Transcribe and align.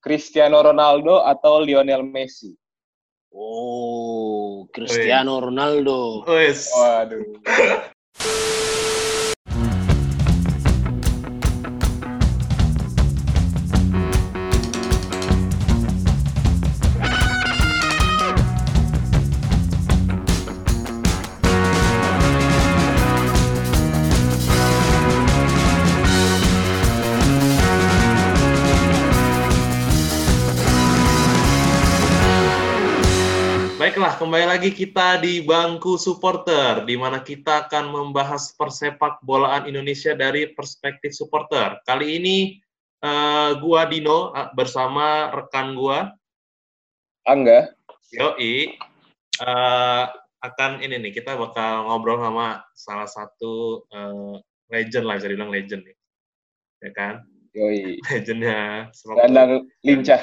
Cristiano 0.00 0.64
Ronaldo 0.64 1.20
atau 1.20 1.60
Lionel 1.60 2.02
Messi? 2.02 2.56
Oh, 3.36 4.66
Cristiano 4.72 5.38
Ronaldo. 5.38 6.24
Wes. 6.26 6.72
Waduh. 6.72 7.22
Kembali 34.30 34.46
lagi 34.46 34.70
kita 34.70 35.18
di 35.18 35.42
bangku 35.42 35.98
supporter, 35.98 36.86
di 36.86 36.94
mana 36.94 37.18
kita 37.18 37.66
akan 37.66 37.90
membahas 37.90 38.54
persepak 38.54 39.18
bolaan 39.26 39.66
Indonesia 39.66 40.14
dari 40.14 40.54
perspektif 40.54 41.10
supporter. 41.18 41.82
Kali 41.82 42.14
ini 42.14 42.54
eh, 43.02 43.50
gua 43.58 43.90
Dino 43.90 44.30
eh, 44.30 44.46
bersama 44.54 45.34
rekan 45.34 45.74
gua 45.74 46.14
Angga. 47.26 47.74
Yoi 48.14 48.78
eh, 49.42 50.04
akan 50.46 50.78
ini 50.78 50.94
nih 51.02 51.10
kita 51.10 51.34
bakal 51.34 51.90
ngobrol 51.90 52.22
sama 52.22 52.62
salah 52.78 53.10
satu 53.10 53.82
eh, 53.90 54.38
legend 54.70 55.10
lah, 55.10 55.18
bisa 55.18 55.26
dibilang 55.26 55.50
legend 55.50 55.90
nih, 55.90 55.96
ya 56.86 56.90
kan? 56.94 57.14
Yoi. 57.58 57.98
Legendnya. 58.06 58.94
Gelandang 58.94 59.66
lincah. 59.82 60.22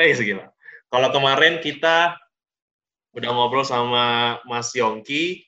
Eh, 0.00 0.16
segila. 0.16 0.48
Kalau 0.88 1.12
kemarin 1.12 1.60
kita 1.60 2.23
udah 3.14 3.30
ngobrol 3.30 3.62
sama 3.62 4.36
Mas 4.44 4.74
Yongki, 4.74 5.46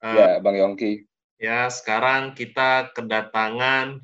eh, 0.00 0.16
Ya, 0.16 0.40
Bang 0.40 0.56
Yongki. 0.56 1.04
ya 1.36 1.68
sekarang 1.68 2.32
kita 2.32 2.90
kedatangan 2.96 4.00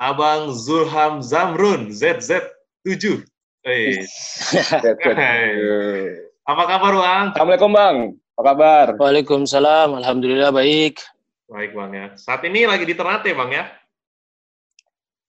Abang 0.00 0.48
Zulham 0.56 1.20
Zamrun 1.20 1.92
ZZ7. 1.92 3.20
Eh, 3.68 4.00
Set, 4.08 4.72
set. 4.80 4.96
Hai. 5.04 5.52
Eh. 5.52 6.08
apa 6.48 6.62
kabar 6.64 6.92
Bang? 6.96 7.24
Assalamualaikum 7.36 7.72
Bang. 7.76 7.96
Apa 8.32 8.42
kabar? 8.56 8.86
Waalaikumsalam. 8.96 10.00
Alhamdulillah 10.00 10.48
baik. 10.48 10.96
Baik 11.52 11.76
Bang 11.76 11.92
ya. 11.92 12.16
Saat 12.16 12.40
ini 12.48 12.64
lagi 12.64 12.88
di 12.88 12.96
Ternate 12.96 13.36
Bang 13.36 13.52
ya? 13.52 13.68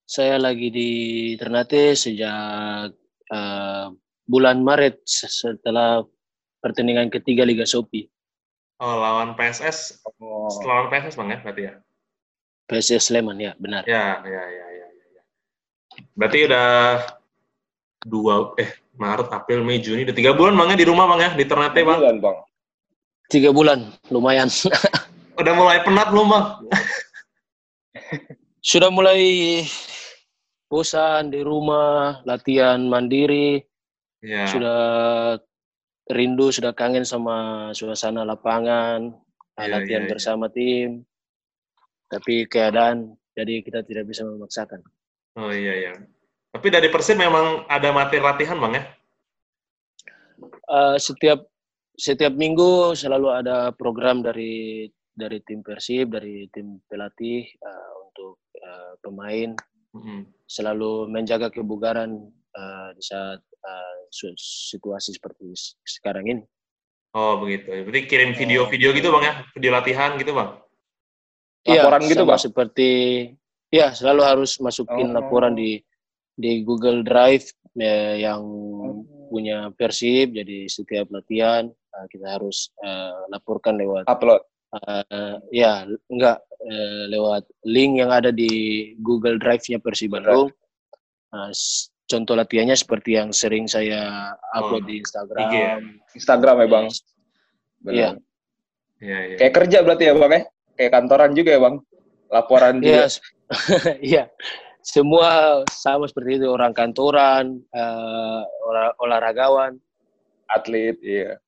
Saya 0.07 0.39
lagi 0.39 0.71
di 0.71 0.91
Ternate 1.35 1.91
sejak 1.91 2.95
eh, 3.27 3.85
bulan 4.23 4.63
Maret 4.63 5.03
setelah 5.03 5.99
pertandingan 6.61 7.09
ketiga 7.09 7.43
Liga 7.43 7.65
Sopi. 7.65 8.07
Oh, 8.81 8.97
lawan 8.97 9.37
PSS. 9.37 10.01
Oh. 10.21 10.49
Lawan 10.65 10.89
PSS 10.89 11.17
Bang 11.17 11.29
ya 11.29 11.37
berarti 11.41 11.61
ya? 11.69 11.73
PSS 12.69 13.11
Sleman 13.11 13.37
ya, 13.37 13.51
benar. 13.59 13.83
Ya, 13.85 14.21
ya, 14.25 14.43
ya, 14.47 14.65
ya. 14.73 14.87
ya, 14.87 15.05
ya. 15.17 15.21
Berarti 16.15 16.37
udah 16.47 16.69
dua, 18.07 18.53
eh 18.57 18.71
Maret, 18.97 19.29
April, 19.29 19.65
Mei, 19.65 19.81
Juni, 19.81 20.05
udah 20.05 20.15
tiga 20.15 20.31
bulan 20.33 20.57
Bang 20.57 20.69
ya 20.73 20.77
di 20.77 20.87
rumah 20.87 21.05
Bang 21.09 21.21
ya? 21.21 21.29
Di 21.33 21.45
Ternate 21.45 21.81
Bang? 21.85 21.99
Bulan, 21.99 22.17
Bang. 22.21 22.37
Tiga 23.29 23.49
bulan, 23.53 23.79
lumayan. 24.11 24.49
Udah 25.41 25.53
mulai 25.55 25.81
penat 25.81 26.13
belum 26.13 26.27
Bang? 26.29 26.45
Sudah 28.61 28.93
mulai 28.93 29.19
bosan 30.69 31.33
di 31.33 31.41
rumah, 31.41 32.21
latihan 32.23 32.77
mandiri, 32.85 33.65
Ya. 34.21 34.45
sudah 34.45 34.81
rindu, 36.11 36.51
sudah 36.51 36.75
kangen 36.75 37.07
sama 37.07 37.71
suasana 37.71 38.27
lapangan, 38.27 39.15
Iya, 39.59 39.77
latihan 39.77 40.03
iya, 40.03 40.07
iya. 40.07 40.11
bersama 40.11 40.45
tim. 40.49 41.03
Tapi 42.07 42.47
keadaan, 42.47 43.15
jadi 43.37 43.63
kita 43.63 43.83
tidak 43.87 44.09
bisa 44.09 44.27
memaksakan. 44.27 44.83
Oh 45.39 45.51
iya 45.51 45.91
ya. 45.91 45.93
Tapi 46.51 46.67
dari 46.67 46.91
Persib 46.91 47.15
memang 47.15 47.63
ada 47.71 47.89
materi 47.95 48.19
latihan 48.19 48.59
bang 48.59 48.73
ya? 48.75 48.83
Eh, 50.51 50.97
setiap 50.99 51.47
setiap 51.95 52.33
minggu 52.35 52.97
selalu 52.97 53.27
ada 53.31 53.71
program 53.71 54.19
dari 54.19 54.87
dari 55.15 55.39
tim 55.47 55.63
Persib, 55.63 56.11
dari 56.11 56.51
tim 56.51 56.83
pelatih 56.83 57.47
eh, 57.47 57.91
untuk 58.03 58.43
eh, 58.59 58.93
pemain 58.99 59.55
Mm-mm. 59.95 60.27
selalu 60.47 61.07
menjaga 61.07 61.47
kebugaran 61.47 62.27
eh, 62.51 62.89
di 62.99 63.03
saat 63.03 63.39
eh, 63.61 63.97
su- 64.09 64.37
situasi 64.37 65.13
seperti 65.13 65.53
sekarang 65.81 66.25
ini. 66.27 66.43
Oh 67.11 67.37
begitu. 67.37 67.67
Berarti 67.83 68.01
kirim 68.07 68.31
video-video 68.33 68.89
gitu 68.95 69.11
bang 69.11 69.23
ya? 69.23 69.33
Video 69.51 69.71
latihan 69.71 70.15
gitu 70.15 70.31
bang? 70.31 70.49
Laporan 71.61 72.01
gitu, 72.09 72.23
sama 72.25 72.33
Bang? 72.33 72.41
seperti 72.41 72.89
ya 73.69 73.93
selalu 73.93 74.21
harus 74.25 74.57
masukin 74.57 75.11
Oh. 75.11 75.15
laporan 75.19 75.53
di 75.53 75.77
di 76.33 76.65
Google 76.65 77.05
Drive 77.05 77.51
eh, 77.77 78.23
yang 78.23 78.41
punya 79.29 79.69
Persib. 79.71 80.33
Jadi 80.33 80.65
setiap 80.65 81.11
latihan 81.11 81.67
eh, 81.69 82.05
kita 82.09 82.39
harus 82.39 82.71
eh, 82.81 83.13
laporkan 83.29 83.77
lewat 83.77 84.07
Upload. 84.07 84.41
eh, 84.81 85.37
ya 85.53 85.83
enggak 86.09 86.39
eh, 86.63 87.05
lewat 87.11 87.43
link 87.67 87.99
yang 87.99 88.09
ada 88.09 88.31
di 88.31 88.49
Google 88.97 89.37
Drive-nya 89.37 89.77
Persib 89.77 90.15
Bandung. 90.15 90.49
S- 91.51 91.90
contoh 92.11 92.35
latihannya 92.35 92.75
seperti 92.75 93.15
yang 93.15 93.31
sering 93.31 93.65
saya 93.65 94.31
upload 94.51 94.83
Oh, 94.83 94.87
di 94.87 94.99
IG 94.99 94.99
ya? 94.99 95.03
Instagram. 95.07 95.79
Instagram 96.11 96.55
ya, 96.59 96.67
Bang. 96.67 96.87
Iya. 97.87 98.09
Iya 99.01 99.19
iya. 99.25 99.35
Kayak 99.39 99.53
kerja 99.55 99.77
berarti 99.81 100.03
ya, 100.05 100.13
Bang 100.13 100.31
ya? 100.31 100.41
Kayak 100.75 100.91
kantoran 100.91 101.31
juga 101.31 101.49
ya, 101.55 101.59
Bang? 101.63 101.75
Laporan 102.27 102.75
Iya, 102.77 102.83
juga. 102.83 103.03
s- 103.07 103.21
iya. 104.11 104.23
Semua 104.81 105.61
sama 105.69 106.05
seperti 106.05 106.41
itu 106.41 106.47
orang 106.49 106.73
kantoran, 106.73 107.61
eh, 107.71 108.41
olah- 108.65 108.95
olahragawan. 108.99 109.77
Atlet, 110.45 110.99
iya. 110.99 111.39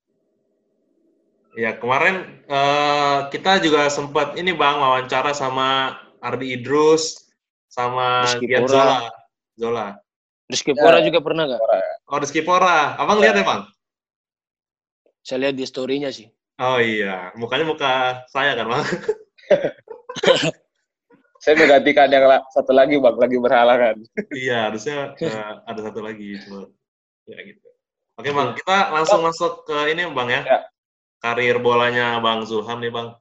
Ya 1.54 1.78
kemarin 1.78 2.42
eh, 2.46 3.18
kita 3.30 3.62
juga 3.62 3.86
sempat 3.86 4.34
ini 4.34 4.54
bang 4.54 4.82
wawancara 4.82 5.38
sama 5.38 5.94
Ardi 6.18 6.58
Idrus 6.58 7.30
sama. 7.70 8.26
Zola. 8.66 9.10
Zola. 9.54 9.88
Rizky 10.52 10.76
Ya. 10.76 10.82
Pora 10.82 11.00
juga 11.00 11.20
pernah 11.24 11.44
nggak? 11.48 11.62
Oh 12.12 12.18
Rizky 12.20 12.42
Pora. 12.44 13.00
Abang 13.00 13.20
lihat 13.24 13.36
ya 13.40 13.46
bang? 13.46 13.62
Saya 15.24 15.38
lihat 15.48 15.56
di 15.56 15.64
story-nya 15.64 16.12
sih. 16.12 16.28
Oh 16.60 16.78
iya. 16.78 17.32
Mukanya 17.40 17.66
muka 17.66 18.24
saya 18.30 18.54
kan 18.60 18.68
bang? 18.68 18.84
Saya 21.44 21.60
menggantikan 21.60 22.08
yang 22.08 22.24
la- 22.24 22.48
satu 22.56 22.72
lagi, 22.72 22.96
Bang. 23.04 23.20
Lagi 23.20 23.36
berhalangan. 23.36 24.00
iya 24.32 24.72
harusnya 24.72 25.12
eh, 25.20 25.52
ada 25.68 25.80
satu 25.84 26.00
lagi 26.00 26.40
cuma 26.40 26.72
ya 27.28 27.36
gitu. 27.44 27.68
Oke 28.16 28.32
bang, 28.32 28.56
kita 28.56 28.94
langsung 28.96 29.20
masuk 29.28 29.68
ke 29.68 29.76
ini 29.92 30.08
bang 30.08 30.30
ya. 30.32 30.42
Ya. 30.48 30.60
Karir 31.20 31.60
bolanya 31.60 32.24
bang 32.24 32.48
Zulham 32.48 32.80
nih 32.80 32.96
bang. 32.96 33.12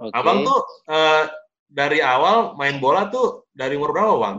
Oke. 0.00 0.16
Abang 0.16 0.48
tuh 0.48 0.64
eh, 0.88 1.28
dari 1.68 2.00
awal 2.00 2.56
main 2.56 2.80
bola 2.80 3.12
tuh 3.12 3.44
dari 3.52 3.76
umur 3.76 3.92
berapa 3.92 4.14
bang? 4.16 4.36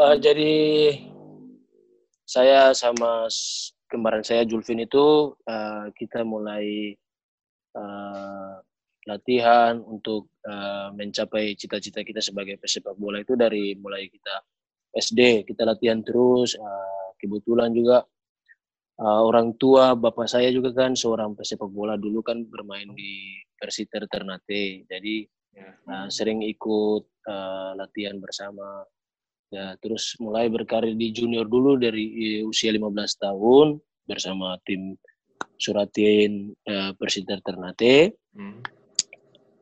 Eh, 0.00 0.16
jadi 0.16 0.54
saya 2.24 2.72
sama 2.72 3.28
kembaran 3.84 4.24
saya 4.24 4.48
Julvin 4.48 4.80
itu 4.80 5.36
eh, 5.44 5.92
kita 5.92 6.24
mulai 6.24 6.96
eh, 7.76 8.52
latihan 9.04 9.76
untuk 9.84 10.32
eh, 10.40 10.88
mencapai 10.96 11.52
cita-cita 11.52 12.00
kita 12.00 12.24
sebagai 12.24 12.56
pesepak 12.56 12.96
bola 12.96 13.20
itu 13.20 13.36
dari 13.36 13.76
mulai 13.76 14.08
kita 14.08 14.40
SD 14.96 15.44
kita 15.44 15.68
latihan 15.68 16.00
terus 16.00 16.56
eh, 16.56 17.08
kebetulan 17.20 17.68
juga 17.76 18.00
eh, 19.04 19.20
orang 19.20 19.52
tua 19.60 19.92
bapak 20.00 20.24
saya 20.32 20.48
juga 20.48 20.72
kan 20.72 20.96
seorang 20.96 21.36
pesepak 21.36 21.68
bola 21.68 22.00
dulu 22.00 22.24
kan 22.24 22.40
bermain 22.48 22.88
di 22.96 23.36
Persiter 23.52 24.08
Ternate. 24.08 24.88
Jadi 24.88 25.28
eh, 25.60 26.06
sering 26.08 26.40
ikut 26.40 27.04
eh, 27.28 27.70
latihan 27.76 28.16
bersama 28.16 28.80
Ya, 29.50 29.74
terus 29.82 30.14
mulai 30.22 30.46
berkarir 30.46 30.94
di 30.94 31.10
junior 31.10 31.42
dulu 31.42 31.74
dari 31.74 32.38
usia 32.46 32.70
15 32.70 32.86
tahun 33.18 33.82
bersama 34.06 34.54
tim 34.62 34.94
Suratin 35.58 36.54
eh, 36.62 36.94
Persiter 36.94 37.42
Ternate. 37.42 38.14
Hmm. 38.30 38.62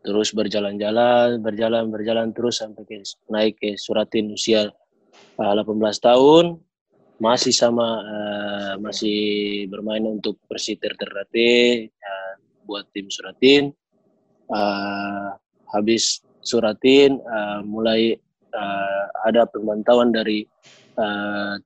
Terus 0.05 0.37
berjalan-jalan, 0.37 1.41
berjalan, 1.41 1.89
berjalan 1.89 2.29
terus 2.37 2.61
sampai 2.61 2.85
ke, 2.85 3.01
naik 3.33 3.57
ke 3.57 3.81
Suratin 3.81 4.29
usia 4.37 4.69
eh, 5.41 5.53
18 5.57 5.73
tahun. 6.05 6.61
Masih 7.19 7.57
sama 7.57 8.05
eh, 8.05 8.75
masih 8.79 9.19
bermain 9.73 10.05
untuk 10.05 10.37
Persiter 10.45 11.01
Ternate 11.01 11.89
eh, 11.89 12.33
buat 12.69 12.93
tim 12.93 13.09
Suratin. 13.09 13.73
Eh, 14.53 15.29
habis 15.73 16.21
Suratin 16.45 17.19
eh, 17.19 17.61
mulai 17.65 18.21
uh, 18.53 19.05
ada 19.27 19.49
pemantauan 19.49 20.13
dari 20.13 20.45
uh, 20.97 21.57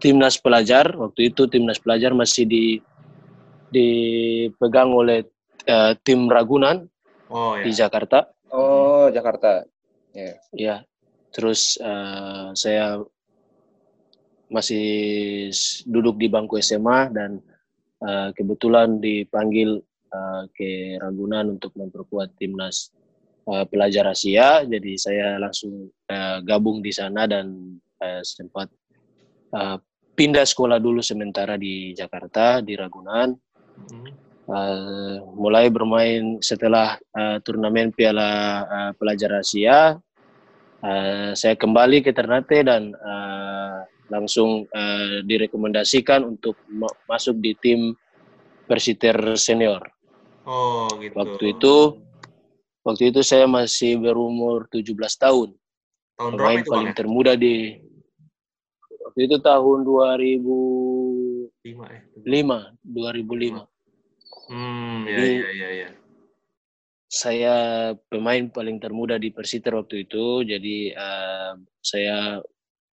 timnas 0.00 0.40
pelajar. 0.40 0.92
Waktu 0.96 1.34
itu 1.34 1.46
timnas 1.46 1.78
pelajar 1.78 2.16
masih 2.16 2.44
di 2.48 2.64
dipegang 3.70 4.90
oleh 4.90 5.22
uh, 5.70 5.94
tim 6.02 6.26
Ragunan 6.26 6.90
Oh 7.30 7.54
di 7.62 7.70
ya. 7.70 7.86
Jakarta. 7.86 8.26
Oh, 8.50 9.06
Jakarta. 9.14 9.62
Ya. 10.10 10.34
Ya, 10.50 10.76
terus 11.30 11.78
uh, 11.78 12.50
saya 12.58 12.98
masih 14.50 15.46
duduk 15.86 16.18
di 16.18 16.26
bangku 16.26 16.58
SMA 16.58 17.14
dan 17.14 17.38
uh, 18.02 18.34
kebetulan 18.34 18.98
dipanggil 18.98 19.78
uh, 20.10 20.42
ke 20.50 20.98
Ragunan 20.98 21.54
untuk 21.54 21.70
memperkuat 21.78 22.34
timnas 22.34 22.90
uh, 23.46 23.64
pelajar 23.68 24.10
Asia. 24.10 24.64
Jadi 24.66 24.98
saya 24.98 25.38
langsung 25.40 25.88
uh, 25.88 26.38
gabung 26.44 26.82
di 26.84 26.92
sana 26.92 27.24
dan 27.24 27.76
uh, 28.00 28.22
sempat 28.24 28.68
uh, 29.54 29.78
pindah 30.16 30.44
sekolah 30.44 30.76
dulu 30.76 31.00
sementara 31.00 31.56
di 31.56 31.96
Jakarta 31.96 32.60
di 32.60 32.76
Ragunan. 32.76 33.32
Uh, 34.50 35.22
mulai 35.38 35.70
bermain 35.70 36.42
setelah 36.42 36.98
uh, 37.14 37.38
turnamen 37.46 37.94
Piala 37.94 38.66
uh, 38.66 38.92
Pelajar 38.98 39.38
Asia, 39.38 39.94
uh, 40.82 41.30
saya 41.38 41.54
kembali 41.54 42.02
ke 42.02 42.10
Ternate 42.10 42.66
dan 42.66 42.90
uh, 42.98 43.86
langsung 44.10 44.66
uh, 44.74 45.22
direkomendasikan 45.22 46.26
untuk 46.26 46.58
ma- 46.66 46.90
masuk 47.06 47.38
di 47.38 47.54
tim 47.62 47.94
Persiter 48.66 49.38
senior. 49.38 49.82
Oh 50.46 50.86
gitu. 50.98 51.14
Waktu 51.14 51.44
itu, 51.58 51.74
waktu 52.80 53.12
itu 53.12 53.20
saya 53.20 53.44
masih 53.44 54.00
berumur 54.00 54.64
17 54.72 54.96
tahun, 55.20 55.52
tahun 56.16 56.32
berapa 56.36 56.40
pemain 56.40 56.60
itu 56.60 56.70
paling 56.70 56.90
ya? 56.92 56.96
termuda 56.96 57.32
di 57.36 57.76
waktu 59.04 59.20
itu 59.26 59.36
tahun 59.42 59.78
2005, 59.84 62.24
Lima 62.24 62.58
eh. 62.72 62.72
2005. 62.84 63.68
Hmm 64.50 65.06
ya 65.06 65.16
Jadi- 65.18 65.40
ya 65.40 65.50
ya 65.52 65.68
ya. 65.86 65.90
saya 67.10 67.54
pemain 68.06 68.46
paling 68.54 68.78
termuda 68.78 69.18
di 69.18 69.34
Persiter 69.34 69.74
waktu 69.74 70.06
itu, 70.06 70.46
jadi 70.46 70.76
eh, 70.94 71.52
saya 71.82 72.38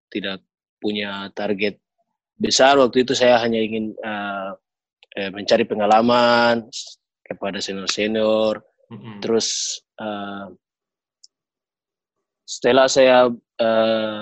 tidak 0.10 0.42
punya 0.82 1.30
target 1.38 1.78
besar 2.34 2.82
waktu 2.82 3.06
itu. 3.06 3.14
Saya 3.14 3.38
hanya 3.46 3.62
ingin 3.62 3.94
eh, 3.94 4.52
mencari 5.30 5.70
pengalaman 5.70 6.66
kepada 7.26 7.58
senior 7.62 8.62
Mm-mm. 8.88 9.20
Terus 9.20 9.80
eh, 10.00 10.48
setelah 12.48 12.88
saya 12.88 13.28
eh, 13.60 14.22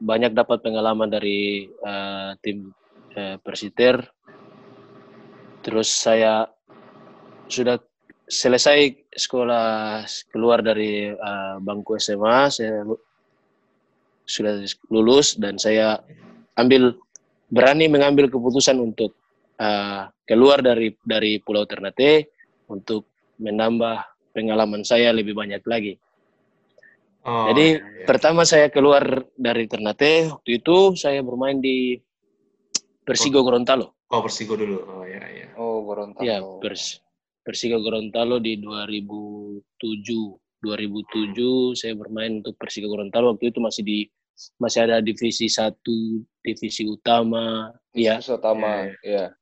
banyak 0.00 0.32
dapat 0.32 0.62
pengalaman 0.62 1.10
dari 1.10 1.66
eh, 1.66 2.30
tim 2.40 2.70
eh, 3.18 3.36
Persiter, 3.42 4.00
terus 5.60 5.90
saya 5.90 6.48
sudah 7.50 7.76
selesai 8.30 9.10
sekolah 9.10 10.06
keluar 10.30 10.62
dari 10.62 11.10
uh, 11.10 11.58
bangku 11.58 11.98
SMA 11.98 12.46
saya 12.46 12.86
sudah 14.22 14.62
lulus 14.86 15.34
dan 15.34 15.58
saya 15.58 15.98
ambil 16.54 16.94
berani 17.50 17.90
mengambil 17.90 18.30
keputusan 18.30 18.78
untuk 18.78 19.18
uh, 19.58 20.06
keluar 20.22 20.62
dari 20.62 20.94
dari 21.02 21.42
Pulau 21.42 21.66
Ternate 21.66 22.30
untuk 22.70 23.09
menambah 23.40 24.04
pengalaman 24.36 24.84
saya 24.86 25.10
lebih 25.10 25.34
banyak 25.34 25.64
lagi. 25.64 25.96
Oh, 27.20 27.52
Jadi, 27.52 27.76
ya, 27.76 27.84
ya. 27.84 28.06
Pertama 28.08 28.48
saya 28.48 28.72
keluar 28.72 29.28
dari 29.36 29.68
Ternate 29.68 30.32
waktu 30.32 30.50
itu 30.60 30.96
saya 30.96 31.20
bermain 31.20 31.60
di 31.60 32.00
Persigo 33.04 33.44
Gorontalo. 33.44 33.92
oh 34.10 34.20
Persigo 34.24 34.56
dulu. 34.56 34.80
Oh 34.88 35.04
ya 35.04 35.20
ya. 35.28 35.52
Oh, 35.60 35.84
Gorontalo. 35.84 36.24
Ya, 36.24 36.40
Pers 36.40 37.04
Persigo 37.44 37.80
Gorontalo 37.80 38.40
di 38.40 38.56
2007. 38.60 39.64
2007 40.60 41.72
saya 41.72 41.96
bermain 41.96 42.44
untuk 42.44 42.52
Persigo 42.60 42.92
Gorontalo 42.92 43.32
waktu 43.32 43.48
itu 43.48 43.64
masih 43.64 43.80
di 43.80 43.98
masih 44.56 44.88
ada 44.88 45.04
divisi 45.04 45.48
satu, 45.48 46.24
divisi 46.40 46.88
utama. 46.88 47.72
Ya, 47.92 48.20
Khusus 48.20 48.40
utama, 48.40 48.88
ya. 49.04 49.32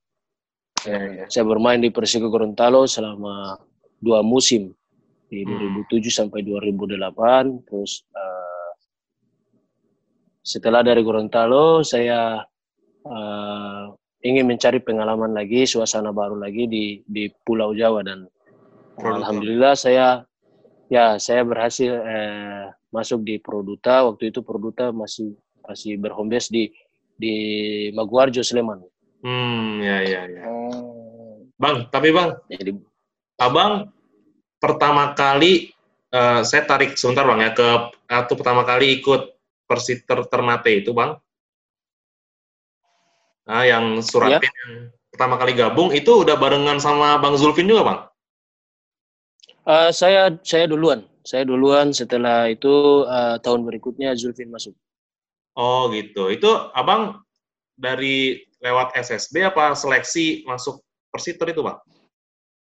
Ya, 0.87 0.99
ya. 1.11 1.25
saya 1.27 1.43
bermain 1.43 1.79
di 1.83 1.91
Persigo 1.91 2.31
Gorontalo 2.31 2.87
selama 2.87 3.59
dua 3.99 4.23
musim 4.23 4.71
di 5.29 5.45
Hmm. 5.45 5.85
2007 5.85 6.09
sampai 6.09 6.41
2008. 6.41 7.61
Terus 7.69 8.01
eh, 8.15 8.71
setelah 10.41 10.81
dari 10.81 11.05
Gorontalo 11.05 11.85
saya 11.85 12.41
eh, 13.05 13.83
ingin 14.25 14.49
mencari 14.49 14.81
pengalaman 14.83 15.31
lagi, 15.31 15.63
suasana 15.69 16.11
baru 16.11 16.35
lagi 16.39 16.65
di 16.65 16.99
di 17.05 17.29
Pulau 17.45 17.71
Jawa 17.77 18.03
dan 18.03 18.25
Produta. 18.99 19.15
alhamdulillah 19.23 19.73
saya 19.79 20.07
ya 20.91 21.15
saya 21.21 21.45
berhasil 21.45 21.91
eh, 21.93 22.65
masuk 22.89 23.21
di 23.23 23.37
Produta. 23.37 24.03
Waktu 24.09 24.33
itu 24.33 24.41
Produta 24.41 24.89
masih 24.89 25.37
masih 25.63 26.01
berhome 26.01 26.33
base 26.33 26.49
di 26.49 26.63
di 27.15 27.35
Maguwarjo 27.93 28.41
Sleman. 28.41 28.81
Hmm 29.21 29.83
ya 29.83 29.99
ya 30.03 30.21
ya. 30.25 30.43
Oh. 30.47 31.43
Bang, 31.59 31.91
tapi 31.91 32.15
bang, 32.15 32.31
Jadi 32.47 32.71
abang 33.39 33.89
pertama 34.59 35.15
kali 35.15 35.71
eh, 36.11 36.41
saya 36.43 36.63
tarik 36.67 36.99
sebentar 36.99 37.23
bang 37.23 37.49
ya 37.49 37.51
ke 37.55 37.67
atau 38.11 38.33
pertama 38.35 38.67
kali 38.67 38.99
ikut 38.99 39.39
Persiter 39.69 40.25
Ternate 40.27 40.81
itu 40.81 40.91
bang. 40.91 41.15
Nah, 43.49 43.65
yang 43.65 44.01
suratin 44.05 44.45
yang 44.45 44.93
pertama 45.09 45.37
kali 45.41 45.57
gabung 45.57 45.89
itu 45.89 46.21
udah 46.21 46.37
barengan 46.37 46.77
sama 46.77 47.17
Bang 47.17 47.37
Zulfin 47.37 47.69
juga 47.69 47.83
bang. 47.85 47.99
Eh, 49.69 49.91
saya 49.93 50.33
saya 50.41 50.65
duluan. 50.69 51.05
Saya 51.21 51.45
duluan 51.45 51.93
setelah 51.93 52.49
itu 52.49 53.05
eh, 53.05 53.37
tahun 53.41 53.65
berikutnya 53.65 54.17
Zulfin 54.17 54.49
masuk. 54.49 54.73
Oh 55.53 55.89
gitu. 55.93 56.33
Itu 56.33 56.73
abang 56.73 57.21
dari 57.77 58.41
lewat 58.59 58.97
SSB 58.97 59.45
apa 59.45 59.77
seleksi 59.77 60.43
masuk 60.49 60.81
Persiter 61.09 61.49
itu 61.53 61.61
bang? 61.61 61.77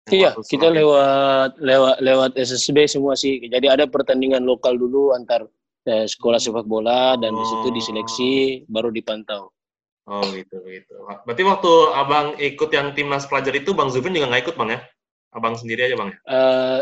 Iya, 0.09 0.33
kita 0.41 0.73
lewat 0.73 1.61
lewat 1.61 1.95
lewat 2.01 2.31
SSB 2.33 2.89
semua 2.89 3.13
sih. 3.13 3.37
Jadi 3.45 3.69
ada 3.69 3.85
pertandingan 3.85 4.41
lokal 4.41 4.73
dulu 4.73 5.13
antar 5.13 5.45
eh, 5.85 6.09
sekolah 6.09 6.41
sepak 6.41 6.65
bola 6.65 7.13
dan 7.21 7.37
di 7.37 7.45
situ 7.45 7.67
Oh. 7.69 7.73
diseleksi 7.73 8.31
baru 8.65 8.89
dipantau. 8.89 9.53
Oh 10.09 10.25
gitu 10.33 10.57
gitu. 10.65 10.93
Berarti 11.05 11.43
waktu 11.45 11.73
abang 11.93 12.33
ikut 12.41 12.69
yang 12.73 12.97
timnas 12.97 13.29
pelajar 13.29 13.53
itu 13.53 13.77
Bang 13.77 13.93
Zulfin 13.93 14.17
juga 14.17 14.33
nggak 14.33 14.49
ikut 14.49 14.55
bang 14.57 14.69
ya? 14.73 14.79
Abang 15.31 15.53
sendiri 15.55 15.85
aja 15.85 15.95
bang 15.95 16.09
ya? 16.09 16.17
Eh, 16.25 16.79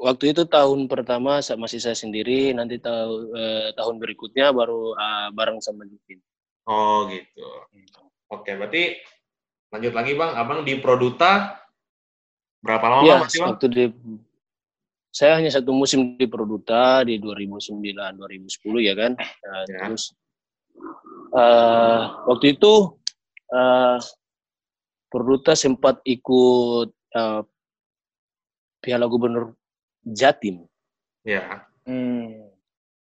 waktu 0.00 0.32
itu 0.32 0.48
tahun 0.48 0.88
pertama 0.88 1.44
masih 1.44 1.78
saya 1.78 1.94
sendiri, 1.94 2.56
nanti 2.56 2.80
tahu 2.80 3.36
eh, 3.36 3.68
tahun 3.76 4.00
berikutnya 4.00 4.50
baru 4.56 4.96
eh, 4.96 5.28
bareng 5.36 5.60
sama 5.60 5.84
Zulfin. 5.84 6.18
Oh 6.64 7.04
gitu. 7.12 7.44
Oke, 8.32 8.56
berarti 8.56 8.96
lanjut 9.70 9.92
lagi 9.92 10.12
bang. 10.16 10.32
Abang 10.34 10.64
di 10.64 10.80
Produta 10.80 11.60
berapa 12.64 12.86
lama 12.88 13.02
bang? 13.26 13.44
waktu 13.44 13.66
di 13.68 13.84
saya 15.16 15.40
hanya 15.40 15.48
satu 15.48 15.72
musim 15.72 16.20
di 16.20 16.28
Produta 16.28 17.00
di 17.00 17.16
2009 17.16 17.80
2010 18.20 18.84
ya 18.84 18.92
kan. 18.92 19.12
Nah, 19.16 19.64
Ya. 19.64 19.78
Terus 19.88 20.12
eh, 21.32 22.02
waktu 22.28 22.46
itu 22.52 22.72
eh, 23.48 23.98
Produta 25.08 25.56
sempat 25.56 26.04
ikut 26.04 26.92
eh, 26.92 27.42
Piala 28.84 29.08
Gubernur 29.08 29.56
Jatim. 30.04 30.68
Ya. 31.24 31.64
Hmm. 31.88 32.52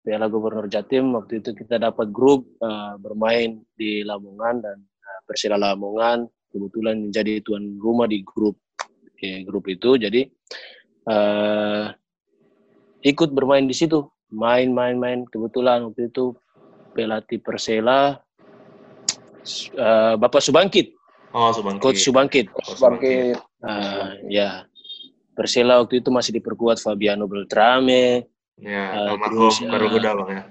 Piala 0.05 0.29
Gubernur 0.29 0.69
Jatim 0.69 1.09
waktu 1.17 1.41
itu 1.41 1.57
kita 1.57 1.81
dapat 1.81 2.13
grup 2.13 2.45
eh, 2.61 2.93
bermain 3.01 3.65
di 3.73 4.05
Lamongan 4.05 4.61
dan 4.61 4.77
eh, 4.77 5.19
Persela 5.25 5.57
Lamongan 5.57 6.29
kebetulan 6.53 7.09
menjadi 7.09 7.41
tuan 7.41 7.81
rumah 7.81 8.05
di 8.05 8.21
grup 8.21 8.61
grup 9.48 9.65
itu. 9.69 9.98
Jadi 10.00 10.27
eh, 11.10 11.86
ikut 13.05 13.29
bermain 13.31 13.65
di 13.65 13.75
situ. 13.75 14.05
Main-main-main 14.34 15.29
kebetulan 15.29 15.86
waktu 15.86 16.10
itu 16.12 16.36
pelatih 16.98 17.39
Persela 17.39 18.19
eh, 19.75 20.13
Bapak 20.17 20.41
Subangkit. 20.41 20.95
Oh 21.36 21.51
Subangkit. 21.51 21.84
coach 21.84 22.00
Subangkit. 22.01 22.45
Coach 22.51 22.79
Bangkit. 22.79 23.38
Eh, 23.63 24.07
ya. 24.31 24.63
Persela 25.36 25.84
waktu 25.84 26.00
itu 26.00 26.10
masih 26.15 26.31
diperkuat 26.39 26.79
Fabiano 26.79 27.27
Beltrame. 27.27 28.24
Ya, 28.55 29.12
almarhum 29.12 29.51
terus, 29.51 29.60
bang 29.67 30.31
ya. 30.31 30.43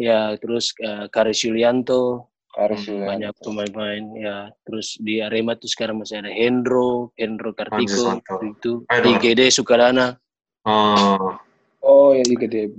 ya 0.00 0.20
terus 0.40 0.72
eh, 0.80 1.12
Karis 1.12 1.44
Yulianto 1.44 2.31
Harus 2.52 2.84
Hmm, 2.84 3.08
banyak 3.08 3.32
pemain-pemain 3.40 4.04
ya 4.20 4.36
terus 4.68 5.00
di 5.00 5.24
Arema 5.24 5.56
tuh 5.56 5.72
sekarang 5.72 6.04
masih 6.04 6.20
ada 6.20 6.28
Hendro 6.28 7.08
Hendro 7.16 7.56
Kartiko 7.56 8.20
itu 8.44 8.84
IGD 8.88 9.48
Sukadana 9.48 10.20
Oh, 10.62 11.34
Oh, 11.82 12.14
ya 12.14 12.22
gede. 12.22 12.70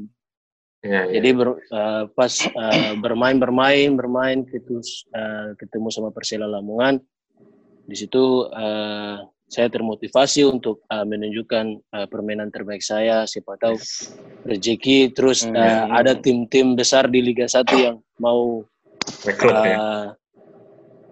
Iya, 0.79 1.11
iya. 1.11 1.19
Jadi 1.19 1.29
ber- 1.35 1.59
eh, 1.59 2.03
pas 2.15 2.31
eh, 2.31 2.93
bermain 2.95 3.35
bermain 3.35 3.91
bermain 3.99 4.47
gitu 4.47 4.79
eh, 5.11 5.51
ketemu 5.59 5.91
sama 5.91 6.15
Persela 6.15 6.47
Lamongan, 6.47 7.03
di 7.83 7.95
situ 7.99 8.47
eh, 8.47 9.15
saya 9.51 9.67
termotivasi 9.67 10.47
untuk 10.47 10.87
eh, 10.87 11.03
menunjukkan 11.03 11.65
eh, 11.91 12.07
permainan 12.07 12.47
terbaik 12.47 12.79
saya. 12.79 13.27
Siapa 13.27 13.59
tahu 13.59 13.75
rezeki. 14.47 15.11
Terus 15.11 15.43
Hmm. 15.43 15.59
eh, 15.59 15.83
ada 15.91 16.15
tim-tim 16.15 16.79
besar 16.79 17.11
di 17.11 17.19
Liga 17.19 17.43
1 17.51 17.75
yang 17.75 17.99
mau 18.15 18.63
rekrut 19.23 19.55
ya. 19.63 19.75
eh, 19.77 20.07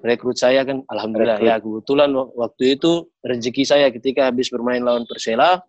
rekrut 0.01 0.37
saya 0.37 0.65
kan. 0.65 0.81
Alhamdulillah 0.89 1.37
Rekrut. 1.37 1.49
ya 1.49 1.55
kebetulan 1.61 2.09
wak- 2.09 2.33
waktu 2.33 2.63
itu 2.79 2.91
rezeki 3.21 3.63
saya 3.63 3.87
ketika 3.93 4.27
habis 4.29 4.49
bermain 4.49 4.81
lawan 4.81 5.05
Persela. 5.05 5.61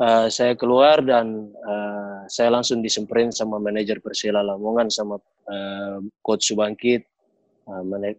eh, 0.00 0.26
saya 0.32 0.56
keluar 0.56 1.04
dan 1.04 1.52
eh, 1.52 2.20
saya 2.30 2.48
langsung 2.48 2.80
disemperin 2.80 3.28
sama 3.28 3.60
manajer 3.60 4.00
Persela 4.00 4.40
Lamongan 4.40 4.88
sama 4.88 5.20
eh, 5.50 5.98
coach 6.24 6.48
Subangkit. 6.48 7.04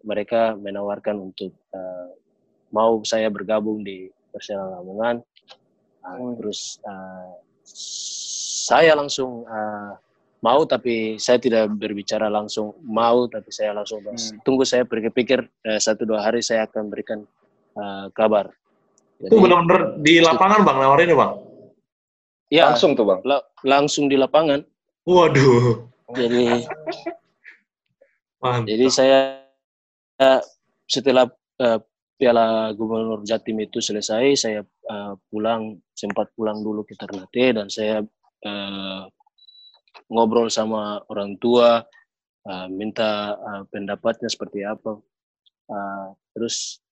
Mereka 0.06 0.56
menawarkan 0.62 1.18
untuk 1.20 1.51
eh, 1.74 2.10
mau 2.72 3.01
saya 3.04 3.28
bergabung 3.34 3.82
di 3.82 4.08
Persela 4.32 4.78
Lamongan. 4.80 5.20
Hmm. 6.06 6.38
Terus 6.38 6.78
eh, 6.86 7.32
saya 8.70 8.94
langsung 8.94 9.44
eh, 9.44 9.92
mau 10.41 10.65
tapi 10.65 11.21
saya 11.21 11.38
tidak 11.38 11.69
berbicara 11.77 12.25
langsung 12.25 12.74
mau 12.81 13.29
tapi 13.29 13.53
saya 13.53 13.77
langsung 13.77 14.01
bahas. 14.01 14.33
Hmm. 14.33 14.41
tunggu 14.41 14.65
saya 14.65 14.83
pikir-pikir 14.83 15.45
eh, 15.45 15.77
satu 15.77 16.01
dua 16.03 16.25
hari 16.25 16.41
saya 16.41 16.65
akan 16.65 16.89
berikan 16.89 17.19
eh, 17.77 18.05
kabar. 18.12 18.50
Itu 19.21 19.38
benar-benar 19.38 20.01
di 20.01 20.17
lapangan 20.17 20.65
bang 20.65 20.77
nawarin 20.81 21.13
bang. 21.13 21.33
ya 22.50 22.74
Langsung 22.74 22.98
tuh 22.98 23.05
bang. 23.05 23.21
la- 23.21 23.45
langsung 23.62 24.10
di 24.10 24.17
lapangan. 24.17 24.65
Waduh. 25.05 25.86
Jadi 26.17 26.65
Mantap. 28.41 28.65
jadi 28.65 28.86
saya 28.89 29.19
eh, 30.17 30.41
setelah 30.89 31.29
eh, 31.62 31.79
Piala 32.17 32.69
Gubernur 32.74 33.21
Jatim 33.25 33.62
itu 33.62 33.77
selesai, 33.77 34.33
saya 34.38 34.62
eh, 34.65 35.13
pulang 35.29 35.77
sempat 35.93 36.33
pulang 36.33 36.65
dulu 36.65 36.81
ke 36.81 36.98
Ternate 36.98 37.62
dan 37.62 37.69
saya 37.69 38.01
eh, 38.41 39.01
ngobrol 40.12 40.51
sama 40.51 41.00
orang 41.08 41.39
tua, 41.39 41.80
eh, 42.44 42.68
minta 42.68 43.10
eh, 43.34 43.63
pendapatnya 43.68 44.27
seperti 44.27 44.62
apa. 44.62 45.00
Eh, 45.65 46.08
terus 46.32 46.84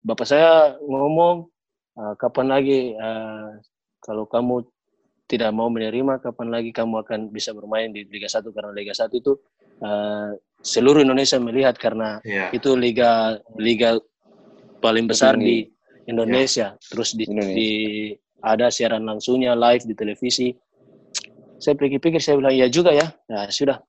bapak 0.00 0.26
saya 0.26 0.74
ngomong, 0.80 1.46
eh, 1.94 2.14
kapan 2.16 2.46
lagi 2.50 2.78
eh, 2.92 3.48
kalau 4.00 4.26
kamu 4.26 4.66
tidak 5.28 5.52
mau 5.52 5.68
menerima, 5.68 6.18
kapan 6.18 6.48
lagi 6.48 6.72
kamu 6.72 7.04
akan 7.04 7.20
bisa 7.28 7.52
bermain 7.52 7.92
di 7.92 8.02
Liga 8.04 8.26
1 8.26 8.48
karena 8.48 8.72
Liga 8.72 8.92
1 8.92 9.12
itu 9.12 9.36
eh, 9.78 10.30
seluruh 10.58 11.00
Indonesia 11.00 11.38
melihat 11.38 11.78
karena 11.78 12.18
Iya. 12.20 12.50
itu 12.50 12.74
liga 12.74 13.38
liga 13.54 13.94
paling 14.80 15.06
besar 15.06 15.38
Tertinggi. 15.38 15.70
di 15.70 16.10
Indonesia. 16.10 16.74
Terus 16.80 17.14
di, 17.14 17.24
Indonesia. 17.24 17.54
di- 17.54 18.16
ada 18.38 18.70
siaran 18.70 19.02
langsungnya 19.02 19.52
live 19.52 19.82
di 19.82 19.94
televisi. 19.94 20.54
Saya 21.58 21.74
pikir-pikir 21.74 22.22
saya 22.22 22.38
bilang 22.38 22.54
ya 22.54 22.66
juga 22.66 22.94
ya. 22.94 23.10
Nah 23.26 23.50
sudah, 23.50 23.82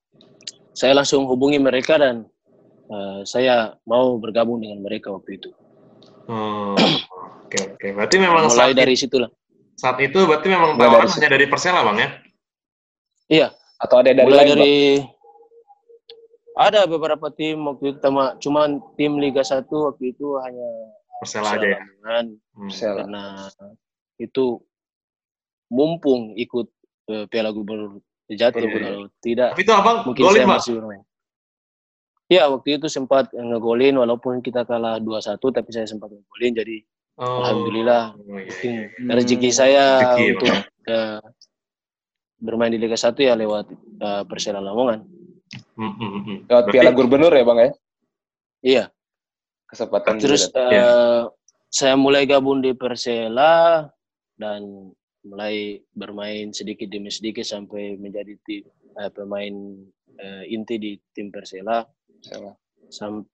saya 0.74 0.94
langsung 0.94 1.30
hubungi 1.30 1.62
mereka 1.62 1.98
dan 1.98 2.26
eh, 2.90 3.22
saya 3.24 3.78
mau 3.86 4.18
bergabung 4.18 4.58
dengan 4.60 4.82
mereka 4.82 5.14
waktu 5.14 5.38
itu. 5.38 5.50
Oh, 6.30 6.78
Oke 7.50 7.58
oke. 7.74 7.88
Berarti 7.98 8.16
memang 8.22 8.46
Mulai 8.46 8.74
saat, 8.74 8.78
dari 8.78 8.94
situlah. 8.94 9.30
saat 9.74 9.98
itu 9.98 10.22
berarti 10.30 10.48
memang 10.54 10.78
Mulai 10.78 10.86
tawaran 10.86 11.08
dari 11.10 11.14
hanya 11.18 11.30
dari 11.34 11.46
Persela 11.50 11.82
bang 11.82 11.98
ya? 11.98 12.10
Iya, 13.30 13.48
Atau 13.82 13.96
ada 14.02 14.14
dari 14.14 14.26
mulai 14.26 14.38
lain 14.38 14.50
bang? 14.50 14.58
dari 14.58 14.78
ada 16.60 16.84
beberapa 16.86 17.32
tim 17.32 17.56
waktu 17.64 17.96
itu 17.96 17.98
cuma 18.04 18.36
cuman 18.38 18.70
tim 19.00 19.16
Liga 19.18 19.40
1 19.42 19.66
waktu 19.66 20.04
itu 20.14 20.38
hanya 20.46 20.70
Persela 21.24 21.56
aja 21.58 21.68
ya. 21.74 21.80
Hmm. 22.06 22.38
Persela. 22.70 23.02
karena 23.06 23.24
itu 24.20 24.60
mumpung 25.72 26.36
ikut 26.36 26.68
Piala 27.26 27.50
Gubernur 27.50 28.00
Jatim 28.28 28.62
Iya, 28.62 28.70
iya. 28.70 28.80
kalau 28.80 29.02
tidak 29.20 29.50
Tapi 29.52 29.62
itu 29.62 29.74
abang 29.74 29.98
mungkin 30.04 30.22
golin 30.22 30.36
saya 30.36 30.46
bang. 30.46 30.54
masih 30.56 30.72
bermain. 30.76 31.04
Ya 32.30 32.44
waktu 32.46 32.70
itu 32.78 32.88
sempat 32.88 33.26
ngegolin 33.32 33.96
walaupun 33.96 34.38
kita 34.40 34.62
kalah 34.62 34.98
2-1 34.98 35.42
tapi 35.50 35.70
saya 35.70 35.86
sempat 35.86 36.10
ngegolin 36.10 36.54
jadi 36.56 36.78
Oh. 37.20 37.44
Alhamdulillah 37.44 38.16
Oh, 38.16 38.40
iya, 38.40 38.48
iya. 38.64 38.84
Hmm. 38.96 39.12
rezeki 39.12 39.50
saya 39.50 39.86
Rezeki, 40.00 40.26
untuk 40.32 40.56
eh, 40.88 41.20
bermain 42.40 42.72
di 42.72 42.80
Liga 42.80 42.96
1 42.96 43.12
ya 43.20 43.36
lewat 43.36 43.68
eh, 43.98 44.24
Persela 44.24 44.62
Lamongan. 44.62 45.04
Hmm, 45.76 45.92
hmm, 45.92 46.12
hmm. 46.16 46.38
Lewat 46.46 46.64
Berarti- 46.64 46.72
Piala 46.72 46.92
Gubernur 46.94 47.28
ya 47.30 47.44
bang 47.44 47.60
ya? 47.60 47.70
Iya, 48.62 48.84
Kesempatan 49.66 50.16
terus. 50.16 50.48
Iya. 50.50 50.80
eh, 50.80 51.22
saya 51.68 51.94
mulai 51.94 52.24
gabung 52.24 52.60
di 52.60 52.72
Persela 52.72 53.84
dan 54.34 54.94
mulai 55.26 55.80
bermain 55.92 56.52
sedikit 56.52 56.88
demi 56.88 57.12
sedikit 57.12 57.44
sampai 57.44 58.00
menjadi 58.00 58.36
tim 58.48 58.64
eh, 58.96 59.12
pemain 59.12 59.54
eh, 60.20 60.44
inti 60.48 60.76
di 60.80 60.92
tim 61.12 61.30
Persela 61.30 61.84
Persela. 62.20 62.54
Sam- 62.90 63.28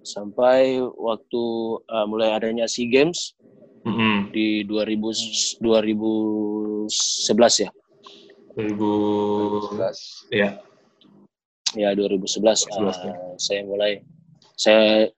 sampai 0.00 0.80
waktu 0.80 1.44
eh, 1.84 2.06
mulai 2.08 2.32
adanya 2.32 2.68
SEA 2.68 2.88
Games 2.88 3.36
Hmm, 3.80 3.96
hmm. 3.96 4.18
di 4.36 4.60
2000 4.68 5.56
2011 5.64 7.64
ya. 7.64 7.70
2011. 8.52 10.36
Iya. 10.36 10.60
Ya 11.80 11.88
2011 11.96 12.68
2011, 12.68 13.08
ya. 13.08 13.14
eh, 13.14 13.34
saya 13.40 13.60
mulai 13.64 13.92
saya 14.52 15.08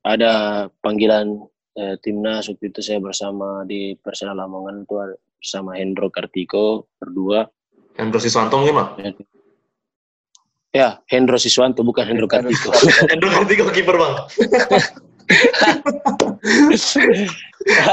ada 0.00 0.32
panggilan 0.80 1.44
eh, 1.76 2.00
timnas 2.00 2.48
waktu 2.48 2.72
itu 2.72 2.80
saya 2.80 2.96
bersama 3.02 3.66
di 3.68 3.92
Persela 4.00 4.32
Lamongan 4.32 4.88
itu 4.88 4.96
bersama 5.38 5.76
Hendro 5.76 6.08
Kartiko 6.08 6.88
berdua. 6.96 7.44
Hendro 7.96 8.20
Siswanto 8.20 8.60
mungkin 8.60 8.76
bang? 8.76 8.88
Ya, 10.72 11.00
Hendro 11.08 11.36
Siswanto 11.36 11.80
bukan 11.80 12.04
Hendro 12.04 12.28
Kartiko. 12.28 12.72
Hendro 13.12 13.28
Kartiko 13.32 13.68
kiper 13.72 13.96
bang. 13.96 14.14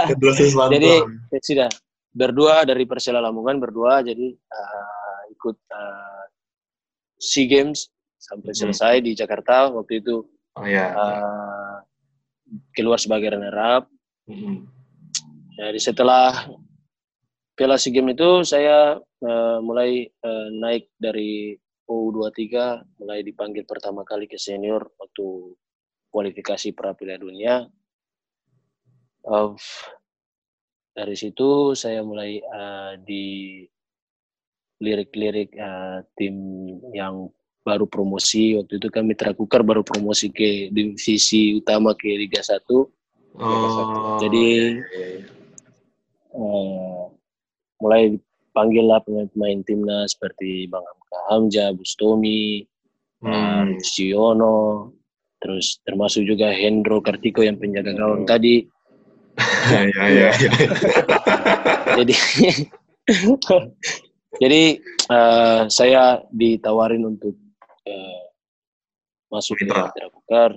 Hendro 0.09 0.31
Siswanto. 0.33 0.73
jadi 0.75 0.91
ya 1.31 1.39
sudah 1.41 1.69
berdua 2.13 2.61
dari 2.63 2.85
Persela 2.85 3.17
Lamongan 3.17 3.57
berdua 3.57 4.05
jadi 4.05 4.27
eh, 4.29 5.21
ikut 5.33 5.57
eh, 5.57 6.23
SEA 7.17 7.47
Games 7.49 7.89
sampai 8.19 8.53
Mhm. 8.53 8.59
selesai 8.59 8.95
di 9.01 9.11
Jakarta 9.17 9.71
waktu 9.73 9.99
itu 10.03 10.21
Oh 10.53 10.67
ya. 10.67 10.93
eh, 10.93 11.77
keluar 12.77 13.01
sebagai 13.01 13.33
runner 13.33 13.57
up. 13.57 13.89
Hmm. 14.29 14.69
Jadi 15.57 15.79
setelah 15.81 16.45
Piala 17.53 17.77
SEA 17.77 17.93
Games 17.93 18.17
itu 18.17 18.29
saya 18.45 18.97
eh, 18.99 19.57
mulai 19.61 20.09
eh, 20.09 20.47
naik 20.57 20.89
dari 20.97 21.53
U23 21.85 22.41
mulai 22.97 23.19
dipanggil 23.21 23.67
pertama 23.69 24.01
kali 24.01 24.25
ke 24.25 24.41
senior 24.41 24.81
waktu 24.97 25.53
kualifikasi 26.09 26.73
pra 26.73 26.97
Piala 26.97 27.21
Dunia. 27.21 27.65
Of, 29.23 29.63
dari 30.91 31.15
situ 31.15 31.77
saya 31.77 32.01
mulai 32.01 32.41
eh, 32.41 32.93
di 33.05 33.25
lirik-lirik 34.81 35.53
eh, 35.53 35.97
tim 36.17 36.35
yang 36.91 37.29
baru 37.63 37.87
promosi 37.87 38.59
waktu 38.59 38.75
itu 38.81 38.91
kan 38.91 39.07
Mitra 39.07 39.31
Kukar 39.31 39.63
baru 39.63 39.85
promosi 39.87 40.27
ke 40.33 40.67
divisi 40.73 41.55
utama 41.55 41.95
ke 41.95 42.11
Liga 42.17 42.43
1 42.43 42.59
Oh. 43.33 44.21
Jadi, 44.21 44.77
eh, 44.77 45.17
mulai 47.83 48.15
dipanggil 48.15 48.87
lah 48.87 49.03
pemain-pemain 49.03 49.59
timnas 49.67 50.15
seperti 50.15 50.71
Bang 50.71 50.87
Hamka 50.87 51.19
Hamja, 51.27 51.65
Bustomi, 51.75 52.63
Hmm. 53.23 53.31
hmm. 53.31 53.79
Siono, 53.79 54.91
terus 55.39 55.79
termasuk 55.87 56.27
juga 56.27 56.51
Hendro 56.51 56.99
Kartiko 56.99 57.39
yang 57.39 57.55
penjaga 57.55 57.95
gawang 57.95 58.27
tadi. 58.27 58.67
Iya, 59.33 59.81
iya, 59.87 60.05
iya. 60.11 60.29
Jadi, 61.97 62.13
jadi 64.43 64.63
eh, 65.09 65.61
saya 65.71 66.21
ditawarin 66.29 67.07
untuk 67.07 67.33
eh, 67.87 68.23
masuk 69.31 69.55
ke. 69.63 69.71
Mitra 69.71 70.07
Kukar. 70.11 70.51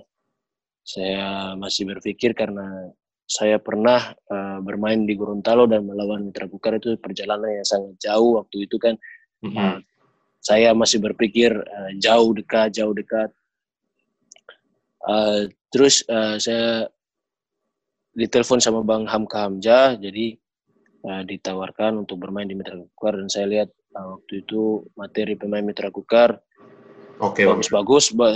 Saya 0.86 1.58
masih 1.58 1.82
berpikir 1.86 2.30
karena 2.30 2.94
saya 3.26 3.58
pernah 3.58 4.14
eh, 4.14 4.58
bermain 4.62 5.02
di 5.02 5.18
Gorontalo 5.18 5.66
dan 5.66 5.82
melawan 5.84 6.30
Mitra 6.30 6.46
Kukar 6.46 6.78
itu 6.78 6.94
perjalanan 6.96 7.50
yang 7.60 7.66
sangat 7.66 7.94
jauh 7.98 8.38
waktu 8.40 8.66
itu 8.70 8.78
kan 8.78 8.96
Hmm. 9.44 9.84
saya 10.40 10.72
masih 10.72 10.96
berpikir 10.98 11.52
eh, 11.52 11.90
jauh 12.00 12.32
dekat 12.32 12.72
jauh 12.72 12.96
dekat 12.96 13.30
Eh, 15.06 15.42
terus 15.70 16.02
eh, 16.10 16.36
saya 16.42 16.90
ditelepon 18.16 18.58
sama 18.58 18.82
Bang 18.82 19.06
Hamka 19.06 19.46
Hamja 19.46 19.94
jadi 19.94 20.34
eh, 21.04 21.22
ditawarkan 21.30 22.02
untuk 22.02 22.18
bermain 22.18 22.48
di 22.48 22.58
Mitra 22.58 22.74
Kukar 22.74 23.14
dan 23.20 23.30
saya 23.30 23.46
lihat 23.46 23.68
uh, 23.94 24.18
waktu 24.18 24.44
itu 24.44 24.84
materi 24.98 25.38
pemain 25.38 25.64
Mitra 25.64 25.88
Kukar 25.88 26.40
Bang. 27.46 27.56
bagus-bagus 27.56 28.12
ba- 28.12 28.34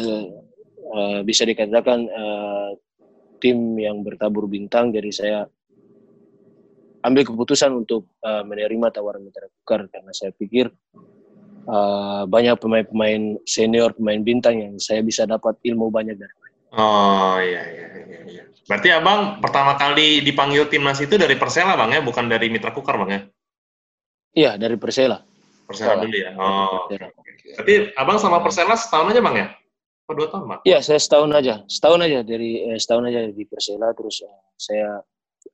uh, 0.95 1.21
bisa 1.27 1.45
dikatakan 1.45 2.07
uh, 2.07 2.71
tim 3.41 3.75
yang 3.81 4.05
bertabur 4.05 4.47
bintang 4.47 4.93
jadi 4.93 5.11
saya 5.11 5.39
ambil 7.01 7.25
keputusan 7.25 7.73
untuk 7.73 8.13
uh, 8.21 8.45
menerima 8.45 8.93
tawaran 8.93 9.25
Mitra 9.25 9.49
Kukar 9.49 9.89
karena 9.89 10.13
saya 10.13 10.37
pikir 10.37 10.69
uh, 11.65 12.29
banyak 12.29 12.57
pemain-pemain 12.61 13.41
senior 13.49 13.97
pemain 13.97 14.21
bintang 14.21 14.61
yang 14.61 14.75
saya 14.77 15.01
bisa 15.01 15.25
dapat 15.25 15.57
ilmu 15.65 15.89
banyak 15.89 16.17
dari 16.21 16.35
mereka. 16.37 16.59
Oh 16.77 17.37
iya, 17.41 17.63
iya 17.67 17.87
iya 18.07 18.21
iya. 18.29 18.43
Berarti 18.69 18.89
abang 18.95 19.43
pertama 19.43 19.75
kali 19.75 20.23
dipanggil 20.23 20.71
timnas 20.71 21.03
itu 21.03 21.19
dari 21.19 21.35
Persela 21.35 21.75
bang 21.75 21.99
ya, 21.99 22.01
bukan 22.05 22.31
dari 22.31 22.47
Mitra 22.53 22.71
Kukar 22.71 23.01
bang 23.03 23.11
ya? 23.11 23.21
Iya 24.31 24.51
dari 24.61 24.77
Persela. 24.79 25.25
Persela 25.67 25.99
dulu 25.99 26.15
ya. 26.15 26.31
Oh. 26.39 26.87
Persela. 26.87 27.09
Berarti 27.59 27.75
abang 27.99 28.19
sama 28.21 28.39
Persela 28.45 28.77
setahun 28.79 29.11
aja 29.11 29.21
bang 29.25 29.37
ya? 29.37 29.49
Apa 30.11 30.19
dua 30.19 30.27
tahun 30.27 30.45
bang? 30.51 30.61
Iya, 30.67 30.79
saya 30.83 30.99
setahun 30.99 31.31
aja, 31.31 31.55
setahun 31.71 32.01
aja 32.03 32.19
dari 32.27 32.67
eh, 32.67 32.75
setahun 32.83 33.07
aja 33.07 33.31
di 33.31 33.47
Persela, 33.47 33.95
terus 33.95 34.27
eh, 34.27 34.39
saya 34.59 34.99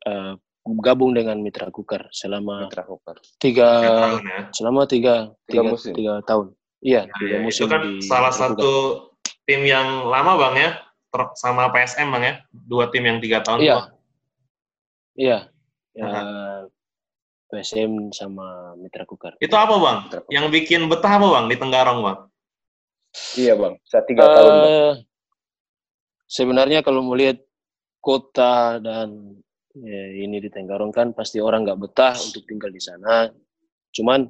eh, 0.00 0.32
gabung 0.80 1.12
dengan 1.12 1.36
Mitra 1.44 1.68
Kukar 1.68 2.08
selama 2.08 2.64
Mitra 2.64 2.88
Kukar. 2.88 3.20
tiga, 3.36 3.68
Tiga 3.84 3.92
tahun 4.00 4.22
ya. 4.24 4.40
selama 4.56 4.80
tiga, 4.88 5.14
Tiga 5.44 5.60
tiga, 5.60 5.60
musim. 5.68 5.92
tiga 5.92 6.14
tahun. 6.24 6.46
Iya, 6.80 7.02
Nah, 7.04 7.18
tiga 7.20 7.36
ya, 7.36 7.40
musim 7.44 7.62
itu 7.62 7.68
kan 7.68 7.80
di 7.84 7.92
salah 8.00 8.32
Mitra 8.32 8.48
Kukar. 8.48 8.56
satu 8.56 8.72
tim 9.44 9.60
yang 9.68 9.88
lama 10.08 10.32
bang 10.40 10.54
ya, 10.56 10.70
ter- 11.12 11.32
sama 11.36 11.68
PSM 11.68 12.08
bang 12.16 12.24
ya, 12.24 12.34
dua 12.48 12.84
tim 12.88 13.04
yang 13.04 13.20
tiga 13.20 13.44
tahun. 13.44 13.60
Iya, 13.60 13.76
Bang. 13.76 13.88
iya, 15.20 15.38
ya, 15.92 16.08
PSM 17.52 17.92
sama 18.16 18.72
Mitra 18.80 19.04
Kukar. 19.04 19.36
Itu 19.36 19.52
apa 19.52 19.76
bang? 19.76 19.98
Yang 20.32 20.46
bikin 20.48 20.88
betah 20.88 21.20
apa 21.20 21.28
bang 21.28 21.44
di 21.52 21.60
Tenggarong 21.60 22.00
bang? 22.00 22.18
Iya 23.36 23.52
bang, 23.56 23.74
saya 23.84 24.02
tiga 24.04 24.22
tahun 24.32 24.52
bang. 24.60 24.72
Sebenarnya 26.26 26.80
kalau 26.82 27.06
melihat 27.06 27.38
kota 28.02 28.82
dan 28.82 29.38
ya, 29.74 30.02
ini 30.24 30.42
di 30.42 30.50
Tenggarong 30.50 30.90
kan 30.90 31.14
pasti 31.14 31.38
orang 31.38 31.62
nggak 31.66 31.80
betah 31.80 32.14
untuk 32.14 32.42
tinggal 32.46 32.70
di 32.70 32.82
sana. 32.82 33.30
Cuman 33.94 34.26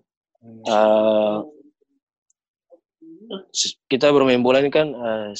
s- 3.52 3.80
kita 3.86 4.12
bermain 4.12 4.40
bola 4.40 4.60
ini 4.60 4.70
kan 4.70 4.92
eh, 4.92 5.32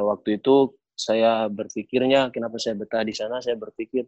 waktu 0.00 0.38
itu 0.38 0.70
saya 0.94 1.48
berpikirnya 1.48 2.28
kenapa 2.28 2.60
saya 2.60 2.76
betah 2.76 3.00
di 3.00 3.14
sana 3.16 3.40
saya 3.40 3.56
berpikir 3.56 4.04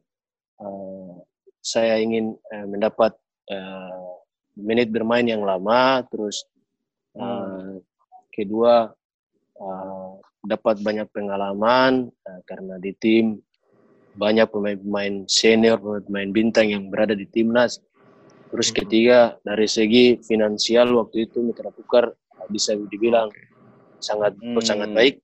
eh, 0.61 1.15
saya 1.63 1.97
ingin 1.99 2.37
eh, 2.53 2.67
mendapat 2.69 3.17
eh, 3.49 4.09
menit 4.61 4.93
bermain 4.93 5.25
yang 5.25 5.43
lama 5.43 6.05
terus 6.13 6.45
eh, 7.17 7.42
kedua 8.33 8.91
eh, 9.61 10.13
dapat 10.43 10.81
banyak 10.83 11.07
pengalaman 11.13 12.11
eh, 12.11 12.41
karena 12.49 12.81
di 12.81 12.91
tim 12.97 13.39
banyak 14.13 14.49
pemain-pemain 14.51 15.25
senior 15.25 15.79
pemain 16.05 16.29
bintang 16.33 16.69
yang 16.69 16.89
berada 16.93 17.13
di 17.17 17.25
timnas 17.29 17.79
terus 18.53 18.69
Mhm. 18.73 18.77
ketiga 18.85 19.19
dari 19.41 19.65
segi 19.65 20.21
finansial 20.21 20.93
waktu 20.99 21.29
itu 21.31 21.41
Mitra 21.41 21.71
Kukar 21.73 22.11
eh, 22.13 22.49
bisa 22.51 22.75
dibilang 22.75 23.29
sangat 24.03 24.35
Hmm. 24.41 24.59
sangat 24.61 24.91
baik 24.91 25.15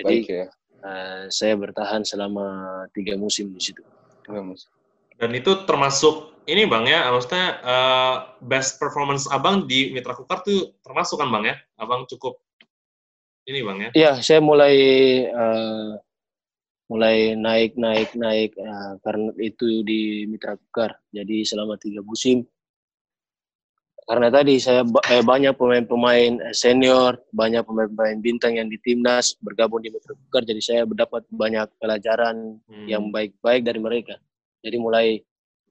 jadi 0.00 0.16
Baik 0.22 0.26
ya. 0.30 0.46
eh, 0.86 1.22
saya 1.28 1.54
bertahan 1.58 2.02
selama 2.06 2.46
tiga 2.94 3.18
musim 3.18 3.50
di 3.52 3.60
situ 3.60 3.82
Tiga 4.24 4.44
musim. 4.44 4.68
Dan 5.18 5.34
itu 5.34 5.50
termasuk 5.66 6.37
ini 6.48 6.64
bang 6.64 6.84
ya, 6.88 7.12
maksudnya 7.12 7.46
eh, 7.60 8.14
best 8.40 8.80
performance 8.80 9.28
abang 9.28 9.68
di 9.68 9.92
Mitra 9.92 10.16
Kukar 10.16 10.40
tuh 10.40 10.80
termasuk 10.80 11.20
kan 11.20 11.28
bang 11.28 11.44
ya? 11.52 11.56
Abang 11.76 12.08
cukup 12.08 12.40
ini 13.44 13.60
bang 13.60 13.78
ya? 13.84 13.90
Iya, 13.92 14.12
saya 14.24 14.40
mulai 14.40 14.74
eh, 15.28 15.92
mulai 16.88 17.36
naik 17.36 17.76
naik 17.76 18.16
naik 18.16 18.56
eh, 18.56 18.92
karena 19.04 19.28
itu 19.36 19.84
di 19.84 20.24
Mitra 20.24 20.56
Kukar. 20.56 20.96
Jadi 21.12 21.44
selama 21.44 21.76
tiga 21.76 22.00
musim. 22.00 22.48
Karena 24.08 24.32
tadi 24.32 24.56
saya 24.56 24.88
eh, 25.12 25.20
banyak 25.20 25.52
pemain-pemain 25.52 26.40
senior, 26.56 27.20
banyak 27.28 27.60
pemain-pemain 27.60 28.16
bintang 28.24 28.56
yang 28.56 28.72
di 28.72 28.80
timnas 28.80 29.36
bergabung 29.44 29.84
di 29.84 29.92
Mitra 29.92 30.16
Kukar. 30.16 30.48
Jadi 30.48 30.64
saya 30.64 30.88
mendapat 30.88 31.28
banyak 31.28 31.68
pelajaran 31.76 32.56
Hmm. 32.64 32.88
yang 32.88 33.12
baik-baik 33.12 33.68
dari 33.68 33.76
mereka. 33.76 34.16
Jadi 34.64 34.76
mulai 34.80 35.20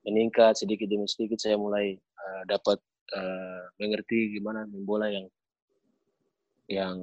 meningkat 0.08 0.56
sedikit 0.56 0.88
demi 0.88 1.04
sedikit 1.06 1.38
saya 1.44 1.60
mulai 1.60 2.00
eh, 2.00 2.44
dapat 2.48 2.80
eh, 3.12 3.62
mengerti 3.78 4.40
gimana 4.40 4.64
main 4.64 4.88
bola 4.88 5.12
yang 5.12 5.28
yang 6.68 6.98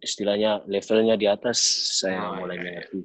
istilahnya 0.00 0.64
levelnya 0.68 1.16
di 1.20 1.28
atas 1.28 1.58
saya 2.00 2.32
Oh, 2.32 2.44
mulai 2.44 2.56
iya, 2.56 2.62
iya. 2.62 2.68
mengerti. 2.72 3.00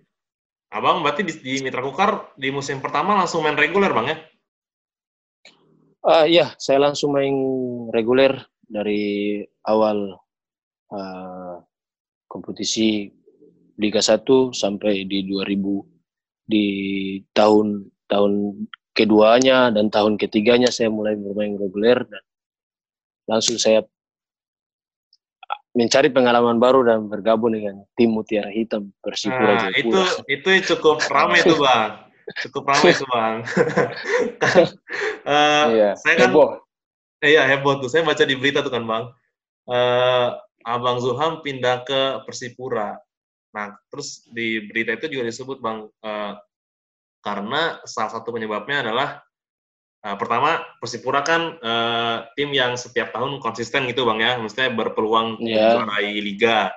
Abang 0.72 1.04
berarti 1.04 1.28
di, 1.28 1.34
di 1.44 1.54
Mitra 1.60 1.84
Kukar 1.84 2.32
di 2.40 2.48
musim 2.48 2.80
pertama 2.80 3.16
langsung 3.20 3.44
main 3.44 3.60
reguler 3.60 3.92
bang 3.92 4.08
ya? 4.08 4.18
Ah 6.02 6.26
iya, 6.26 6.56
saya 6.56 6.80
langsung 6.80 7.12
main 7.12 7.36
reguler 7.92 8.40
dari 8.72 9.44
awal 9.68 10.16
ah, 10.96 11.60
kompetisi 12.32 13.12
Liga 13.76 14.00
1 14.00 14.56
sampai 14.56 15.04
di 15.04 15.28
2000 15.28 15.91
di 16.52 16.68
tahun 17.32 17.88
tahun 18.12 18.32
keduanya 18.92 19.72
dan 19.72 19.88
tahun 19.88 20.20
ketiganya 20.20 20.68
saya 20.68 20.92
mulai 20.92 21.16
bermain 21.16 21.56
reguler 21.56 22.04
dan 22.04 22.24
langsung 23.24 23.56
saya 23.56 23.88
mencari 25.72 26.12
pengalaman 26.12 26.60
baru 26.60 26.84
dan 26.84 27.08
bergabung 27.08 27.56
dengan 27.56 27.88
tim 27.96 28.12
Mutiara 28.12 28.52
Hitam 28.52 28.92
Persipura 29.00 29.56
Nah, 29.56 29.72
itu 29.72 29.88
Jayapura. 29.96 30.28
itu 30.28 30.50
cukup 30.76 31.00
ramai 31.08 31.40
tuh 31.40 31.56
bang, 31.56 31.92
cukup 32.44 32.64
ramai 32.68 32.92
tuh 32.92 33.08
bang. 33.08 33.36
Eh, 35.22 35.66
Iya. 35.72 35.92
saya 36.02 36.16
kan 36.18 36.34
Heboh. 36.34 36.50
Iya 37.22 37.46
heboh 37.46 37.78
tuh. 37.78 37.88
Saya 37.94 38.02
baca 38.02 38.26
di 38.26 38.34
berita 38.34 38.66
tuh 38.66 38.74
kan 38.74 38.82
bang. 38.84 39.04
Eh, 39.70 40.28
Abang 40.66 40.98
Zulham 40.98 41.46
pindah 41.46 41.86
ke 41.86 42.26
Persipura. 42.26 42.98
Nah 43.52 43.76
terus 43.92 44.24
di 44.32 44.64
berita 44.64 44.96
itu 44.96 45.20
juga 45.20 45.28
disebut 45.28 45.58
bang 45.60 45.84
eh, 45.88 46.34
karena 47.22 47.78
salah 47.86 48.12
satu 48.16 48.32
penyebabnya 48.32 48.82
adalah 48.88 49.20
eh, 50.02 50.16
pertama 50.16 50.64
Persipura 50.80 51.22
kan 51.22 51.60
eh, 51.60 52.18
tim 52.36 52.50
yang 52.56 52.80
setiap 52.80 53.12
tahun 53.12 53.38
konsisten 53.44 53.86
gitu 53.92 54.08
bang 54.08 54.20
ya, 54.24 54.32
maksudnya 54.40 54.72
berpeluang 54.72 55.38
Iya. 55.44 55.78
menjuarai 55.78 56.16
liga. 56.20 56.72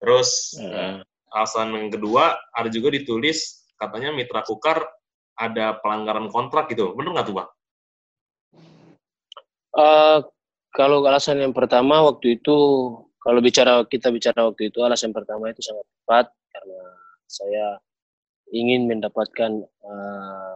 Terus 0.00 0.56
Eh, 0.56 1.00
alasan 1.32 1.74
yang 1.76 1.92
kedua 1.92 2.32
ada 2.52 2.68
juga 2.72 2.88
ditulis 2.92 3.68
katanya 3.76 4.08
Mitra 4.14 4.40
Kukar 4.40 4.88
ada 5.36 5.76
pelanggaran 5.84 6.32
kontrak 6.32 6.72
gitu. 6.72 6.96
Bener 6.96 7.12
nggak 7.12 7.28
tuh 7.28 7.36
bang? 7.36 7.48
Eh, 9.76 10.18
kalau 10.72 11.04
alasan 11.04 11.44
yang 11.44 11.52
pertama 11.52 12.00
waktu 12.04 12.40
itu, 12.40 12.56
kalau 13.26 13.42
bicara 13.42 13.82
kita 13.90 14.14
bicara 14.14 14.46
waktu 14.46 14.70
itu 14.70 14.78
alasan 14.86 15.10
pertama 15.10 15.50
itu 15.50 15.58
sangat 15.58 15.82
tepat 15.82 16.26
karena 16.54 16.82
saya 17.26 17.66
ingin 18.54 18.86
mendapatkan 18.86 19.66
eh, 19.66 20.54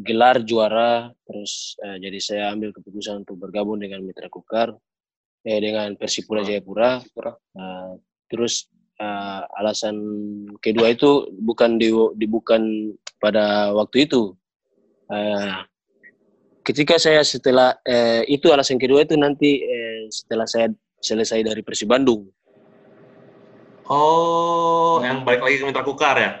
gelar 0.00 0.40
juara, 0.46 1.12
terus 1.28 1.76
eh, 1.84 2.00
jadi 2.00 2.18
saya 2.22 2.44
ambil 2.56 2.72
keputusan 2.72 3.28
untuk 3.28 3.36
bergabung 3.36 3.76
dengan 3.82 4.00
Mitra 4.00 4.32
Kukar, 4.32 4.72
eh 5.44 5.60
dengan 5.60 5.92
Persipura. 6.00 6.40
Jayapura. 6.40 7.04
Eh, 7.36 7.92
terus 8.30 8.70
eh, 8.96 9.42
alasan 9.60 9.96
kedua 10.62 10.94
itu 10.94 11.28
bukan 11.36 11.76
di, 11.76 11.92
di 12.16 12.26
bukan 12.30 12.94
pada 13.20 13.76
waktu 13.76 14.08
itu. 14.08 14.32
Eh, 15.10 15.54
ketika 16.62 16.96
saya 16.96 17.26
setelah 17.26 17.76
eh, 17.82 18.22
itu 18.30 18.48
alasan 18.54 18.78
kedua 18.78 19.02
itu 19.02 19.18
nanti 19.18 19.60
eh, 19.60 20.06
setelah 20.08 20.46
saya 20.46 20.70
selesai 21.00 21.40
dari 21.42 21.64
Persib 21.64 21.88
Bandung. 21.88 22.28
Oh, 23.90 25.02
yang 25.02 25.26
balik 25.26 25.42
lagi 25.42 25.58
ke 25.58 25.64
Mitra 25.66 25.82
Kukar 25.82 26.14
ya? 26.14 26.32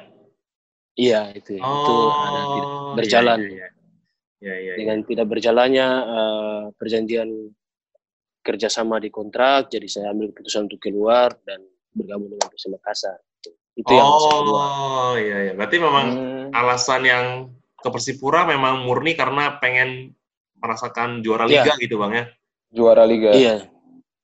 Iya 0.94 1.32
itu 1.34 1.58
Oh, 1.58 1.80
itu 1.82 1.94
ada 2.12 2.40
tidak 2.46 2.68
iya, 2.70 2.94
berjalan. 2.94 3.38
Iya, 3.40 3.50
iya. 3.50 3.68
Iya, 4.40 4.54
iya, 4.56 4.56
iya. 4.56 4.74
dengan 4.78 4.98
tidak 5.04 5.26
berjalannya 5.28 5.86
eh, 6.06 6.62
perjanjian 6.72 7.28
kerjasama 8.40 8.96
di 8.96 9.12
kontrak, 9.12 9.68
jadi 9.68 9.84
saya 9.84 10.06
ambil 10.16 10.32
keputusan 10.32 10.64
untuk 10.64 10.80
keluar 10.80 11.28
dan 11.44 11.60
bergabung 11.92 12.32
dengan 12.32 12.48
Persib 12.48 12.72
Makassar. 12.72 13.20
Itu 13.76 13.92
yang 13.92 14.08
alasan 14.08 14.32
kedua. 14.40 14.60
Oh, 14.60 15.14
iya, 15.20 15.36
iya. 15.44 15.52
Berarti 15.52 15.76
memang 15.76 16.06
Hmm. 16.10 16.48
alasan 16.56 17.02
yang 17.04 17.26
ke 17.76 17.88
Persipura 17.88 18.44
memang 18.44 18.84
murni 18.84 19.12
karena 19.12 19.56
pengen 19.60 20.12
merasakan 20.56 21.20
juara 21.20 21.44
Iya. 21.48 21.64
liga 21.68 21.72
gitu, 21.80 21.96
Bang 22.00 22.12
ya? 22.12 22.24
Juara 22.70 23.04
liga. 23.08 23.32
Iya, 23.32 23.68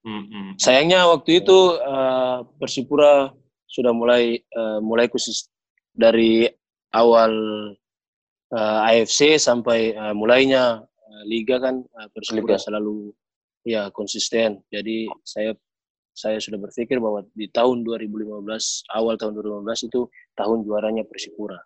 Hmm, 0.06 0.54
sayangnya 0.54 1.02
waktu 1.10 1.42
itu 1.42 1.58
eh, 1.82 2.38
Persipura 2.62 3.34
sudah 3.66 3.90
mulai 3.90 4.38
eh, 4.38 4.78
mulai 4.78 5.10
khusus 5.10 5.50
dari 5.90 6.46
awal 6.94 7.34
eh, 8.54 8.88
AFC 8.94 9.34
sampai 9.42 9.98
eh, 9.98 10.14
mulainya 10.14 10.86
uh, 10.86 11.22
liga 11.26 11.58
kan 11.58 11.82
uh, 11.82 12.08
Persipura 12.14 12.54
Liga. 12.54 12.62
selalu 12.62 13.10
ya 13.66 13.90
konsisten. 13.90 14.62
Jadi 14.70 15.10
saya 15.26 15.58
saya 16.14 16.38
sudah 16.38 16.56
berpikir 16.56 17.02
bahwa 17.02 17.26
di 17.34 17.50
tahun 17.50 17.82
2015 17.82 18.46
awal 18.94 19.18
tahun 19.18 19.32
2015 19.42 19.90
itu 19.90 20.06
tahun 20.38 20.62
juaranya 20.62 21.02
Persipura. 21.02 21.58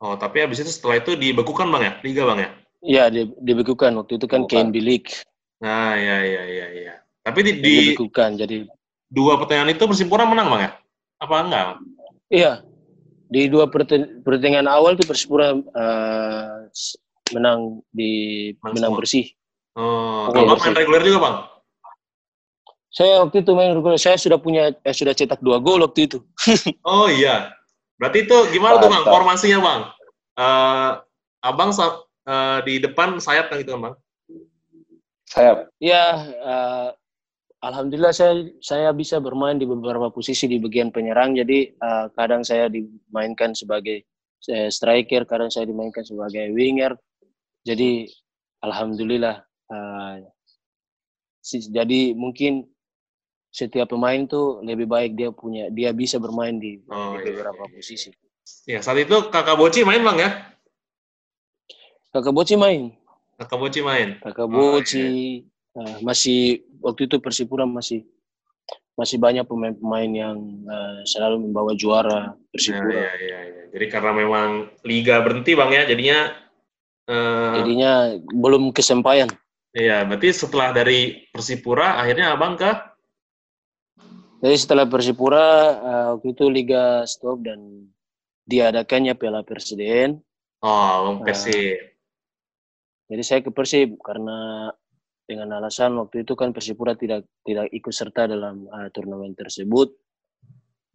Oh, 0.00 0.14
tapi 0.16 0.46
habis 0.46 0.64
itu 0.64 0.70
setelah 0.70 1.02
itu 1.02 1.12
dibekukan 1.12 1.68
Bang 1.68 1.82
ya, 1.82 1.92
liga 2.06 2.22
Bang 2.24 2.38
ya? 2.38 2.50
Iya, 2.78 3.04
di, 3.10 3.20
dibekukan 3.42 3.90
waktu 3.98 4.16
itu 4.16 4.26
kan 4.30 4.46
Dibekukan. 4.46 4.70
KNB 4.70 4.76
League 4.78 5.10
Nah, 5.58 5.98
ya 5.98 6.22
ya 6.22 6.42
ya 6.46 6.66
ya. 6.70 6.94
Tapi 7.28 7.40
di, 7.44 7.52
di 7.60 7.74
dibekukan. 7.92 8.40
Jadi 8.40 8.64
dua 9.12 9.36
pertandingan 9.40 9.76
itu 9.76 9.84
Persipura 9.84 10.24
menang 10.24 10.48
Bang 10.48 10.62
ya? 10.64 10.70
Apa 11.20 11.44
enggak? 11.44 11.66
iya 12.28 12.60
di 13.28 13.48
dua 13.48 13.68
pertandingan 13.68 14.64
awal 14.68 14.96
tuh 14.96 15.04
Persipura 15.08 15.52
uh, 15.52 16.56
menang 17.32 17.84
di 17.92 18.10
Menang 18.64 18.74
menang 18.76 18.92
semua. 18.92 19.00
bersih. 19.04 19.26
Oh, 19.76 20.32
Abang 20.32 20.56
bersih. 20.56 20.64
main 20.72 20.76
reguler 20.76 21.02
juga 21.04 21.18
Bang? 21.20 21.36
Saya 22.88 23.20
waktu 23.22 23.44
itu 23.44 23.52
main 23.52 23.76
reguler, 23.76 24.00
saya 24.00 24.16
sudah 24.16 24.40
punya 24.40 24.72
eh, 24.72 24.94
sudah 24.96 25.12
cetak 25.12 25.44
dua 25.44 25.60
gol 25.60 25.84
waktu 25.84 26.08
itu. 26.08 26.18
Oh 26.88 27.06
iya. 27.12 27.52
Berarti 28.00 28.24
itu 28.24 28.36
gimana 28.54 28.80
tuh 28.80 28.88
Bang 28.88 29.04
formasinya 29.04 29.58
Bang? 29.60 29.80
Eh, 30.38 30.90
abang 31.44 31.70
eh, 31.76 32.58
di 32.64 32.74
depan 32.80 33.20
sayap 33.20 33.52
kan 33.52 33.60
gitu 33.60 33.76
kan 33.76 33.80
Bang? 33.92 33.94
Sayap. 35.28 35.68
Ya, 35.78 36.04
eh, 36.24 36.88
alhamdulillah 37.62 38.14
saya 38.14 38.46
saya 38.62 38.90
bisa 38.94 39.18
bermain 39.18 39.58
di 39.58 39.66
beberapa 39.66 40.08
posisi 40.12 40.46
di 40.46 40.58
bagian 40.62 40.90
penyerang. 40.94 41.34
Jadi 41.34 41.74
eh, 41.74 42.06
kadang 42.14 42.42
saya 42.46 42.70
dimainkan 42.70 43.54
sebagai 43.54 44.04
eh, 44.48 44.68
striker, 44.70 45.26
kadang 45.26 45.50
saya 45.50 45.66
dimainkan 45.66 46.04
sebagai 46.06 46.50
winger. 46.54 46.94
Jadi 47.66 48.08
alhamdulillah. 48.62 49.44
si- 51.44 51.68
jadi 51.68 52.12
mungkin 52.16 52.64
setiap 53.48 53.92
pemain 53.92 54.24
tuh 54.28 54.60
lebih 54.64 54.84
baik 54.88 55.12
dia 55.16 55.28
punya 55.32 55.68
dia 55.72 55.92
bisa 55.96 56.20
bermain 56.20 56.56
di, 56.60 56.80
Oh, 56.88 57.16
di 57.16 57.24
iya, 57.24 57.24
beberapa 57.32 57.64
iya, 57.64 57.68
iya. 57.68 57.76
posisi. 57.80 58.10
Ya, 58.64 58.78
saat 58.80 59.00
itu 59.00 59.28
Kakak 59.28 59.56
Boci 59.60 59.84
main 59.84 60.00
Bang 60.04 60.16
ya? 60.20 60.30
Kakak 62.12 62.32
Boci 62.32 62.56
main. 62.56 62.92
Kakak 63.36 63.58
Boci 63.60 63.80
main. 63.84 64.08
Kakak 64.24 64.48
Oh, 64.48 64.76
Boci 64.80 65.06
eh, 65.76 65.96
masih 66.00 66.67
waktu 66.82 67.10
itu 67.10 67.18
Persipura 67.18 67.64
masih 67.66 68.06
masih 68.98 69.14
banyak 69.22 69.46
pemain-pemain 69.46 70.10
yang 70.10 70.36
eh, 70.66 71.00
selalu 71.06 71.46
membawa 71.46 71.70
juara 71.78 72.34
Persipura. 72.50 72.98
ya, 72.98 73.12
ya, 73.14 73.40
ya. 73.46 73.62
Jadi 73.70 73.86
karena 73.86 74.10
memang 74.10 74.48
liga 74.82 75.22
berhenti 75.22 75.54
Bang 75.54 75.70
ya, 75.70 75.86
jadinya 75.86 76.34
eh, 77.06 77.52
Jadinya 77.62 78.18
belum 78.34 78.74
kesampaian. 78.74 79.30
Iya, 79.70 80.02
berarti 80.02 80.34
setelah 80.34 80.74
dari 80.74 81.30
Persipura 81.30 82.02
akhirnya 82.02 82.34
abang 82.34 82.58
ke 82.58 82.72
Jadi 84.42 84.56
setelah 84.58 84.90
Persipura 84.90 85.46
eh, 85.78 86.06
waktu 86.18 86.34
itu 86.34 86.44
liga 86.50 87.06
stop 87.06 87.46
dan 87.46 87.86
diadakannya 88.50 89.14
Piala 89.14 89.46
Presiden. 89.46 90.18
oh 90.66 91.22
Bang. 91.22 91.30
Persib. 91.30 91.88
Jadi 93.08 93.22
saya 93.22 93.40
ke 93.46 93.54
Persib 93.54 93.94
karena 94.02 94.68
dengan 95.28 95.60
alasan 95.60 95.92
waktu 96.00 96.24
itu 96.24 96.32
kan 96.32 96.56
Persipura 96.56 96.96
tidak 96.96 97.28
tidak 97.44 97.68
ikut 97.68 97.92
serta 97.92 98.24
dalam 98.24 98.64
eh, 98.64 98.88
turnamen 98.96 99.36
tersebut. 99.36 99.92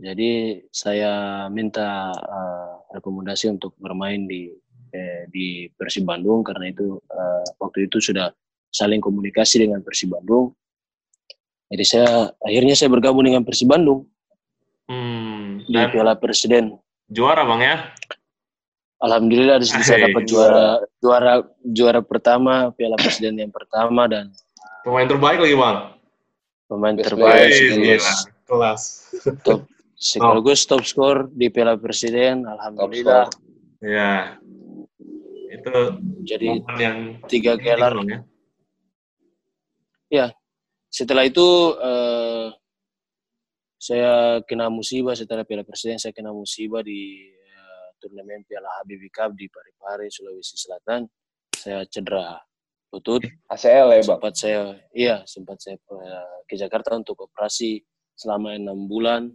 Jadi 0.01 0.57
saya 0.73 1.45
minta 1.53 2.09
eh, 2.11 2.73
rekomendasi 2.97 3.53
untuk 3.53 3.77
bermain 3.77 4.25
di 4.25 4.49
eh, 4.89 5.29
di 5.29 5.69
Persib 5.69 6.09
Bandung 6.09 6.41
karena 6.41 6.73
itu 6.73 6.97
eh, 6.97 7.45
waktu 7.61 7.85
itu 7.85 8.01
sudah 8.01 8.33
saling 8.73 8.97
komunikasi 8.99 9.69
dengan 9.69 9.85
Persib 9.85 10.17
Bandung. 10.17 10.57
Jadi 11.69 11.83
saya 11.85 12.33
akhirnya 12.41 12.73
saya 12.73 12.89
bergabung 12.89 13.21
dengan 13.21 13.45
Persib 13.45 13.69
Bandung 13.69 14.09
Hmm, 14.83 15.63
di 15.63 15.79
Piala 15.95 16.19
Presiden. 16.19 16.75
juara 17.07 17.47
Bang 17.47 17.63
ya. 17.63 17.87
Alhamdulillah 19.03 19.59
di 19.59 19.67
bisa 19.67 19.99
dapat 19.99 20.23
juara 20.23 20.79
juara 21.03 21.43
juara 21.59 21.99
pertama 21.99 22.71
Piala 22.71 22.95
Presiden 22.95 23.35
yang 23.35 23.51
pertama 23.51 24.07
dan 24.07 24.31
Pemain 24.83 25.07
terbaik 25.07 25.39
lagi 25.39 25.55
Bang. 25.55 25.77
pemain 26.67 26.95
Best 26.95 27.07
terbaik 27.11 27.51
sekaligus. 27.51 28.07
Kelas. 28.43 28.81
top 29.47 29.59
sekaligus 29.95 30.59
top 30.67 30.83
skor 30.83 31.31
di 31.31 31.47
Piala 31.47 31.79
Presiden. 31.79 32.43
Alhamdulillah. 32.43 33.31
Ya. 33.79 34.39
Itu 35.51 35.99
Jadi 36.27 36.63
yang 36.79 37.23
tiga 37.31 37.55
gelar. 37.59 37.95
Bang, 37.95 38.27
ya. 40.11 40.31
Setelah 40.91 41.23
itu 41.23 41.47
eh, 41.79 42.47
saya 43.79 44.43
kena 44.43 44.67
musibah 44.67 45.15
setelah 45.15 45.47
Piala 45.47 45.63
Presiden 45.63 45.99
saya 45.99 46.11
kena 46.11 46.35
musibah 46.35 46.83
di 46.83 47.31
turnamen 48.03 48.43
Piala 48.43 48.67
Habibie 48.83 49.07
Cup 49.07 49.31
di 49.39 49.47
Parepare 49.47 50.11
Sulawesi 50.11 50.59
Selatan. 50.59 51.07
Saya 51.55 51.87
cedera 51.87 52.35
lutut. 52.91 53.23
ACL 53.47 53.95
ya 53.95 54.03
bang. 54.03 54.03
sempat 54.03 54.33
saya 54.35 54.61
iya 54.91 55.15
sempat 55.23 55.57
saya 55.63 55.79
eh, 55.79 56.37
ke 56.45 56.59
Jakarta 56.59 56.99
untuk 56.99 57.25
operasi 57.25 57.81
selama 58.13 58.53
enam 58.53 58.85
bulan 58.85 59.31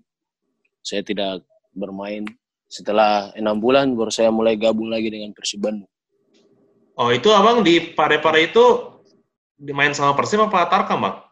saya 0.84 1.02
tidak 1.02 1.42
bermain 1.74 2.22
setelah 2.70 3.34
enam 3.34 3.58
bulan 3.58 3.98
baru 3.98 4.14
saya 4.14 4.30
mulai 4.30 4.54
gabung 4.54 4.92
lagi 4.92 5.10
dengan 5.10 5.34
Persib 5.34 5.58
Bandung 5.58 5.90
Oh, 6.98 7.14
itu 7.14 7.30
Abang 7.30 7.62
di 7.62 7.94
Pare-Pare 7.94 8.50
itu 8.50 8.64
dimain 9.54 9.94
sama 9.94 10.18
Persib 10.18 10.42
apa 10.42 10.66
Tarkam, 10.66 11.06
Bang? 11.06 11.27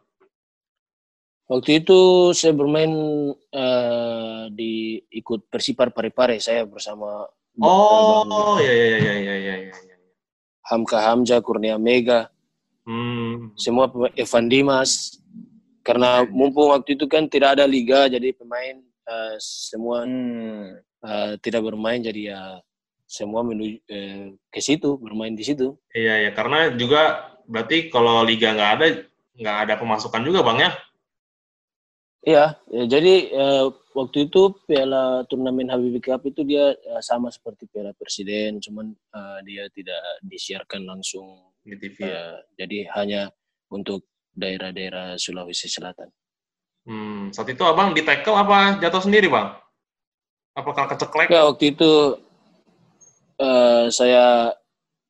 Waktu 1.47 1.81
itu 1.83 1.99
saya 2.31 2.53
bermain 2.53 2.91
eh, 3.33 4.43
di 4.53 4.99
ikut 5.11 5.47
Persipar 5.47 5.91
Parepare 5.91 6.37
saya 6.37 6.67
bersama 6.67 7.25
Oh, 7.57 8.61
ya 8.61 8.69
ya 8.69 8.85
ya 8.85 8.97
ya 9.01 9.13
ya 9.17 9.35
ya. 9.41 9.55
ya. 9.73 9.95
Hamka 10.69 11.01
Hamja 11.01 11.41
Kurnia 11.41 11.79
Mega 11.81 12.29
Hmm. 12.87 13.51
semua 13.59 13.91
Evan 14.15 14.47
Dimas 14.47 15.19
karena 15.83 16.23
mumpung 16.23 16.71
waktu 16.71 16.95
itu 16.95 17.03
kan 17.03 17.27
tidak 17.27 17.59
ada 17.59 17.67
liga 17.67 18.07
jadi 18.07 18.31
pemain 18.31 18.79
eh, 19.03 19.35
semua 19.43 20.07
Hmm. 20.07 20.79
eh, 21.03 21.33
tidak 21.43 21.67
bermain 21.67 21.99
jadi 21.99 22.31
ya 22.31 22.41
semua 23.03 23.43
menuju 23.43 23.83
eh, 23.91 24.35
ke 24.47 24.59
situ 24.63 24.95
bermain 24.99 25.35
di 25.35 25.43
situ 25.43 25.75
Iya 25.91 26.27
ya, 26.27 26.31
karena 26.31 26.71
juga 26.79 27.27
berarti 27.43 27.87
kalau 27.91 28.23
liga 28.23 28.55
nggak 28.55 28.71
ada 28.79 28.87
nggak 29.35 29.57
ada 29.67 29.73
pemasukan 29.79 30.21
juga, 30.23 30.43
Bang 30.47 30.59
ya? 30.63 30.71
Iya 32.25 32.55
ya, 32.69 32.83
jadi 32.87 33.13
eh, 33.29 33.65
waktu 33.93 34.29
itu 34.29 34.53
piala 34.65 35.25
turnamen 35.29 35.69
Habibie 35.69 36.01
Cup 36.01 36.25
itu 36.25 36.41
dia 36.41 36.73
eh, 36.73 37.01
sama 37.05 37.29
seperti 37.29 37.65
piala 37.69 37.93
presiden 37.93 38.57
cuman 38.61 38.93
eh, 38.93 39.39
dia 39.45 39.63
tidak 39.73 40.01
disiarkan 40.25 40.85
langsung 40.87 41.53
Di 41.61 41.75
TV 41.77 41.97
ya. 42.01 42.09
eh, 42.09 42.37
jadi 42.57 42.77
hanya 42.97 43.21
untuk 43.69 44.07
daerah-daerah 44.31 45.17
Sulawesi 45.17 45.67
Selatan 45.67 46.09
Hmm, 46.87 47.35
saat 47.35 47.51
itu 47.51 47.59
Abang 47.67 47.91
di 47.91 47.99
tackle 47.99 48.31
apa 48.39 48.79
jatuh 48.79 49.03
sendiri, 49.03 49.27
Bang? 49.27 49.59
Apakah 50.55 50.87
keceklek? 50.87 51.27
ya 51.27 51.43
waktu 51.43 51.75
itu 51.75 52.15
eh, 53.37 53.85
saya 53.91 54.55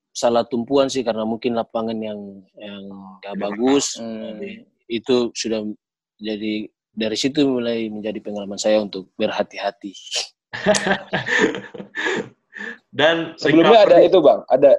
salah 0.10 0.41
tumpuan 0.50 0.89
sih 0.89 1.06
karena 1.06 1.22
mungkin 1.22 1.54
lapangan 1.54 1.93
yang 2.02 2.41
yang 2.58 2.84
gak 3.22 3.38
bagus 3.38 4.02
Hmm. 4.02 4.65
Itu 4.89 5.30
sudah 5.38 5.62
jadi 6.17 6.65
dari 6.98 7.14
situ 7.14 7.46
mulai 7.46 7.94
menjadi 7.94 8.18
pengalaman 8.26 8.58
saya 8.58 8.82
untuk 8.82 9.14
berhati-hati. 9.14 9.94
Dan 12.90 13.38
Sebelumnya 13.38 13.86
ada 13.86 14.02
recovery- 14.02 14.10
itu 14.10 14.20
bang, 14.26 14.40
ada 14.50 14.72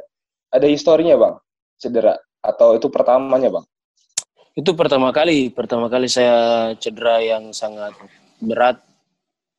ada 0.51 0.67
historinya 0.67 1.15
bang, 1.15 1.35
cedera 1.79 2.15
atau 2.43 2.75
itu 2.75 2.91
pertamanya 2.91 3.55
bang? 3.55 3.65
Itu 4.59 4.75
pertama 4.75 5.15
kali, 5.15 5.55
pertama 5.55 5.87
kali 5.87 6.11
saya 6.11 6.75
cedera 6.75 7.23
yang 7.23 7.55
sangat 7.55 7.95
berat, 8.43 8.83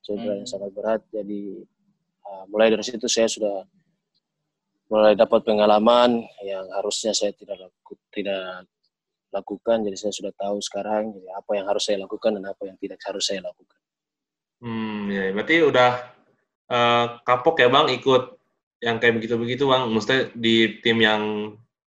cedera 0.04 0.36
yang 0.36 0.44
Hmm. 0.44 0.52
sangat 0.52 0.72
berat. 0.76 1.00
Jadi 1.08 1.64
uh, 2.28 2.44
mulai 2.52 2.68
dari 2.68 2.84
situ 2.84 3.08
saya 3.08 3.32
sudah 3.32 3.64
mulai 4.92 5.16
dapat 5.16 5.46
pengalaman 5.48 6.20
yang 6.44 6.66
harusnya 6.76 7.16
saya 7.16 7.32
tidak 7.32 7.72
tidak 8.12 8.68
lakukan. 9.32 9.86
Jadi 9.86 9.98
saya 9.98 10.14
sudah 10.14 10.34
tahu 10.36 10.58
sekarang 10.62 11.16
jadi 11.16 11.28
apa 11.38 11.52
yang 11.58 11.66
harus 11.70 11.84
saya 11.86 11.98
lakukan 12.02 12.38
dan 12.38 12.46
apa 12.50 12.64
yang 12.70 12.78
tidak 12.78 13.00
harus 13.06 13.24
saya 13.26 13.42
lakukan. 13.44 13.80
Hmm, 14.60 15.08
ya, 15.08 15.32
berarti 15.32 15.56
udah 15.64 15.92
eh, 16.68 17.06
kapok 17.24 17.56
ya 17.64 17.70
Bang 17.72 17.88
ikut 17.94 18.24
yang 18.84 18.98
kayak 19.00 19.16
begitu-begitu 19.22 19.64
Bang. 19.70 19.88
Maksudnya 19.92 20.34
di 20.36 20.80
tim 20.84 20.98
yang 21.00 21.24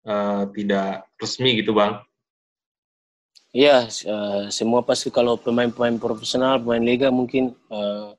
eh, 0.07 0.43
tidak 0.55 1.09
resmi 1.21 1.61
gitu 1.61 1.77
Bang. 1.77 2.01
Iya, 3.55 3.87
eh, 3.87 4.43
semua 4.51 4.83
pasti 4.83 5.15
kalau 5.15 5.39
pemain-pemain 5.39 6.01
profesional, 6.01 6.59
pemain 6.59 6.83
liga 6.83 7.13
mungkin 7.15 7.55
eh, 7.55 8.11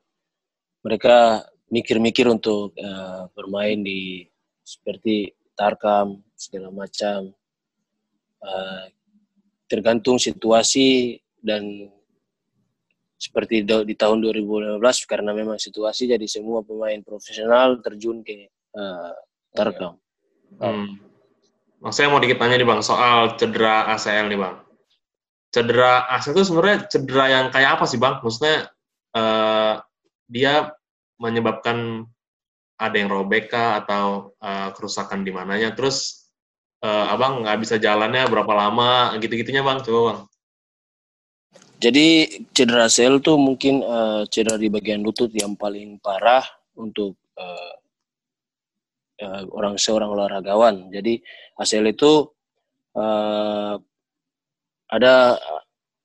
mereka 0.80 1.44
mikir-mikir 1.68 2.30
untuk 2.30 2.72
eh, 2.78 3.22
bermain 3.34 3.82
di 3.82 4.24
seperti 4.66 5.30
Tarkam, 5.56 6.20
segala 6.36 6.68
macam. 6.68 7.32
Uh, 8.36 8.84
tergantung 9.66 10.18
situasi 10.18 11.18
dan 11.42 11.90
seperti 13.16 13.64
di 13.64 13.94
tahun 13.96 14.20
2015 14.20 14.76
karena 15.08 15.32
memang 15.32 15.56
situasi 15.56 16.12
jadi 16.12 16.26
semua 16.28 16.60
pemain 16.60 17.00
profesional 17.00 17.80
terjun 17.80 18.20
ke 18.20 18.52
uh, 18.76 19.12
Tarkam. 19.56 19.96
Hmm. 20.60 21.00
Nah, 21.80 21.92
saya 21.92 22.12
mau 22.12 22.20
dikit 22.20 22.36
tanya 22.36 22.60
nih 22.60 22.68
bang 22.68 22.80
soal 22.84 23.36
cedera 23.40 23.88
ACL 23.96 24.28
nih 24.28 24.40
bang. 24.40 24.56
Cedera 25.48 26.04
ACL 26.12 26.36
itu 26.36 26.44
sebenarnya 26.44 26.78
cedera 26.92 27.24
yang 27.28 27.46
kayak 27.48 27.80
apa 27.80 27.84
sih 27.88 27.96
bang? 27.96 28.20
Maksudnya 28.20 28.68
uh, 29.16 29.80
dia 30.28 30.76
menyebabkan 31.16 32.04
ada 32.76 32.96
yang 33.00 33.08
robek 33.08 33.48
kah 33.48 33.80
atau 33.80 34.36
uh, 34.44 34.68
kerusakan 34.76 35.24
di 35.24 35.32
mananya? 35.32 35.72
Terus 35.72 36.25
uh, 36.86 37.10
abang 37.10 37.42
nggak 37.42 37.58
bisa 37.58 37.74
jalannya 37.82 38.30
berapa 38.30 38.52
lama? 38.54 39.18
Gitu-gitunya 39.18 39.66
bang, 39.66 39.82
coba 39.82 40.00
bang. 40.06 40.20
Jadi 41.76 42.06
cedera 42.56 42.88
sel 42.88 43.20
tuh 43.20 43.36
mungkin 43.36 43.84
uh, 43.84 44.24
cedera 44.30 44.56
di 44.56 44.72
bagian 44.72 45.04
lutut 45.04 45.28
yang 45.34 45.58
paling 45.58 46.00
parah 46.00 46.46
untuk 46.78 47.20
uh, 47.36 47.74
uh, 49.20 49.42
orang 49.52 49.76
seorang 49.76 50.08
olahragawan. 50.08 50.88
Jadi 50.88 51.20
ACL 51.60 51.92
itu 51.92 52.32
uh, 52.96 53.76
ada 54.88 55.36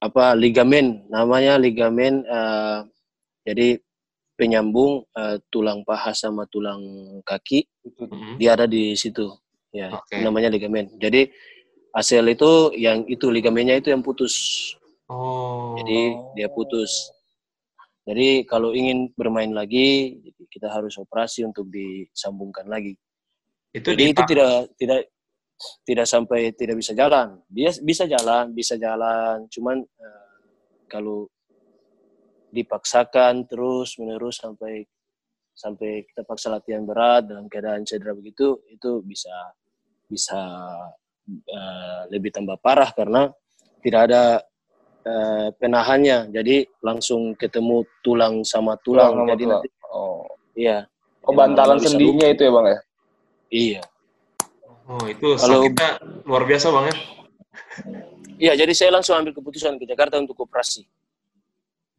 apa 0.01 0.33
ligamen, 0.35 1.07
namanya 1.07 1.55
ligamen. 1.55 2.25
Uh, 2.27 2.83
jadi 3.47 3.79
penyambung 4.35 5.05
uh, 5.13 5.37
tulang 5.53 5.85
paha 5.85 6.11
sama 6.17 6.49
tulang 6.49 6.81
kaki, 7.23 7.69
mm-hmm. 7.85 8.35
dia 8.41 8.57
ada 8.57 8.65
di 8.65 8.97
situ. 8.97 9.29
Ya, 9.71 9.87
okay. 9.95 10.19
namanya 10.19 10.51
ligamen. 10.51 10.91
Jadi 10.99 11.31
ACL 11.95 12.27
itu 12.31 12.75
yang 12.75 13.03
itu 13.07 13.27
ligamennya 13.31 13.79
itu 13.79 13.91
yang 13.91 14.03
putus. 14.03 14.35
Oh. 15.11 15.75
Jadi 15.79 16.15
dia 16.35 16.47
putus. 16.51 17.11
Jadi 18.07 18.43
kalau 18.47 18.75
ingin 18.75 19.11
bermain 19.15 19.51
lagi, 19.51 20.19
kita 20.51 20.67
harus 20.71 20.97
operasi 20.99 21.47
untuk 21.47 21.71
disambungkan 21.71 22.67
lagi. 22.67 22.95
Itu 23.71 23.95
Jadi 23.95 24.03
itu 24.11 24.21
tidak 24.27 24.51
tidak 24.75 24.99
tidak 25.85 26.07
sampai 26.09 26.51
tidak 26.55 26.75
bisa 26.79 26.91
jalan. 26.97 27.39
Dia 27.47 27.71
bisa 27.79 28.03
jalan, 28.09 28.51
bisa 28.51 28.75
jalan. 28.75 29.45
Cuman 29.47 29.83
uh, 29.83 30.35
kalau 30.89 31.29
dipaksakan 32.51 33.47
terus 33.47 33.95
menerus 33.95 34.43
sampai 34.43 34.83
sampai 35.55 36.03
kita 36.09 36.25
paksa 36.25 36.51
latihan 36.51 36.83
berat 36.83 37.29
dalam 37.29 37.45
keadaan 37.47 37.85
cedera 37.85 38.17
begitu, 38.17 38.59
itu 38.67 38.99
bisa 39.05 39.31
bisa 40.11 40.39
uh, 41.31 42.01
lebih 42.11 42.35
tambah 42.35 42.59
parah 42.59 42.91
karena 42.91 43.31
tidak 43.79 44.11
ada 44.11 44.23
uh, 45.07 45.47
penahannya. 45.55 46.27
Jadi 46.35 46.67
langsung 46.83 47.33
ketemu 47.39 47.87
tulang 48.03 48.43
sama 48.43 48.75
tulang, 48.83 49.15
tulang 49.15 49.27
jadi 49.31 49.43
tulang. 49.47 49.61
nanti 49.63 49.69
oh. 49.95 50.27
Iya. 50.51 50.77
Oh 51.23 51.31
bantalan 51.37 51.79
sendinya 51.79 52.27
itu 52.27 52.41
ya 52.43 52.51
bang 52.51 52.65
ya? 52.67 52.79
Iya. 53.51 53.81
Oh 54.91 55.05
itu 55.07 55.27
Kalau, 55.39 55.63
sakitnya 55.63 55.89
luar 56.27 56.43
biasa 56.43 56.67
bang 56.67 56.85
ya? 56.91 56.95
Iya 58.41 58.53
jadi 58.65 58.73
saya 58.73 58.91
langsung 58.99 59.15
ambil 59.15 59.31
keputusan 59.37 59.79
ke 59.79 59.87
Jakarta 59.87 60.19
untuk 60.19 60.35
operasi. 60.43 60.83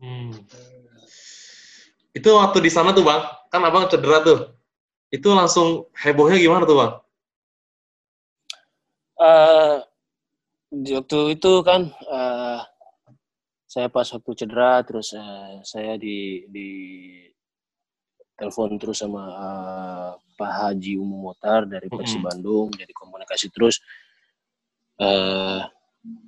Hmm. 0.02 0.34
itu 2.12 2.26
waktu 2.28 2.58
di 2.60 2.68
sana 2.68 2.92
tuh 2.92 3.06
bang. 3.08 3.24
Kan 3.48 3.62
abang 3.64 3.88
cedera 3.88 4.20
tuh. 4.20 4.52
Itu 5.08 5.32
langsung 5.32 5.88
hebohnya 5.96 6.36
gimana 6.36 6.68
tuh 6.68 6.76
bang 6.76 6.92
uh, 9.22 9.76
waktu 10.74 11.20
itu 11.38 11.52
kan 11.62 11.86
uh, 12.10 12.60
saya 13.70 13.88
pas 13.88 14.04
waktu 14.10 14.32
cedera 14.36 14.82
terus 14.82 15.14
uh, 15.14 15.62
saya 15.62 15.96
di 15.96 16.44
di 16.50 16.70
telepon 18.36 18.76
terus 18.76 19.00
sama 19.00 19.22
uh, 19.32 20.10
Pak 20.34 20.52
Haji 20.52 20.98
Umum 20.98 21.30
Motar 21.30 21.64
dari 21.64 21.86
Persi 21.86 22.18
mm-hmm. 22.18 22.26
Bandung 22.26 22.68
jadi 22.74 22.92
komunikasi 22.92 23.48
terus 23.54 23.78
uh, 24.98 25.62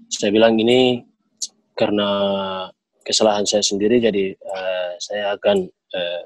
saya 0.09 0.31
bilang 0.31 0.55
ini 0.57 1.03
karena 1.75 2.09
kesalahan 3.03 3.45
saya 3.45 3.61
sendiri 3.61 3.99
jadi 3.99 4.33
uh, 4.39 4.93
saya 5.03 5.35
akan 5.35 5.67
uh, 5.69 6.23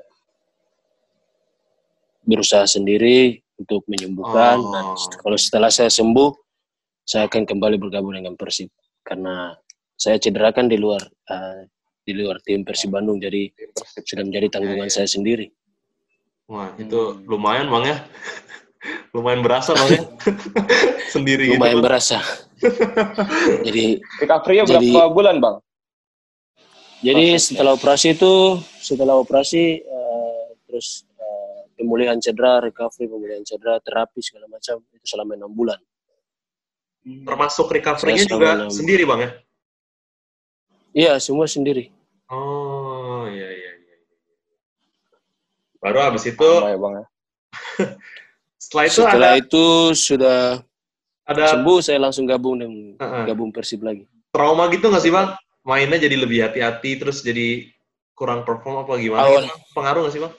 berusaha 2.29 2.69
sendiri 2.69 3.41
untuk 3.59 3.83
menyembuhkan 3.89 4.61
oh. 4.61 4.71
dan 4.71 4.85
kalau 5.19 5.39
setelah 5.41 5.73
saya 5.73 5.91
sembuh 5.91 6.48
saya 7.09 7.25
akan 7.25 7.49
kembali 7.49 7.81
bergabung 7.81 8.13
dengan 8.13 8.37
Persib 8.37 8.69
karena 9.01 9.57
saya 9.97 10.21
cedera 10.21 10.53
kan 10.53 10.69
di 10.69 10.77
luar 10.77 11.01
uh, 11.33 11.65
di 12.05 12.13
luar 12.13 12.37
tim 12.45 12.69
Persib 12.69 12.93
Bandung 12.93 13.17
jadi 13.17 13.49
sudah 14.05 14.29
menjadi 14.29 14.61
tanggungan 14.61 14.85
ya, 14.85 14.93
ya. 14.93 14.97
saya 15.01 15.09
sendiri. 15.09 15.49
Wah 16.53 16.77
itu 16.77 17.25
lumayan 17.25 17.73
bang 17.73 17.85
ya, 17.97 17.97
lumayan 19.17 19.41
berasa 19.41 19.73
bang 19.73 19.89
ya 19.97 20.03
sendiri. 21.17 21.57
Lumayan 21.57 21.81
gitu, 21.81 21.87
berasa. 21.89 22.21
jadi 23.67 24.05
recovery-nya 24.21 24.65
berapa 24.69 25.01
bulan 25.09 25.41
bang? 25.41 25.57
Jadi 27.01 27.27
setelah 27.41 27.73
operasi 27.73 28.21
itu 28.21 28.61
setelah 28.85 29.17
operasi 29.17 29.81
uh, 29.81 30.45
terus 30.69 31.09
uh, 31.17 31.65
pemulihan 31.73 32.21
cedera, 32.21 32.61
recovery, 32.61 33.09
pemulihan 33.09 33.41
cedera, 33.49 33.81
terapi 33.81 34.21
segala 34.21 34.45
macam 34.53 34.83
itu 34.93 35.07
selama 35.09 35.41
enam 35.41 35.53
bulan. 35.57 35.81
Termasuk 37.09 37.67
recovery-nya 37.73 38.25
juga 38.29 38.51
sendiri 38.69 39.05
bang 39.09 39.21
ya? 39.21 39.31
Iya, 40.99 41.13
semua 41.23 41.47
sendiri. 41.47 41.93
Oh, 42.29 43.25
iya, 43.29 43.49
iya, 43.49 43.73
iya. 43.79 43.97
Baru 45.79 45.99
habis 46.03 46.25
itu... 46.27 46.49
ya, 46.49 46.77
bang, 46.77 46.95
ya. 46.99 47.05
setelah 48.63 48.85
itu 48.85 49.01
setelah 49.01 49.33
ada... 49.33 49.41
itu 49.41 49.65
sudah 49.95 50.41
ada 51.29 51.45
sembuh, 51.55 51.79
saya 51.85 51.99
langsung 52.01 52.25
gabung 52.25 52.57
dengan 52.61 52.97
uh 52.99 53.05
-huh. 53.05 53.25
gabung 53.29 53.53
Persib 53.53 53.85
lagi. 53.85 54.09
Trauma 54.33 54.69
gitu 54.73 54.89
nggak 54.89 55.05
sih, 55.05 55.13
Bang? 55.13 55.37
Mainnya 55.65 56.01
jadi 56.01 56.17
lebih 56.17 56.45
hati-hati, 56.45 56.97
terus 57.01 57.21
jadi 57.21 57.69
kurang 58.17 58.43
perform 58.49 58.85
apa 58.85 58.97
gimana? 58.97 59.29
Awal. 59.29 59.45
Gitu? 59.45 59.57
Pengaruh 59.77 60.01
nggak 60.09 60.15
sih, 60.17 60.23
Bang? 60.25 60.33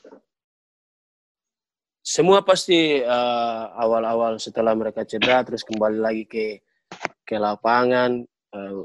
Semua 2.00 2.42
pasti 2.42 3.04
uh, 3.04 3.64
awal-awal 3.76 4.40
setelah 4.40 4.74
mereka 4.74 5.06
cedera, 5.06 5.44
terus 5.46 5.62
kembali 5.68 6.00
lagi 6.00 6.24
ke 6.26 6.64
ke 7.24 7.36
lapangan, 7.38 8.26
uh, 8.56 8.82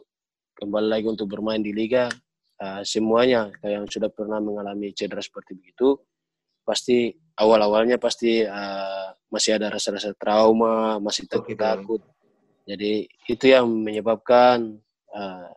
kembali 0.55 0.89
lagi 0.89 1.07
untuk 1.09 1.31
bermain 1.31 1.61
di 1.61 1.75
liga 1.75 2.07
uh, 2.63 2.83
semuanya 2.87 3.51
yang 3.65 3.85
sudah 3.91 4.09
pernah 4.11 4.39
mengalami 4.39 4.95
cedera 4.95 5.21
seperti 5.21 5.59
begitu 5.59 5.99
pasti 6.65 7.13
awal-awalnya 7.37 8.01
pasti 8.01 8.41
uh, 8.41 9.13
masih 9.29 9.59
ada 9.61 9.69
rasa-rasa 9.75 10.15
trauma 10.17 10.97
masih 11.03 11.29
takut-takut 11.29 12.01
jadi 12.65 13.05
itu 13.29 13.45
yang 13.45 13.69
menyebabkan 13.69 14.81
uh, 15.13 15.53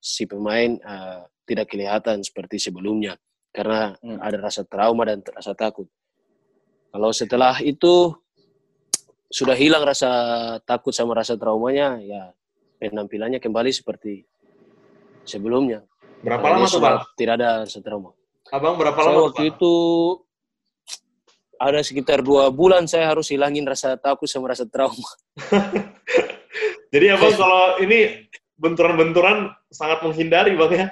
si 0.00 0.24
pemain 0.24 0.78
uh, 0.80 1.28
tidak 1.44 1.68
kelihatan 1.68 2.24
seperti 2.24 2.56
sebelumnya 2.56 3.18
karena 3.52 3.92
hmm. 4.00 4.20
ada 4.22 4.38
rasa 4.40 4.64
trauma 4.64 5.04
dan 5.04 5.20
rasa 5.20 5.52
takut 5.52 5.90
kalau 6.96 7.12
setelah 7.12 7.60
itu 7.60 8.08
sudah 9.28 9.52
hilang 9.52 9.84
rasa 9.84 10.08
takut 10.64 10.96
sama 10.96 11.12
rasa 11.12 11.36
traumanya 11.36 12.00
ya 12.00 12.32
penampilannya 12.80 13.36
kembali 13.36 13.68
seperti 13.68 14.24
sebelumnya. 15.28 15.84
Berapa 16.24 16.56
lama 16.56 16.64
tuh, 16.64 16.80
Bang? 16.80 17.04
Tidak 17.20 17.34
ada 17.36 17.68
trauma. 17.84 18.16
Abang 18.48 18.80
berapa 18.80 18.96
saya 18.96 19.12
lama 19.12 19.28
waktu 19.28 19.44
tuh, 19.44 19.52
itu 19.52 19.74
ada 21.60 21.84
sekitar 21.84 22.24
dua 22.24 22.48
bulan 22.48 22.88
saya 22.88 23.12
harus 23.12 23.28
hilangin 23.28 23.68
rasa 23.68 24.00
takut 24.00 24.24
sama 24.24 24.56
rasa 24.56 24.64
trauma. 24.64 25.12
Jadi 26.96 27.12
abang 27.12 27.36
kalau 27.44 27.76
ini 27.84 28.24
benturan-benturan 28.56 29.52
sangat 29.68 30.00
menghindari 30.00 30.56
bang 30.56 30.72
ya? 30.72 30.86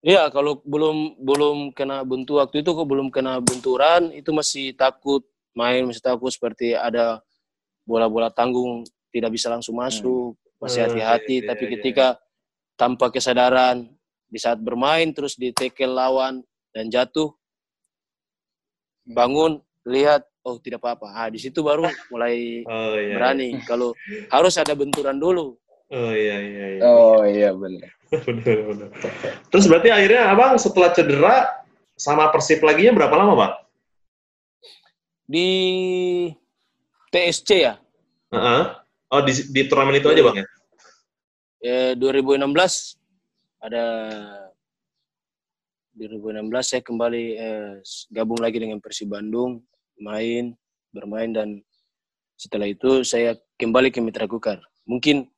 Iya, 0.00 0.32
kalau 0.32 0.64
belum 0.64 1.20
belum 1.20 1.56
kena 1.76 2.00
bentur 2.08 2.40
waktu 2.40 2.64
itu 2.64 2.72
kok 2.72 2.88
belum 2.88 3.12
kena 3.12 3.36
benturan 3.44 4.08
itu 4.16 4.32
masih 4.32 4.72
takut 4.72 5.20
main, 5.52 5.84
masih 5.84 6.00
takut 6.00 6.32
seperti 6.32 6.72
ada 6.72 7.20
bola-bola 7.84 8.32
tanggung 8.32 8.88
tidak 9.12 9.36
bisa 9.36 9.52
langsung 9.52 9.76
masuk, 9.76 10.40
masih 10.56 10.80
hmm. 10.80 10.86
hati-hati. 10.88 11.36
Hmm, 11.44 11.46
Tapi 11.52 11.64
iya, 11.68 11.72
ketika 11.76 12.06
tanpa 12.80 13.12
kesadaran 13.12 13.92
di 14.24 14.38
saat 14.40 14.56
bermain 14.56 15.12
terus 15.12 15.36
di 15.36 15.52
tackle 15.52 15.92
lawan 15.92 16.40
dan 16.72 16.88
jatuh 16.88 17.28
bangun 19.04 19.60
lihat 19.84 20.24
oh 20.46 20.56
tidak 20.56 20.80
apa-apa 20.80 21.12
ah 21.12 21.28
di 21.28 21.36
situ 21.36 21.60
baru 21.60 21.84
mulai 22.08 22.64
oh, 22.64 22.96
iya, 22.96 23.20
berani 23.20 23.58
iya. 23.58 23.64
kalau 23.68 23.92
harus 24.32 24.54
ada 24.56 24.72
benturan 24.72 25.20
dulu 25.20 25.59
oh 25.90 26.12
iya 26.14 26.36
iya, 26.38 26.66
iya. 26.78 26.80
oh 26.86 27.22
iya 27.26 27.50
benar 27.54 27.90
benar 28.26 28.58
benar 28.70 28.88
terus 29.50 29.66
berarti 29.66 29.88
akhirnya 29.90 30.30
abang 30.30 30.54
setelah 30.58 30.90
cedera 30.94 31.62
sama 31.94 32.32
persib 32.32 32.62
lagi 32.64 32.86
nya 32.88 32.96
berapa 32.96 33.14
lama 33.14 33.34
bang 33.36 33.52
di 35.30 35.48
TSC 37.10 37.50
ya 37.62 37.74
Heeh. 38.30 38.62
Oh 39.10 39.20
di, 39.26 39.34
di 39.50 39.66
turnamen 39.66 39.98
itu 39.98 40.06
aja 40.06 40.22
bang 40.22 40.36
ya? 40.42 40.46
Eh, 41.60 41.92
2016 41.98 42.46
ada 43.60 43.84
2016 45.98 46.48
saya 46.64 46.82
kembali 46.86 47.24
eh, 47.36 47.72
gabung 48.14 48.40
lagi 48.40 48.62
dengan 48.62 48.78
Persib 48.80 49.12
Bandung, 49.12 49.60
main, 50.00 50.54
bermain 50.94 51.28
dan 51.34 51.48
setelah 52.40 52.70
itu 52.70 53.04
saya 53.04 53.36
kembali 53.60 53.92
ke 53.92 54.00
Mitra 54.00 54.24
Kukar. 54.24 54.62
Mungkin 54.88 55.28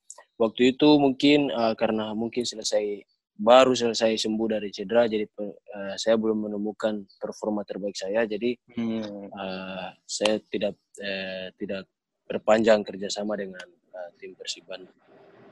waktu 0.42 0.74
itu 0.74 0.98
mungkin 0.98 1.54
uh, 1.54 1.78
karena 1.78 2.10
mungkin 2.18 2.42
selesai 2.42 3.06
baru 3.32 3.72
selesai 3.72 4.18
sembuh 4.18 4.58
dari 4.58 4.68
cedera 4.74 5.06
jadi 5.06 5.24
uh, 5.38 5.94
saya 5.94 6.18
belum 6.18 6.50
menemukan 6.50 7.06
performa 7.16 7.62
terbaik 7.62 7.94
saya 7.94 8.26
jadi 8.26 8.58
hmm. 8.74 9.30
uh, 9.30 9.88
saya 10.02 10.42
tidak 10.50 10.74
uh, 10.98 11.48
tidak 11.56 11.86
perpanjang 12.26 12.82
kerjasama 12.82 13.38
dengan 13.38 13.66
uh, 13.92 14.08
tim 14.16 14.32
Persib 14.32 14.64
Bandung. 14.64 14.94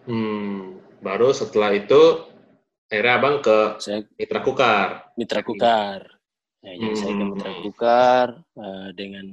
Hmm, 0.08 0.80
baru 1.04 1.30
setelah 1.36 1.76
itu 1.76 2.24
akhirnya 2.88 3.14
abang 3.20 3.36
ke 3.44 3.58
saya, 3.84 4.00
Mitra 4.16 4.40
Kukar. 4.40 4.88
Mitra 5.14 5.40
Kukar. 5.44 6.00
Ya, 6.60 6.72
jadi 6.76 6.94
saya 6.96 7.12
ke 7.16 7.24
Mitra 7.24 7.50
hmm. 7.52 7.62
Kukar 7.68 8.28
uh, 8.56 8.88
dengan 8.96 9.26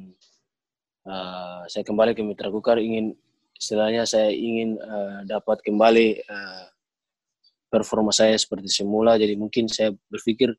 uh, 1.08 1.64
saya 1.72 1.84
kembali 1.88 2.12
ke 2.16 2.24
Mitra 2.24 2.52
Kukar 2.52 2.84
ingin 2.84 3.16
istilahnya 3.58 4.06
saya 4.06 4.30
ingin 4.30 4.78
uh, 4.78 5.26
dapat 5.26 5.60
kembali 5.66 6.22
uh, 6.30 6.66
performa 7.68 8.14
saya 8.14 8.38
seperti 8.38 8.70
semula. 8.72 9.20
Jadi 9.20 9.36
mungkin 9.36 9.68
saya 9.68 9.92
berpikir 10.08 10.54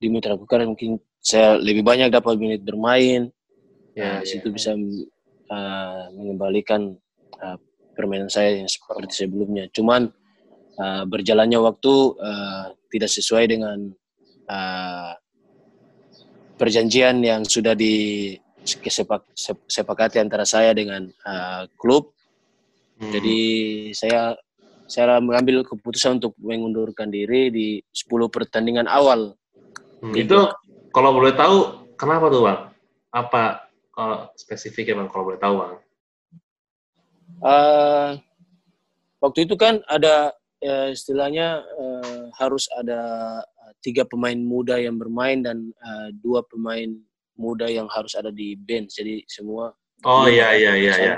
di 0.00 0.06
Mitra 0.08 0.36
Kukar 0.36 0.64
mungkin 0.64 1.00
saya 1.20 1.60
lebih 1.60 1.84
banyak 1.84 2.08
dapat 2.12 2.36
menit 2.40 2.62
bermain. 2.64 3.28
Ya, 3.96 4.20
uh, 4.20 4.22
ya 4.22 4.28
situ 4.28 4.48
ya. 4.48 4.54
bisa 4.54 4.70
uh, 5.50 6.04
mengembalikan 6.14 6.94
uh, 7.42 7.58
permainan 7.96 8.30
saya 8.30 8.60
yang 8.60 8.70
seperti 8.70 9.26
sebelumnya. 9.26 9.66
Cuman 9.74 10.08
uh, 10.78 11.04
berjalannya 11.04 11.58
waktu 11.60 11.94
uh, 12.16 12.64
tidak 12.88 13.10
sesuai 13.10 13.44
dengan 13.50 13.78
uh, 14.48 15.12
perjanjian 16.60 17.24
yang 17.24 17.42
sudah 17.44 17.72
di 17.72 18.36
kesepak 18.64 19.24
sepakati 19.66 20.20
antara 20.20 20.44
saya 20.44 20.70
dengan 20.76 21.08
uh, 21.24 21.64
klub. 21.80 22.12
Hmm. 23.00 23.12
Jadi 23.12 23.38
saya 23.96 24.36
saya 24.90 25.22
mengambil 25.22 25.62
keputusan 25.62 26.18
untuk 26.18 26.34
mengundurkan 26.42 27.08
diri 27.08 27.48
di 27.48 27.68
10 27.94 28.26
pertandingan 28.26 28.90
awal. 28.90 29.38
Hmm. 30.02 30.14
Itu 30.18 30.50
kalau 30.90 31.14
boleh 31.14 31.32
tahu 31.38 31.86
kenapa 31.94 32.26
tuh 32.28 32.42
bang? 32.44 32.60
Apa 33.14 33.42
uh, 33.96 34.28
spesifiknya 34.34 35.00
bang 35.00 35.08
kalau 35.08 35.24
boleh 35.30 35.40
tahu 35.40 35.54
bang? 35.62 35.74
Uh, 37.40 38.10
waktu 39.22 39.48
itu 39.48 39.54
kan 39.56 39.80
ada 39.86 40.34
uh, 40.60 40.88
istilahnya 40.92 41.64
uh, 41.64 42.28
harus 42.36 42.68
ada 42.76 43.00
tiga 43.80 44.04
pemain 44.04 44.36
muda 44.36 44.76
yang 44.76 45.00
bermain 45.00 45.40
dan 45.40 45.72
uh, 45.80 46.12
dua 46.20 46.44
pemain 46.44 46.90
muda 47.40 47.64
yang 47.72 47.88
harus 47.88 48.12
ada 48.12 48.28
di 48.28 48.52
bench. 48.60 49.00
Jadi 49.00 49.24
semua 49.24 49.72
Oh 50.04 50.24
iya 50.24 50.56
iya 50.56 50.72
iya 50.76 50.94
iya. 50.96 51.14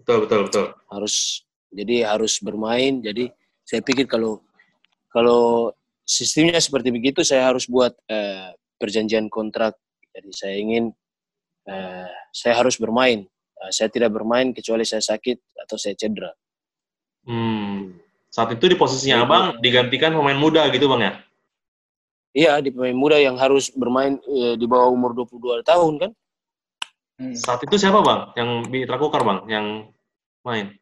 Betul 0.00 0.24
betul 0.24 0.40
betul. 0.48 0.66
Harus 0.88 1.44
jadi 1.68 2.08
harus 2.08 2.40
bermain. 2.40 3.04
Jadi 3.04 3.28
saya 3.64 3.84
pikir 3.84 4.08
kalau 4.08 4.40
kalau 5.12 5.74
sistemnya 6.08 6.56
seperti 6.58 6.88
begitu 6.88 7.20
saya 7.20 7.52
harus 7.52 7.68
buat 7.68 7.92
uh, 8.08 8.56
perjanjian 8.80 9.28
kontrak. 9.28 9.76
Jadi 10.16 10.30
saya 10.32 10.54
ingin 10.56 10.84
uh, 11.68 12.08
saya 12.32 12.54
harus 12.56 12.80
bermain. 12.80 13.28
Uh, 13.60 13.70
saya 13.70 13.92
tidak 13.92 14.16
bermain 14.16 14.56
kecuali 14.56 14.88
saya 14.88 15.04
sakit 15.04 15.60
atau 15.68 15.76
saya 15.76 15.92
cedera. 15.92 16.32
Hmm. 17.28 18.00
Saat 18.32 18.56
itu 18.56 18.64
di 18.70 18.76
posisinya 18.78 19.26
Abang 19.26 19.44
digantikan 19.60 20.16
pemain 20.16 20.38
muda 20.38 20.64
gitu 20.72 20.88
Bang 20.88 21.04
ya? 21.04 21.20
Iya, 22.30 22.62
di 22.62 22.70
pemain 22.70 22.94
muda 22.94 23.18
yang 23.18 23.34
harus 23.34 23.74
bermain 23.74 24.22
eh, 24.22 24.54
di 24.54 24.66
bawah 24.70 24.94
umur 24.94 25.14
22 25.18 25.66
tahun 25.66 25.92
kan. 25.98 26.10
Hmm. 27.18 27.34
Saat 27.34 27.66
itu 27.66 27.74
siapa 27.76 28.00
bang 28.00 28.20
yang 28.38 28.50
Kukar 28.96 29.26
bang 29.26 29.40
yang 29.50 29.66
main? 30.46 30.72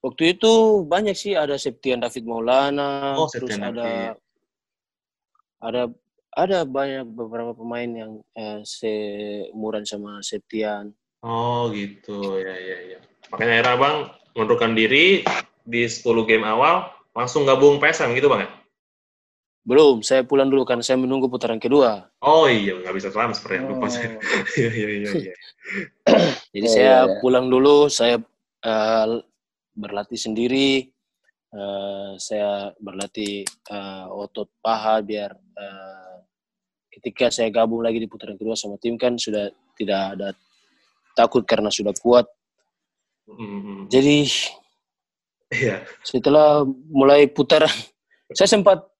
Waktu 0.00 0.36
itu 0.36 0.84
banyak 0.84 1.16
sih 1.16 1.36
ada 1.36 1.56
Septian 1.56 2.00
David 2.00 2.24
Maulana, 2.24 3.16
oh, 3.16 3.28
terus 3.28 3.52
Septian 3.52 3.64
ada 3.64 3.84
David. 3.84 4.16
ada 5.60 5.82
ada 6.30 6.58
banyak 6.62 7.04
beberapa 7.10 7.52
pemain 7.56 7.88
yang 7.88 8.12
eh, 8.36 8.60
seumuran 8.62 9.88
sama 9.88 10.20
Septian. 10.20 10.92
Oh 11.24 11.72
gitu 11.72 12.40
ya 12.40 12.54
ya 12.54 12.78
ya. 12.96 13.00
Makanya 13.32 13.54
era 13.56 13.72
bang 13.76 13.96
mengundurkan 14.36 14.76
diri 14.76 15.24
di 15.64 15.82
10 15.88 16.28
game 16.28 16.44
awal 16.44 16.92
langsung 17.16 17.48
gabung 17.48 17.80
PSM 17.80 18.12
gitu 18.16 18.28
bang 18.28 18.44
ya? 18.44 18.50
Belum, 19.60 20.00
saya 20.00 20.24
pulang 20.24 20.48
dulu 20.48 20.64
karena 20.64 20.80
saya 20.80 20.96
menunggu 20.96 21.28
putaran 21.28 21.60
kedua. 21.60 22.08
Oh 22.24 22.48
iya, 22.48 22.80
nggak 22.80 22.96
bisa 22.96 23.08
transfer 23.12 23.60
ya, 23.60 23.62
lupa 23.68 23.86
oh. 23.88 23.90
saya. 23.92 24.16
Iya, 24.56 24.70
iya, 24.72 24.88
iya, 24.88 25.10
iya. 25.12 25.34
Jadi 26.56 26.66
oh, 26.66 26.72
saya 26.72 26.96
iya. 27.04 27.14
pulang 27.20 27.46
dulu, 27.52 27.92
saya 27.92 28.16
uh, 28.64 29.06
berlatih 29.76 30.16
sendiri, 30.16 30.88
uh, 31.52 32.16
saya 32.16 32.72
berlatih 32.80 33.44
uh, 33.68 34.08
otot 34.10 34.48
paha 34.64 35.04
biar 35.04 35.36
uh, 35.36 36.18
ketika 36.90 37.28
saya 37.28 37.52
gabung 37.52 37.84
lagi 37.84 38.00
di 38.00 38.08
putaran 38.10 38.40
kedua 38.40 38.56
sama 38.56 38.80
tim 38.80 38.96
kan 38.96 39.14
sudah 39.20 39.52
tidak 39.76 40.00
ada 40.16 40.28
takut 41.14 41.44
karena 41.44 41.68
sudah 41.68 41.92
kuat. 42.00 42.26
Mm-hmm. 43.30 43.92
Jadi, 43.92 44.18
yeah. 45.54 45.84
setelah 46.02 46.66
mulai 46.90 47.30
putaran, 47.30 47.70
saya 48.36 48.48
sempat 48.48 48.90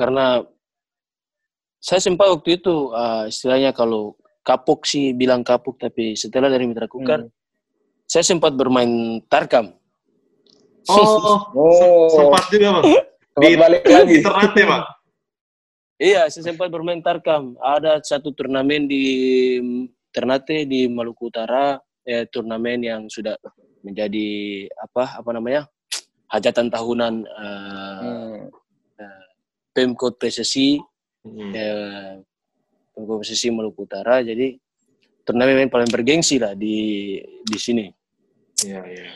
karena 0.00 0.40
saya 1.76 2.00
sempat 2.00 2.32
waktu 2.32 2.56
itu 2.56 2.88
uh, 2.96 3.28
istilahnya 3.28 3.76
kalau 3.76 4.16
kapuk 4.40 4.88
sih 4.88 5.12
bilang 5.12 5.44
kapuk 5.44 5.76
tapi 5.76 6.16
setelah 6.16 6.48
dari 6.48 6.64
Mitra 6.64 6.88
Kukar 6.88 7.28
hmm. 7.28 7.32
saya 8.08 8.24
sempat 8.24 8.56
bermain 8.56 9.20
tarkam. 9.28 9.76
Oh, 10.88 11.52
oh. 11.60 12.08
sempat 12.08 12.48
juga 12.48 12.80
bang. 12.80 12.84
Di 13.44 13.56
balik 13.60 13.84
lagi 13.84 14.16
Ternate 14.24 14.62
bang. 14.64 14.84
Iya, 16.00 16.32
saya 16.32 16.48
sempat 16.48 16.72
bermain 16.72 17.04
tarkam. 17.04 17.60
Ada 17.60 18.00
satu 18.00 18.32
turnamen 18.32 18.88
di 18.88 19.04
Ternate 20.08 20.64
di 20.64 20.88
Maluku 20.88 21.28
Utara, 21.28 21.76
ya 22.08 22.24
turnamen 22.24 22.80
yang 22.80 23.02
sudah 23.12 23.36
menjadi 23.84 24.64
apa 24.80 25.20
apa 25.20 25.30
namanya 25.36 25.68
hajatan 26.32 26.72
tahunan 26.72 27.14
uh, 27.28 28.00
hmm. 28.00 28.39
Pemkot 29.70 30.18
PSSI 30.18 30.78
hmm. 31.26 31.52
eh, 31.54 32.14
Pemkot 32.94 33.22
PSSI 33.22 33.48
Maluku 33.54 33.86
Utara 33.86 34.20
jadi 34.20 34.58
turnamen 35.24 35.70
paling 35.70 35.86
bergengsi 35.86 36.42
lah 36.42 36.58
di 36.58 37.16
di 37.46 37.58
sini. 37.60 37.86
Iya, 38.66 38.82
iya. 38.82 39.06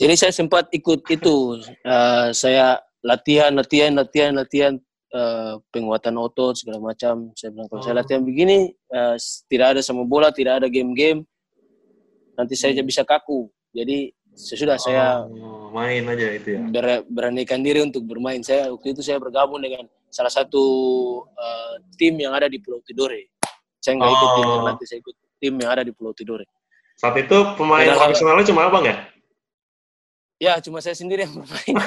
Jadi 0.00 0.14
saya 0.18 0.32
sempat 0.34 0.72
ikut 0.74 1.06
itu. 1.06 1.60
Uh, 1.86 2.32
saya 2.34 2.82
latihan, 3.04 3.54
latihan, 3.54 3.94
latihan, 3.94 4.32
latihan 4.34 4.72
uh, 5.14 5.60
penguatan 5.70 6.18
otot 6.18 6.58
segala 6.58 6.82
macam. 6.82 7.30
Saya 7.38 7.54
bilang 7.54 7.68
kalau 7.70 7.80
oh. 7.82 7.84
saya 7.86 7.94
latihan 8.02 8.24
begini 8.26 8.74
uh, 8.90 9.14
tidak 9.46 9.78
ada 9.78 9.80
sama 9.84 10.02
bola, 10.02 10.34
tidak 10.34 10.64
ada 10.64 10.66
game-game, 10.66 11.22
nanti 12.34 12.58
saya 12.58 12.74
hmm. 12.74 12.88
bisa 12.88 13.06
kaku. 13.06 13.46
Jadi 13.70 14.10
sesudah 14.34 14.74
oh, 14.74 14.82
saya 14.82 15.06
main 15.74 16.06
aja 16.06 16.26
itu 16.38 16.48
ya. 16.54 16.60
Ber, 16.70 17.02
beranikan 17.10 17.58
diri 17.58 17.82
untuk 17.82 18.06
bermain. 18.06 18.38
Saya 18.46 18.70
waktu 18.70 18.94
itu 18.94 19.02
saya 19.02 19.18
bergabung 19.18 19.58
dengan 19.58 19.90
salah 20.06 20.30
satu 20.30 20.62
uh, 21.26 21.74
tim 21.98 22.14
yang 22.14 22.30
ada 22.30 22.46
di 22.46 22.62
Pulau 22.62 22.78
Tidore. 22.86 23.34
Saya 23.82 23.98
nggak 23.98 24.06
oh. 24.08 24.14
ikut 24.14 24.30
tim 24.38 24.46
oh. 24.46 24.62
nanti 24.62 24.84
saya 24.86 24.98
ikut 25.02 25.16
tim 25.42 25.54
yang 25.58 25.70
ada 25.74 25.82
di 25.82 25.90
Pulau 25.90 26.14
Tidore. 26.14 26.46
Saat 26.94 27.18
itu 27.18 27.38
pemain 27.58 27.90
Dan 27.90 27.98
profesionalnya 27.98 28.46
cuma 28.46 28.70
abang 28.70 28.86
ya? 28.86 28.96
Ya 30.38 30.62
cuma 30.62 30.78
saya 30.78 30.94
sendiri 30.94 31.26
yang 31.26 31.34
bermain. 31.34 31.74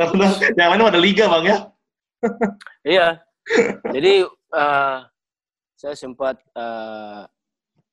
Karena 0.00 0.26
yang 0.56 0.68
lain 0.72 0.88
ada 0.88 1.00
liga 1.00 1.28
bang 1.28 1.44
ya? 1.44 1.58
Iya. 2.80 3.06
Jadi 3.92 4.24
uh, 4.56 4.98
saya 5.76 5.94
sempat 5.96 6.40
uh, 6.56 7.28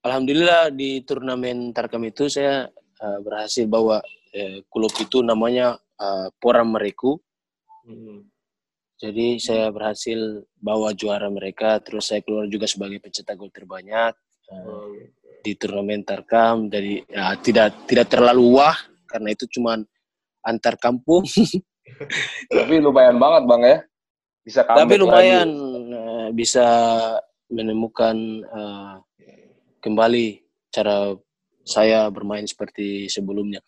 Alhamdulillah 0.08 0.72
di 0.72 1.04
turnamen 1.04 1.76
Tarkam 1.76 2.08
itu 2.08 2.32
saya 2.32 2.72
uh, 3.02 3.20
berhasil 3.22 3.66
bawa 3.70 4.02
uh, 4.34 4.58
klub 4.70 4.94
itu 5.02 5.22
namanya 5.22 5.78
uh, 6.00 6.28
Poram 6.38 6.74
Mereku. 6.74 7.18
Hmm. 7.88 8.28
Jadi 8.98 9.38
saya 9.38 9.70
berhasil 9.70 10.42
bawa 10.58 10.90
juara 10.98 11.30
mereka, 11.30 11.78
terus 11.78 12.10
saya 12.10 12.26
keluar 12.26 12.50
juga 12.50 12.66
sebagai 12.66 12.98
pencetak 12.98 13.38
gol 13.38 13.54
terbanyak 13.54 14.18
uh, 14.50 14.90
di 15.46 15.54
turnamen 15.54 16.02
Tarkam. 16.02 16.66
Jadi 16.66 17.06
ya, 17.06 17.38
tidak 17.38 17.86
tidak 17.86 18.10
terlalu 18.10 18.58
wah 18.58 18.78
karena 19.06 19.38
itu 19.38 19.46
cuma 19.54 19.78
antar 20.42 20.82
kampung. 20.82 21.30
Tapi 22.58 22.82
lumayan 22.82 23.22
banget 23.22 23.44
bang 23.46 23.62
ya, 23.64 23.78
bisa. 24.42 24.60
Tapi 24.66 24.96
lumayan 24.98 25.50
uh, 25.94 26.28
bisa 26.34 26.68
menemukan 27.54 28.18
uh, 28.50 28.98
kembali 29.80 30.42
cara 30.74 31.16
saya 31.68 32.08
bermain 32.08 32.48
seperti 32.48 33.12
sebelumnya. 33.12 33.60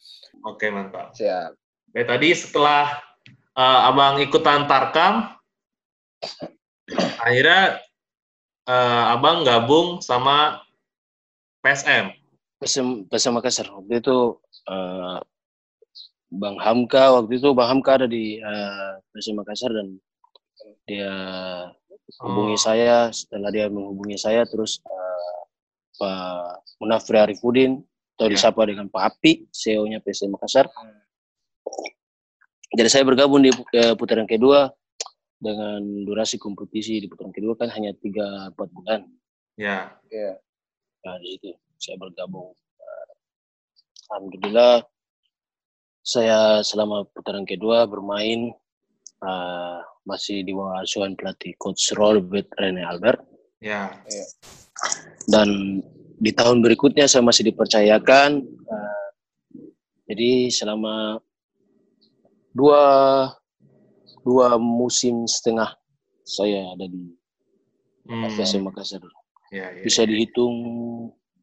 Oke, 0.48 0.72
mantap. 0.72 1.12
Siap. 1.14 1.52
Oke, 1.92 2.02
tadi 2.08 2.32
setelah 2.32 2.96
uh, 3.60 3.90
Abang 3.92 4.24
ikutan 4.24 4.66
Tarkam, 4.66 5.36
akhirnya 7.28 7.84
uh, 8.64 9.14
Abang 9.20 9.44
gabung 9.44 10.00
sama 10.00 10.64
PSM. 11.60 12.16
PSM, 12.64 13.08
PSM 13.12 13.36
Makassar. 13.36 13.68
Waktu 13.68 14.00
itu 14.00 14.40
uh, 14.72 15.20
Bang 16.32 16.56
Hamka, 16.62 17.20
waktu 17.20 17.36
itu 17.36 17.52
Bang 17.52 17.68
Hamka 17.68 18.00
ada 18.00 18.08
di 18.08 18.40
uh, 18.40 18.96
PSM 19.12 19.44
Makassar 19.44 19.76
dan 19.76 20.00
dia 20.88 21.12
hubungi 22.24 22.58
Oh. 22.58 22.64
saya. 22.64 23.12
Setelah 23.14 23.50
dia 23.54 23.66
menghubungi 23.68 24.18
saya, 24.18 24.46
terus 24.48 24.80
uh, 24.88 25.39
Pak 26.00 26.64
Munafri 26.80 27.20
Arifudin, 27.20 27.84
atau 28.16 28.32
Ya. 28.32 28.40
disapa 28.40 28.64
dengan 28.64 28.88
Pak 28.88 29.04
Api, 29.16 29.52
CEO-nya 29.52 30.00
PSM 30.00 30.32
Makassar. 30.32 30.72
Jadi 32.72 32.88
saya 32.88 33.04
bergabung 33.04 33.44
di 33.44 33.52
eh, 33.76 33.94
putaran 34.00 34.30
kedua 34.30 34.72
dengan 35.40 35.80
durasi 36.08 36.40
kompetisi 36.40 37.00
di 37.04 37.08
putaran 37.12 37.32
kedua 37.36 37.56
kan 37.60 37.68
hanya 37.76 37.92
3-4 37.96 38.56
bulan. 38.72 39.04
Ya. 39.60 39.92
Iya. 40.08 40.40
Nah, 41.04 41.16
di 41.20 41.28
situ 41.36 41.52
saya 41.80 41.96
bergabung. 42.00 42.56
Eh, 42.80 43.10
Alhamdulillah 44.12 44.84
saya 46.00 46.64
selama 46.64 47.06
putaran 47.12 47.44
kedua 47.44 47.84
bermain 47.90 48.52
eh, 49.20 49.78
masih 50.08 50.48
di 50.48 50.56
bawah 50.56 50.80
asuhan 50.84 51.16
pelatih 51.16 51.56
coach 51.60 51.92
Robert 51.96 52.48
Rene 52.56 52.84
Albert 52.88 53.20
Ya. 53.60 53.92
Dan 55.30 55.80
di 56.18 56.32
tahun 56.34 56.60
berikutnya 56.60 57.06
saya 57.06 57.22
masih 57.22 57.48
dipercayakan 57.48 58.42
eh, 58.44 59.08
jadi 60.06 60.30
selama 60.50 61.22
dua 62.52 62.84
dua 64.20 64.58
musim 64.58 65.24
setengah 65.26 65.74
saya 66.22 66.74
ada 66.74 66.86
di 66.86 67.14
Hmm. 68.10 68.26
PSM 68.26 68.66
Makassar 68.66 69.06
Ya, 69.54 69.70
ya. 69.70 69.86
bisa 69.86 70.02
dihitung 70.02 70.56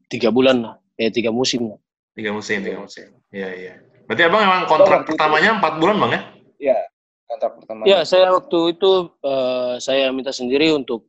tiga 0.06 0.34
bulan 0.34 0.58
lah 0.58 0.74
eh 0.94 1.10
tiga 1.10 1.30
musim 1.30 1.70
lah 1.70 1.78
Tiga 2.10 2.34
musim, 2.34 2.58
tiga 2.58 2.80
musim. 2.80 3.06
Iya, 3.28 3.48
iya. 3.54 3.74
Berarti 4.02 4.22
abang 4.24 4.40
emang 4.40 4.62
kontrak 4.64 5.04
itu- 5.04 5.14
pertamanya 5.14 5.60
empat 5.60 5.78
bulan 5.78 5.94
bang 6.00 6.10
ya? 6.10 6.22
Iya. 6.58 6.78
Kontrak 7.22 7.52
pertama. 7.54 7.80
Ya, 7.84 7.98
saya 8.02 8.32
waktu 8.32 8.72
itu 8.72 8.90
eh, 9.20 9.74
saya 9.78 10.10
minta 10.10 10.32
sendiri 10.32 10.72
untuk 10.72 11.06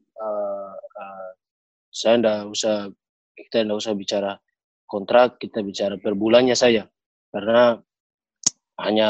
saya 1.97 2.21
ndak 2.21 2.53
usah 2.53 2.93
kita 3.33 3.65
ndak 3.65 3.77
usah 3.81 3.93
bicara 3.97 4.31
kontrak, 4.85 5.41
kita 5.41 5.65
bicara 5.65 5.97
per 5.97 6.13
bulannya 6.13 6.53
saja. 6.53 6.85
Karena 7.33 7.73
hanya 8.85 9.09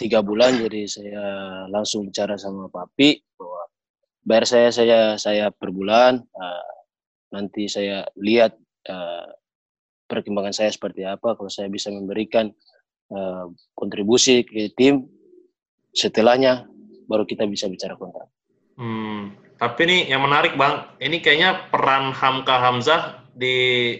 tiga 0.00 0.24
bulan, 0.24 0.56
jadi 0.56 0.88
saya 0.88 1.24
langsung 1.68 2.08
bicara 2.08 2.40
sama 2.40 2.72
Papi 2.72 3.20
bahwa 3.36 3.62
bayar 4.24 4.44
saya 4.48 4.68
saya 4.72 4.98
saya 5.20 5.52
per 5.52 5.68
bulan. 5.68 6.24
eh, 6.24 6.72
nanti 7.28 7.68
saya 7.68 8.08
lihat 8.16 8.56
eh, 8.88 9.28
perkembangan 10.08 10.56
saya 10.56 10.72
seperti 10.72 11.04
apa. 11.04 11.36
Kalau 11.36 11.52
saya 11.52 11.68
bisa 11.68 11.92
memberikan 11.92 12.48
eh, 13.12 13.46
kontribusi 13.76 14.48
ke 14.48 14.72
tim, 14.72 15.04
setelahnya 15.92 16.64
baru 17.08 17.24
kita 17.24 17.44
bisa 17.48 17.68
bicara 17.68 17.96
kontrak. 17.96 18.28
Hmm. 18.76 19.47
Tapi 19.58 19.80
nih 19.84 20.00
yang 20.14 20.22
menarik 20.22 20.54
bang, 20.54 20.86
ini 21.02 21.18
kayaknya 21.18 21.66
peran 21.74 22.14
Hamka 22.14 22.62
Hamzah 22.62 23.26
di 23.34 23.98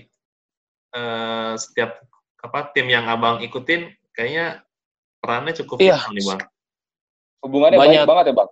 eh, 0.95 1.53
setiap 1.59 1.99
apa 2.39 2.71
tim 2.71 2.87
yang 2.87 3.11
abang 3.11 3.43
ikutin, 3.43 3.91
kayaknya 4.15 4.63
perannya 5.19 5.53
cukup 5.59 5.83
Iya. 5.83 5.99
nih 6.15 6.25
bang. 6.25 6.41
Hubungannya 7.43 7.79
Banyak. 7.79 8.03
baik 8.03 8.11
banget 8.11 8.25
ya, 8.25 8.35
Bang? 8.35 8.51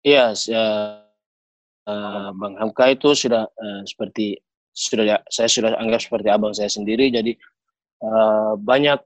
Iya, 0.00 0.24
eh, 1.88 2.28
Bang 2.32 2.54
Hamka 2.56 2.84
itu 2.92 3.12
sudah 3.12 3.44
eh, 3.48 3.82
seperti 3.84 4.40
sudah 4.72 5.04
ya, 5.04 5.18
saya 5.28 5.48
sudah 5.52 5.76
anggap 5.76 6.00
seperti 6.00 6.28
abang 6.32 6.56
saya 6.56 6.72
sendiri. 6.72 7.12
Jadi 7.12 7.36
eh, 8.00 8.52
banyak 8.56 9.00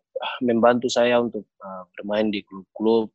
membantu 0.46 0.86
saya 0.86 1.18
untuk 1.18 1.42
eh, 1.42 1.82
bermain 1.98 2.30
di 2.30 2.46
klub-klub. 2.46 3.10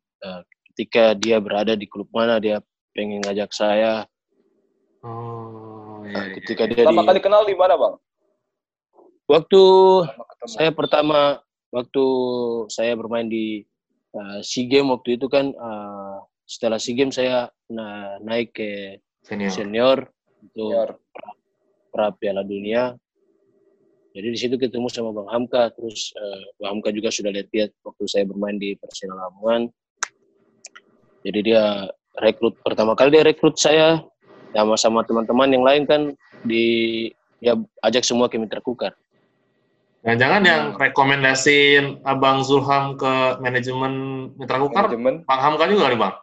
Ketika 0.71 1.15
dia 1.15 1.39
berada 1.39 1.75
di 1.79 1.87
klub 1.87 2.07
mana 2.11 2.39
dia 2.43 2.59
pengen 2.95 3.21
ngajak 3.23 3.51
saya. 3.53 4.05
Oh, 4.99 6.03
iya, 6.03 6.11
iya, 6.11 6.35
ketika 6.41 6.67
iya. 6.67 6.71
dia 6.75 6.83
Pertama 6.83 7.01
di 7.03 7.07
kali 7.07 7.19
kenal 7.23 7.43
di 7.47 7.55
mana, 7.55 7.75
Bang? 7.79 7.95
waktu 9.29 9.63
Pertama 10.09 10.49
saya 10.49 10.71
pertama 10.73 11.19
waktu 11.69 12.05
saya 12.73 12.97
bermain 12.97 13.29
di 13.29 13.61
uh, 14.17 14.41
SEA 14.41 14.65
Games 14.65 14.89
waktu 14.89 15.21
itu 15.21 15.29
kan 15.29 15.53
uh, 15.53 16.25
setelah 16.49 16.81
SEA 16.81 16.97
Games 16.97 17.13
saya 17.13 17.53
na- 17.69 18.17
naik 18.25 18.57
ke 18.57 18.97
senior. 19.21 19.53
senior 19.53 19.97
untuk 20.41 20.73
Senior. 20.73 20.89
pra 21.93 22.09
Piala 22.17 22.41
Dunia. 22.41 22.97
Jadi 24.09 24.27
di 24.33 24.39
situ 24.41 24.57
ketemu 24.57 24.89
sama 24.89 25.13
Bang 25.13 25.29
Hamka, 25.29 25.69
terus 25.77 26.09
uh, 26.17 26.43
Bang 26.57 26.81
Hamka 26.81 26.89
juga 26.89 27.13
sudah 27.13 27.29
lihat-lihat 27.29 27.69
waktu 27.85 28.03
saya 28.09 28.25
bermain 28.25 28.57
di 28.57 28.73
Persela 28.73 29.13
Lamongan. 29.13 29.69
Jadi 31.21 31.39
dia 31.45 31.85
rekrut 32.19 32.55
pertama 32.63 32.93
kali 32.93 33.15
dia 33.15 33.23
rekrut 33.23 33.55
saya 33.55 34.03
sama 34.51 34.75
sama 34.75 34.99
teman-teman 35.05 35.49
yang 35.51 35.63
lain 35.63 35.83
kan 35.85 36.01
di 36.43 36.65
ya 37.39 37.55
ajak 37.85 38.03
semua 38.03 38.27
ke 38.27 38.35
Mitra 38.35 38.59
Kukar. 38.59 38.91
Jangan-jangan 39.99 40.41
yang 40.47 40.63
rekomendasiin 40.79 42.07
abang 42.07 42.39
Zulham 42.43 42.95
ke 42.95 43.39
manajemen 43.43 43.93
Mitra 44.39 44.57
Kukar, 44.63 44.87
Manajemen. 44.87 45.27
Bang 45.27 45.41
Hamka 45.43 45.67
juga 45.67 45.91
nih 45.91 45.99
bang? 45.99 46.15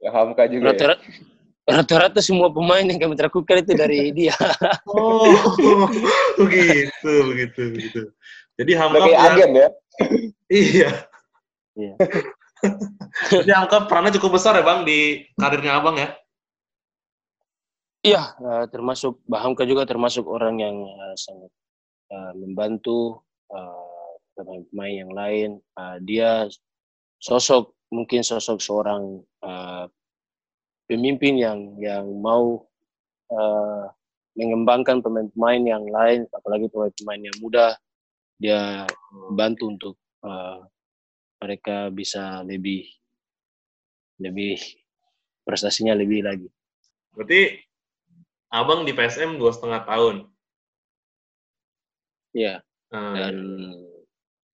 Ya, 0.00 0.10
Hamka 0.16 0.42
juga 0.48 0.72
ya. 0.72 0.96
Rata-rata 1.66 2.22
semua 2.22 2.46
pemain 2.48 2.86
yang 2.86 2.96
ke 2.96 3.04
Mitra 3.04 3.28
Kukar 3.28 3.60
itu 3.60 3.76
dari 3.76 4.10
dia. 4.16 4.32
Oh, 4.88 5.28
begitu, 6.40 7.12
begitu, 7.32 7.62
begitu. 7.76 8.00
Jadi 8.56 8.72
Hamka 8.80 8.98
kayak 9.04 9.12
punya- 9.12 9.28
agen 9.28 9.50
ya. 9.52 9.68
Iya. 10.46 10.90
Iya. 11.76 11.94
Jadi 13.44 13.52
Hamka 13.52 13.84
perannya 13.84 14.16
cukup 14.16 14.40
besar 14.40 14.56
ya 14.56 14.64
bang 14.64 14.84
di 14.88 15.24
karirnya 15.36 15.76
abang 15.76 15.96
ya? 16.00 16.08
Iya, 18.06 18.22
eh, 18.38 18.64
termasuk 18.70 19.18
Bahamka 19.26 19.66
juga 19.66 19.82
termasuk 19.82 20.30
orang 20.30 20.62
yang 20.62 20.76
eh, 20.86 21.16
sangat 21.18 21.50
eh, 22.14 22.32
membantu 22.38 23.22
pemain-pemain 24.36 24.94
yang 25.06 25.12
lain. 25.14 25.50
Dia 26.02 26.50
sosok 27.22 27.72
mungkin 27.94 28.26
sosok 28.26 28.58
seorang 28.58 29.22
pemimpin 30.90 31.38
yang 31.38 31.78
yang 31.78 32.10
mau 32.18 32.66
mengembangkan 34.34 34.98
pemain-pemain 34.98 35.62
yang 35.62 35.86
lain, 35.86 36.26
apalagi 36.34 36.66
pemain-pemain 36.68 37.22
yang 37.22 37.38
muda. 37.38 37.78
Dia 38.42 38.84
bantu 39.30 39.70
untuk 39.70 39.94
mereka 41.40 41.92
bisa 41.92 42.40
lebih 42.42 42.88
lebih 44.20 44.56
prestasinya 45.44 45.92
lebih 45.92 46.24
lagi. 46.24 46.48
Berarti 47.12 47.60
abang 48.52 48.88
di 48.88 48.92
PSM 48.96 49.36
dua 49.36 49.52
setengah 49.52 49.84
tahun. 49.84 50.16
Iya. 52.36 52.60
Nah, 52.92 53.12
dan 53.16 53.36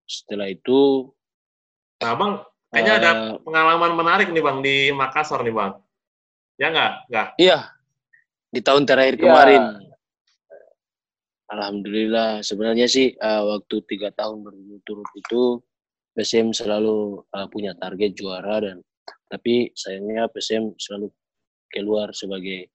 setelah 0.08 0.48
itu 0.50 1.10
nah, 2.00 2.16
abang 2.16 2.32
kayaknya 2.72 2.94
ada 2.98 3.10
eh, 3.12 3.34
pengalaman 3.44 3.92
menarik 3.94 4.28
nih 4.32 4.42
bang 4.42 4.58
di 4.64 4.76
Makassar 4.90 5.44
nih 5.44 5.54
bang. 5.54 5.72
Ya 6.60 6.66
nggak? 6.68 6.92
Nggak. 7.08 7.28
iya 7.40 7.58
di 8.52 8.60
tahun 8.60 8.84
terakhir 8.84 9.16
Iya. 9.16 9.22
kemarin 9.24 9.62
alhamdulillah 11.48 12.44
sebenarnya 12.44 12.86
sih 12.88 13.16
eh, 13.16 13.42
waktu 13.42 13.76
tiga 13.88 14.12
tahun 14.12 14.44
berturut-turut 14.44 15.08
itu 15.16 15.42
PSM 16.12 16.52
selalu 16.52 17.24
eh, 17.32 17.48
punya 17.48 17.72
target 17.76 18.12
juara 18.16 18.60
dan 18.60 18.80
tapi 19.28 19.72
sayangnya 19.72 20.28
PSM 20.28 20.76
selalu 20.76 21.08
keluar 21.72 22.12
sebagai 22.12 22.68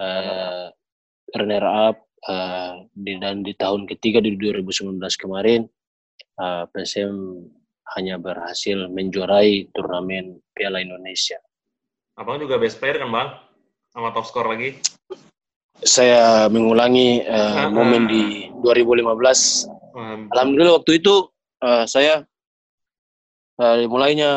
eh, 0.00 0.66
runner 1.36 1.64
up 1.64 1.96
eh, 2.24 2.74
di, 2.96 3.20
dan 3.20 3.44
di 3.44 3.52
tahun 3.54 3.84
ketiga 3.84 4.24
di 4.24 4.34
2019 4.40 4.96
kemarin 5.20 5.68
eh, 6.40 6.64
PSM 6.72 7.14
hanya 7.98 8.16
berhasil 8.22 8.86
menjuarai 8.86 9.66
turnamen 9.74 10.38
Piala 10.54 10.78
Indonesia. 10.78 11.36
Abang 12.14 12.38
juga 12.38 12.54
best 12.60 12.78
player 12.78 13.02
kan 13.02 13.10
bang? 13.10 13.28
Sama 13.90 14.14
top 14.14 14.26
score 14.28 14.46
lagi. 14.54 14.78
saya 15.80 16.44
mengulangi 16.52 17.24
Ah, 17.24 17.72
momen 17.72 18.04
di 18.04 18.52
2015. 18.62 19.64
Mantap. 19.96 20.28
Alhamdulillah 20.36 20.74
waktu 20.76 20.92
itu 21.00 21.14
eh, 21.64 21.84
saya 21.88 22.22
eh, 23.60 23.86
mulainya 23.86 24.32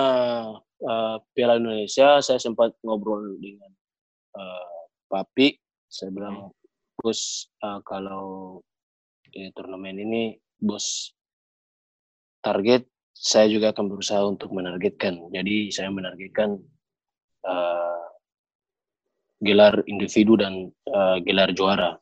eh, 0.84 1.16
Piala 1.32 1.58
Indonesia 1.58 2.20
saya 2.20 2.40
sempat 2.40 2.76
ngobrol 2.84 3.40
dengan 3.40 3.72
eh, 4.36 4.68
Papi. 5.08 5.56
Saya 5.88 6.10
bilang, 6.12 6.52
Gus 7.00 7.48
eh, 7.64 7.80
kalau 7.88 8.60
eh, 9.32 9.50
turnamen 9.56 9.98
ini 9.98 10.36
bos 10.60 11.12
target 12.44 12.88
saya 13.14 13.48
juga 13.48 13.72
akan 13.72 13.88
berusaha 13.88 14.20
untuk 14.28 14.52
menargetkan. 14.52 15.32
Jadi 15.32 15.72
saya 15.72 15.88
menargetkan 15.94 16.60
uh, 17.48 18.04
gelar 19.40 19.80
individu 19.88 20.36
dan 20.36 20.68
uh, 20.92 21.22
gelar 21.24 21.56
juara. 21.56 21.96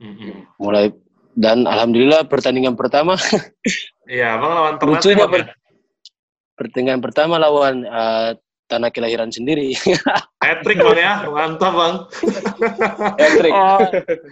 Mm-mm. 0.00 0.48
Mulai 0.60 0.92
dan 1.32 1.64
alhamdulillah 1.64 2.26
pertandingan 2.26 2.74
pertama 2.74 3.14
Iya, 4.10 4.36
Bang 4.42 4.52
lawan 4.52 4.74
lucunya 4.82 5.22
ya? 5.22 5.30
per- 5.30 5.54
pertandingan 6.60 7.00
pertama 7.00 7.40
lawan 7.40 7.88
uh, 7.88 8.36
tanah 8.70 8.92
kelahiran 8.92 9.32
sendiri. 9.32 9.72
Hat-trick 10.44 10.78
Bang 10.78 11.00
ya, 11.00 11.26
mantap 11.26 11.72
Bang. 11.74 11.94
Hat-trick. 13.18 13.50
Oh, 13.50 13.80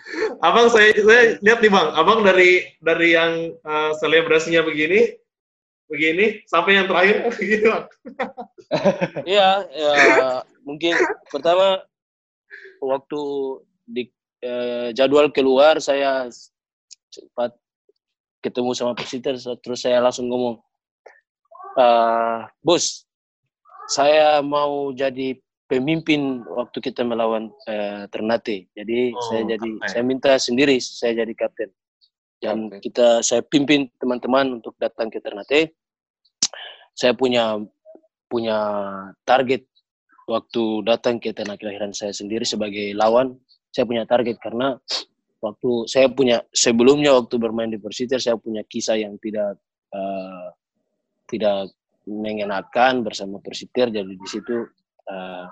Abang 0.47 0.69
saya 0.69 0.93
saya 0.95 1.41
lihat 1.41 1.59
nih 1.65 1.73
Bang, 1.73 1.89
Abang 1.97 2.23
dari 2.23 2.69
dari 2.79 3.19
yang 3.19 3.57
eh, 3.57 3.93
selebrasinya 3.99 4.63
begini 4.63 5.11
begini 5.89 6.45
sampai 6.47 6.79
yang 6.79 6.87
terakhir. 6.87 7.17
Iya, 9.25 9.65
ya, 9.73 9.93
mungkin 10.61 10.93
pertama 11.33 11.81
waktu 12.85 13.23
di 13.89 14.05
eh, 14.45 14.93
jadwal 14.93 15.33
keluar 15.33 15.81
saya 15.81 16.29
sempat 17.09 17.57
ketemu 18.45 18.77
sama 18.77 18.93
persiter 18.93 19.41
terus 19.41 19.81
saya 19.81 20.05
langsung 20.05 20.29
ngomong, 20.29 20.61
"Eh, 21.79 22.39
bos, 22.59 23.07
saya 23.87 24.43
mau 24.43 24.91
jadi 24.91 25.39
pemimpin 25.69 26.43
waktu 26.49 26.79
kita 26.81 27.05
melawan 27.07 27.53
eh, 27.69 28.09
Ternate. 28.11 28.67
Jadi 28.75 29.13
Oh, 29.15 29.23
saya 29.31 29.43
jadi 29.47 29.71
kapten. 29.79 29.89
saya 29.89 30.03
minta 30.03 30.33
sendiri 30.41 30.77
saya 30.83 31.23
jadi 31.23 31.33
kapten 31.39 31.71
dan 32.41 32.67
Kapten. 32.73 32.81
kita 32.83 33.09
saya 33.23 33.43
pimpin 33.47 33.87
teman-teman 34.01 34.59
untuk 34.59 34.75
datang 34.81 35.07
ke 35.13 35.21
Ternate. 35.23 35.77
Saya 36.99 37.15
punya 37.15 37.63
punya 38.27 38.59
target 39.23 39.65
waktu 40.27 40.83
datang 40.85 41.17
ke 41.23 41.31
tanah 41.33 41.55
kelahiran 41.57 41.95
saya 41.95 42.11
sendiri 42.11 42.43
sebagai 42.43 42.91
lawan. 42.97 43.39
Saya 43.71 43.85
punya 43.87 44.03
target 44.09 44.41
karena 44.43 44.75
waktu 45.39 45.71
saya 45.87 46.11
punya 46.11 46.43
sebelumnya 46.51 47.15
waktu 47.15 47.39
bermain 47.39 47.71
di 47.71 47.79
Persiter 47.79 48.19
saya 48.19 48.35
punya 48.35 48.65
kisah 48.67 48.99
yang 48.99 49.15
tidak 49.23 49.55
eh, 49.95 50.47
tidak 51.29 51.71
mengenakan 52.09 53.05
bersama 53.05 53.37
Persiter 53.39 53.93
jadi 53.93 54.09
di 54.09 54.29
situ 54.29 54.65
eh, 55.07 55.47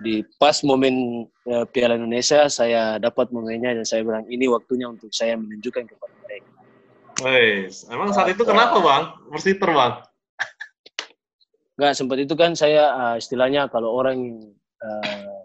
di 0.00 0.20
pas 0.36 0.60
momen 0.64 1.24
eh, 1.48 1.64
Piala 1.72 1.96
Indonesia 1.96 2.48
saya 2.52 3.00
dapat 3.00 3.32
momennya 3.32 3.76
dan 3.80 3.84
saya 3.84 4.04
bilang 4.04 4.24
ini 4.28 4.48
waktunya 4.48 4.88
untuk 4.88 5.12
saya 5.12 5.36
menunjukkan 5.36 5.84
kepada 5.88 6.14
mereka. 6.24 6.50
Wes, 7.24 7.88
emang 7.88 8.12
saat 8.12 8.28
itu 8.32 8.44
kenapa 8.44 8.76
Bang? 8.80 9.04
Persiter 9.32 9.72
Bang. 9.72 10.04
Nggak 11.76 11.92
sempat 11.96 12.18
itu 12.20 12.34
kan 12.36 12.52
saya 12.56 12.92
eh, 12.92 13.16
istilahnya 13.20 13.68
kalau 13.68 13.92
orang 13.92 14.52
eh, 14.80 15.38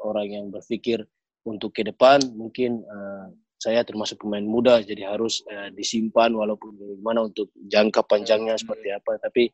orang 0.00 0.28
yang 0.28 0.46
berpikir 0.48 1.04
untuk 1.44 1.72
ke 1.76 1.84
depan 1.84 2.20
mungkin 2.36 2.84
eh, 2.84 3.26
saya 3.60 3.84
termasuk 3.84 4.24
pemain 4.24 4.40
muda 4.40 4.80
jadi 4.80 5.12
harus 5.12 5.44
eh, 5.44 5.68
disimpan 5.76 6.32
walaupun 6.32 6.72
bagaimana 6.80 7.28
untuk 7.28 7.52
jangka 7.60 8.00
panjangnya 8.08 8.56
seperti 8.56 8.88
apa. 8.88 9.20
Tapi 9.20 9.52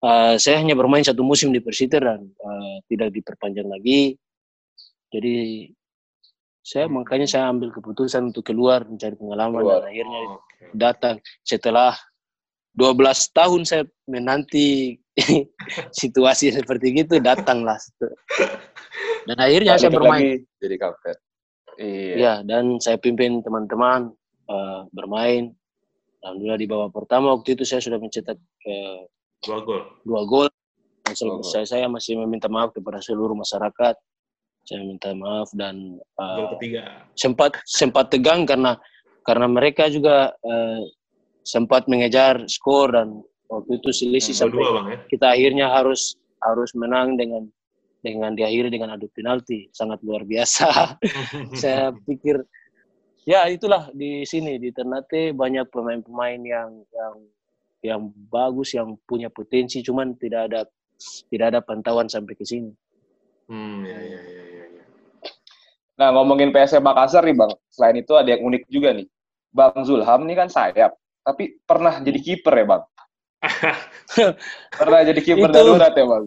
eh, 0.00 0.34
saya 0.40 0.56
hanya 0.64 0.72
bermain 0.72 1.04
satu 1.04 1.20
musim 1.20 1.52
di 1.52 1.60
Persiter 1.60 2.00
dan 2.00 2.24
eh, 2.24 2.76
tidak 2.88 3.12
diperpanjang 3.12 3.68
lagi. 3.68 4.16
Jadi 5.12 5.68
saya 6.64 6.88
makanya 6.88 7.28
saya 7.28 7.52
ambil 7.52 7.76
keputusan 7.76 8.32
untuk 8.32 8.48
keluar 8.48 8.88
mencari 8.88 9.12
pengalaman 9.20 9.60
Keluar. 9.60 9.84
dan 9.84 9.88
akhirnya 9.92 10.20
Oke. 10.32 10.64
datang. 10.72 11.16
Setelah 11.44 11.92
12 12.72 13.36
tahun 13.36 13.60
saya 13.68 13.84
menanti 14.08 14.96
situasi 16.00 16.56
seperti 16.56 17.04
gitu 17.04 17.20
datanglah. 17.20 17.76
Dan 19.28 19.36
akhirnya 19.36 19.76
saya 19.76 19.92
Balik 19.92 19.98
bermain. 20.00 20.20
lagi 20.24 20.32
jadi 20.64 20.76
kapten. 20.80 21.16
Iya. 21.80 22.14
ya 22.14 22.34
dan 22.44 22.76
saya 22.76 22.96
pimpin 22.96 23.40
teman-teman 23.40 24.12
eh, 24.46 24.80
bermain 24.92 25.48
alhamdulillah 26.20 26.60
di 26.60 26.68
babak 26.68 26.92
pertama 26.92 27.32
waktu 27.32 27.56
itu 27.56 27.64
saya 27.64 27.80
sudah 27.80 27.96
mencetak 27.96 28.36
eh, 28.68 29.08
Dua 29.40 29.64
gol. 29.64 29.80
dua 30.04 30.22
gol 30.22 30.48
Dan 31.00 31.14
sel- 31.16 31.32
Dua 31.32 31.40
gol. 31.40 31.48
saya, 31.48 31.64
saya 31.64 31.86
masih 31.88 32.20
meminta 32.20 32.46
maaf 32.46 32.70
kepada 32.70 33.00
seluruh 33.00 33.32
masyarakat 33.32 33.96
saya 34.60 34.84
minta 34.84 35.16
maaf 35.16 35.48
dan 35.56 35.96
Gol 36.12 36.60
ketiga. 36.60 37.08
sempat 37.16 37.56
sempat 37.64 38.12
tegang 38.12 38.44
karena 38.44 38.76
karena 39.24 39.48
mereka 39.48 39.88
juga 39.88 40.36
eh, 40.36 40.84
sempat 41.40 41.88
mengejar 41.88 42.44
skor 42.44 42.92
dan 42.92 43.24
waktu 43.48 43.80
itu 43.80 43.88
selisih 43.90 44.36
sampai 44.36 44.60
Dua 44.60 44.70
Bang 44.76 44.86
ya. 44.92 44.98
kita 45.08 45.26
akhirnya 45.32 45.72
harus 45.72 46.12
harus 46.44 46.76
menang 46.76 47.16
dengan 47.16 47.48
dengan 48.00 48.32
diakhiri 48.32 48.72
dengan 48.72 48.96
adu 48.96 49.06
penalti 49.12 49.68
sangat 49.70 50.00
luar 50.00 50.24
biasa 50.24 50.96
saya 51.60 51.92
pikir 51.92 52.40
ya 53.28 53.46
itulah 53.52 53.92
di 53.92 54.24
sini 54.24 54.56
di 54.56 54.72
Ternate 54.72 55.36
banyak 55.36 55.68
pemain-pemain 55.68 56.40
yang 56.40 56.70
yang 56.92 57.14
yang 57.80 58.00
bagus 58.28 58.76
yang 58.76 58.96
punya 59.08 59.28
potensi 59.32 59.80
cuman 59.84 60.16
tidak 60.16 60.52
ada 60.52 60.60
tidak 61.28 61.46
ada 61.56 61.60
pantauan 61.64 62.08
sampai 62.08 62.36
ke 62.36 62.44
sini 62.44 62.72
Hmm, 63.50 63.82
ya, 63.82 63.98
ya, 63.98 64.20
ya, 64.22 64.44
ya, 64.46 64.64
ya. 64.78 64.84
Nah, 65.98 66.08
ngomongin 66.14 66.54
PSM 66.54 66.86
Makassar 66.86 67.26
nih, 67.26 67.34
Bang. 67.34 67.50
Selain 67.66 67.98
itu 67.98 68.14
ada 68.14 68.30
yang 68.30 68.46
unik 68.46 68.62
juga 68.70 68.94
nih. 68.94 69.10
Bang 69.50 69.82
Zulham 69.82 70.22
nih 70.30 70.38
kan 70.38 70.46
sayap, 70.46 70.94
tapi 71.26 71.58
pernah 71.66 71.98
jadi 71.98 72.14
kiper 72.22 72.54
ya, 72.54 72.66
Bang? 72.70 72.82
pernah 74.80 75.00
jadi 75.00 75.20
kiper 75.20 75.48
Itu- 75.48 75.56
darurat 75.56 75.92
ya, 75.96 76.04
Bang? 76.04 76.24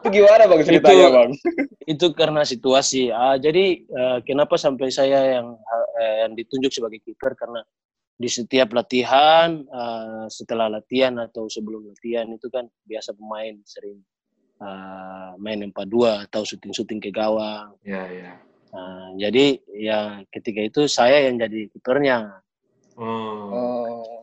Itu 0.00 0.08
gimana, 0.10 0.42
Bang, 0.50 0.60
ceritanya, 0.66 1.06
Itu- 1.06 1.14
Bang? 1.14 1.30
itu 1.86 2.06
karena 2.14 2.42
situasi. 2.42 3.10
Ah, 3.14 3.36
jadi 3.38 3.82
eh, 3.86 4.18
kenapa 4.26 4.58
sampai 4.58 4.90
saya 4.90 5.38
yang 5.38 5.54
eh, 6.00 6.14
yang 6.26 6.32
ditunjuk 6.34 6.70
sebagai 6.74 6.98
kiper 7.02 7.38
karena 7.38 7.62
di 8.20 8.28
setiap 8.28 8.74
latihan, 8.74 9.62
eh, 9.62 10.24
setelah 10.28 10.68
latihan 10.68 11.16
atau 11.22 11.46
sebelum 11.46 11.88
latihan 11.88 12.26
itu 12.30 12.50
kan 12.50 12.66
biasa 12.84 13.14
pemain 13.14 13.54
sering 13.64 13.98
eh, 14.60 15.30
main 15.38 15.60
4-2 15.70 16.26
atau 16.28 16.42
syuting-syuting 16.42 17.00
ke 17.00 17.10
gawang. 17.14 17.74
Ya, 17.86 18.04
ya. 18.10 18.32
Nah, 18.70 19.18
jadi 19.18 19.58
ya 19.74 20.22
ketika 20.30 20.62
itu 20.62 20.86
saya 20.86 21.26
yang 21.26 21.42
jadi 21.42 21.66
kipernya. 21.74 22.38
Oh. 22.94 23.50
Oh. 23.50 24.20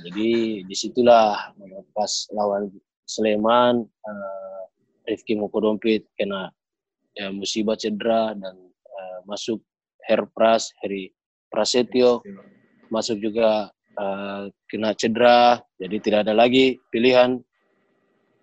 Jadi 0.00 0.62
di 0.64 0.76
situlah 0.76 1.52
pas 1.92 2.12
lawan 2.32 2.72
Sleman, 3.04 3.84
eh, 3.84 4.62
Rifki 5.12 5.36
Mokodompit 5.36 6.08
kena 6.16 6.48
ya, 7.12 7.28
musibah 7.28 7.76
cedera 7.76 8.32
dan 8.32 8.56
eh, 8.72 9.18
masuk 9.28 9.60
Herpras, 10.02 10.72
Heri 10.82 11.12
Prasetyo, 11.52 12.24
masuk 12.88 13.20
juga 13.20 13.68
eh, 14.00 14.48
kena 14.70 14.96
cedera, 14.96 15.60
jadi 15.76 15.96
tidak 16.00 16.20
ada 16.28 16.34
lagi 16.34 16.80
pilihan. 16.88 17.42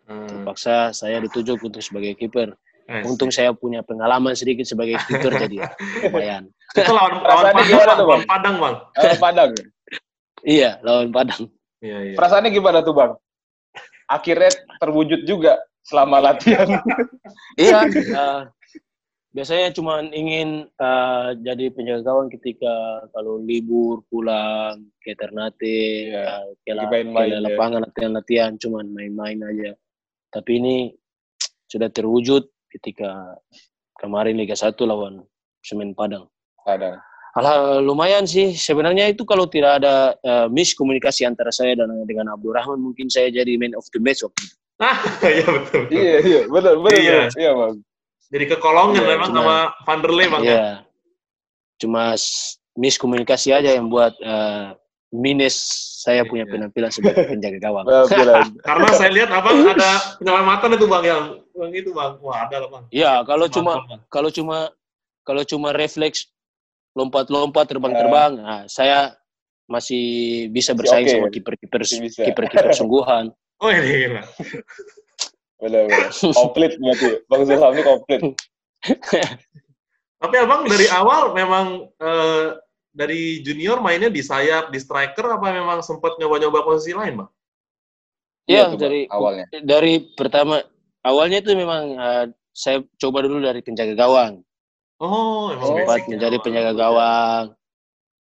Hmm. 0.09 0.25
Terpaksa 0.25 0.89
saya 0.89 1.21
ditunjuk 1.21 1.61
untuk 1.61 1.81
sebagai 1.85 2.17
kiper. 2.17 2.53
Untung 3.05 3.29
saya 3.29 3.53
punya 3.53 3.85
pengalaman 3.85 4.33
sedikit 4.33 4.65
sebagai 4.65 4.97
kiper 5.05 5.37
jadi 5.37 5.61
ya, 5.61 5.69
lumayan. 6.09 6.49
itu 6.73 6.89
lawan 6.89 7.21
lawan 7.21 7.53
Padang, 7.53 7.69
Bang. 7.69 8.01
lawan? 8.01 8.21
Padang, 8.25 8.55
Bang. 8.57 8.75
Eh, 8.97 9.17
Padang. 9.21 9.51
Iya, 10.43 10.79
lawan 10.81 11.11
Padang. 11.11 11.47
Iya, 11.79 12.11
iya. 12.11 12.15
Perasaannya 12.15 12.51
gimana 12.51 12.79
tuh, 12.83 12.95
Bang? 12.95 13.15
Akhirnya 14.09 14.49
terwujud 14.81 15.23
juga 15.23 15.59
selama 15.83 16.19
latihan. 16.19 16.67
Iya, 17.59 17.85
eh, 17.91 18.41
biasanya 19.29 19.69
cuma 19.75 20.01
ingin 20.01 20.65
eh, 20.65 21.27
jadi 21.45 21.69
penjaga 21.69 22.09
gawang 22.09 22.27
ketika 22.33 23.05
kalau 23.13 23.37
libur 23.37 24.01
pulang 24.09 24.89
ke 25.03 25.13
Ternate, 25.13 26.09
Iya, 26.09 26.41
ke, 26.65 26.71
la- 26.73 26.87
lagi 26.87 26.93
main-main 27.05 27.29
ke 27.29 27.35
ya. 27.37 27.41
lapangan 27.45 27.81
latihan-latihan, 27.85 28.51
cuman 28.57 28.85
main-main 28.89 29.37
aja. 29.45 29.71
Tapi 30.33 30.51
ini 30.57 30.75
sudah 31.69 31.89
terwujud 31.93 32.49
ketika 32.73 33.37
kemarin 34.01 34.37
Liga 34.39 34.57
1 34.57 34.73
lawan 34.85 35.21
Semen 35.61 35.93
Padang. 35.93 36.25
Padang. 36.65 36.97
Alah, 37.29 37.77
lumayan 37.77 38.25
sih. 38.25 38.53
Sebenarnya 38.53 39.05
itu 39.07 39.21
kalau 39.21 39.45
tidak 39.45 39.79
ada 39.79 40.17
eh, 40.17 40.47
miskomunikasi 40.49 41.23
antara 41.23 41.53
saya 41.53 41.77
dan 41.77 41.93
dengan 42.03 42.33
Abdurrahman, 42.33 42.81
mungkin 42.81 43.05
saya 43.05 43.29
jadi 43.29 43.53
man 43.55 43.77
of 43.77 43.85
the 43.93 44.01
match 44.01 44.25
waktu 44.25 44.49
itu. 44.49 44.55
Ah, 44.79 44.97
iya 45.27 45.45
betul. 45.45 45.81
betul. 45.85 45.93
Iya, 45.93 46.15
iya, 46.23 46.41
betul, 46.47 46.73
betul. 46.81 46.97
Iya. 46.97 47.17
betul. 47.21 47.37
Iya, 47.37 47.51
Bang. 47.53 47.75
Jadi 48.29 48.45
kekolongan 48.47 48.93
Iya, 48.95 49.07
memang 49.07 49.29
cuma- 49.29 49.41
sama 49.41 49.57
Vanderlei, 49.85 50.25
Bang. 50.27 50.41
ya? 50.41 50.49
Iya. 50.49 50.67
Cuma 51.77 52.03
s- 52.15 52.57
miskomunikasi 52.73 53.49
aja 53.51 53.69
yang 53.75 53.87
buat 53.87 54.13
eh, 54.17 54.67
minus 55.11 55.55
saya 55.99 56.23
punya 56.23 56.47
Iya. 56.47 56.51
penampilan 56.55 56.89
sebagai 56.89 57.23
penjaga 57.27 57.59
gawang. 57.59 57.85
Penampilan. 57.89 58.45
Karena 58.61 58.87
saya 58.95 59.11
lihat 59.11 59.29
Abang 59.29 59.57
ada 59.61 59.91
penyelamatan 60.17 60.69
itu, 60.73 60.85
Bang, 60.87 61.03
yang 61.05 61.23
Bang 61.53 61.71
itu, 61.75 61.89
Bang. 61.93 62.17
Wah, 62.23 62.47
ada 62.47 62.57
lah, 62.65 62.69
Bang. 62.71 62.83
Ya, 62.89 63.21
kalau 63.21 63.45
cuma 63.45 63.85
kalau 64.07 64.29
cuma 64.29 64.57
kalau 65.21 65.43
cuma 65.43 65.69
refleks 65.75 66.25
lompat-lompat, 66.97 67.65
terbang-terbang. 67.69 68.31
Nah, 68.39 68.61
saya 68.65 69.13
masih 69.69 70.03
bisa 70.49 70.73
bersaing 70.73 71.05
oke. 71.05 71.13
sama 71.13 71.27
kiper-kiper 71.29 71.81
Masih 71.85 72.01
bisa. 72.01 72.21
kiper-kiper 72.25 72.73
sungguhan. 72.79 73.29
Oh 73.61 73.69
ini 73.69 73.85
gila. 74.09 74.23
Benar, 75.59 75.81
benar. 75.85 76.09
Komplit 76.33 76.71
berarti. 76.79 77.09
Bang 77.29 77.41
Zulham 77.45 77.71
ini 77.75 77.83
komplit. 77.85 78.21
Tapi 80.19 80.35
abang 80.35 80.67
dari 80.67 80.87
awal 80.91 81.31
memang 81.35 81.87
eh, 82.01 82.47
dari 82.91 83.39
junior 83.45 83.79
mainnya 83.79 84.09
di 84.11 84.19
sayap, 84.19 84.73
di 84.73 84.79
striker, 84.81 85.37
apa 85.39 85.53
memang 85.53 85.79
sempat 85.85 86.17
nyoba-nyoba 86.19 86.65
posisi 86.65 86.91
lain, 86.91 87.23
bang? 87.23 87.29
Iya, 88.49 88.63
Bang, 88.73 88.81
dari 88.81 89.01
awalnya. 89.13 89.45
dari 89.61 89.93
pertama 90.17 90.59
awalnya 91.05 91.39
itu 91.45 91.53
memang 91.53 91.83
eh, 91.95 92.25
saya 92.51 92.81
coba 92.97 93.23
dulu 93.23 93.39
dari 93.43 93.61
penjaga 93.61 93.93
gawang. 93.95 94.41
Oh, 94.99 95.49
emang 95.49 95.63
Oh, 95.63 95.69
sempat 95.79 95.99
ya, 96.03 96.07
menjadi 96.11 96.35
awal. 96.35 96.45
penjaga 96.45 96.73
gawang. 96.75 97.45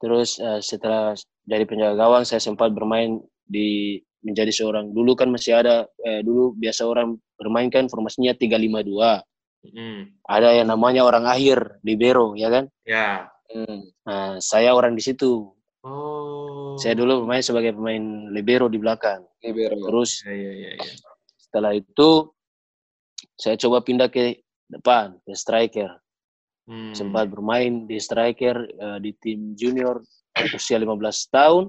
Terus 0.02 0.30
eh, 0.38 0.60
setelah 0.60 1.14
jadi 1.46 1.64
penjaga 1.64 1.96
gawang 1.96 2.24
saya 2.26 2.42
sempat 2.42 2.74
bermain 2.74 3.22
di 3.46 4.00
menjadi 4.24 4.50
seorang 4.50 4.90
dulu 4.90 5.14
kan 5.14 5.28
masih 5.30 5.54
ada 5.54 5.86
eh, 6.02 6.24
dulu 6.24 6.56
biasa 6.56 6.88
orang 6.88 7.14
bermain 7.38 7.70
kan 7.70 7.86
formasinya 7.88 8.34
352. 8.34 9.22
Hmm, 9.64 10.12
Ada 10.28 10.60
yang 10.60 10.68
namanya 10.68 11.08
orang 11.08 11.24
akhir 11.24 11.80
libero 11.82 12.36
ya 12.36 12.52
kan? 12.52 12.68
ya. 12.84 13.32
Hmm. 13.48 13.86
Nah, 14.04 14.42
saya 14.42 14.74
orang 14.74 14.98
di 14.98 15.04
situ. 15.04 15.54
Oh. 15.86 16.76
Saya 16.76 16.98
dulu 16.98 17.24
bermain 17.24 17.40
sebagai 17.40 17.72
pemain 17.72 18.02
libero 18.28 18.68
di 18.68 18.76
belakang. 18.76 19.24
Libero. 19.40 19.78
Terus 19.78 20.26
Ya, 20.26 20.34
ya, 20.34 20.52
ya, 20.52 20.72
ya. 20.74 20.94
setelah 21.38 21.72
itu 21.76 22.34
saya 23.38 23.56
coba 23.56 23.80
pindah 23.80 24.10
ke 24.10 24.42
depan 24.68 25.16
ke 25.22 25.32
striker. 25.32 25.96
Hmm. 26.64 26.96
sempat 26.96 27.28
bermain 27.28 27.84
di 27.84 28.00
striker 28.00 28.56
eh, 28.64 29.00
di 29.04 29.12
tim 29.20 29.52
junior 29.52 30.00
usia 30.56 30.80
15 30.80 30.96
tahun 31.28 31.68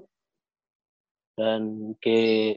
dan 1.34 1.60
ke 1.98 2.54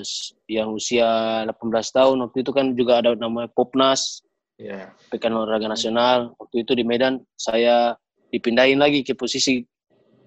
s- 0.00 0.32
yang 0.48 0.72
usia 0.72 1.04
18 1.44 1.52
tahun 1.92 2.24
waktu 2.24 2.40
itu 2.40 2.52
kan 2.56 2.72
juga 2.72 3.04
ada 3.04 3.12
namanya 3.12 3.52
Popnas 3.52 4.24
Ya. 4.56 4.88
Pekan 5.12 5.36
Olahraga 5.36 5.68
Nasional 5.68 6.32
waktu 6.40 6.64
itu 6.64 6.72
di 6.72 6.80
Medan 6.80 7.20
saya 7.36 7.92
dipindahin 8.32 8.80
lagi 8.80 9.04
ke 9.04 9.12
posisi 9.12 9.60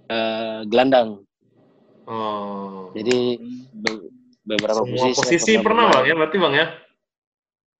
eh, 0.05 0.59
gelandang 0.69 1.25
Oh. 2.05 2.93
jadi 2.93 3.37
be- 3.69 4.09
beberapa 4.41 4.81
semua 4.85 5.09
posisi, 5.09 5.17
posisi 5.17 5.51
pernah, 5.57 5.89
bang 5.89 5.93
bermain. 5.93 6.09
ya, 6.09 6.15
berarti 6.17 6.37
bang 6.37 6.53
ya? 6.53 6.65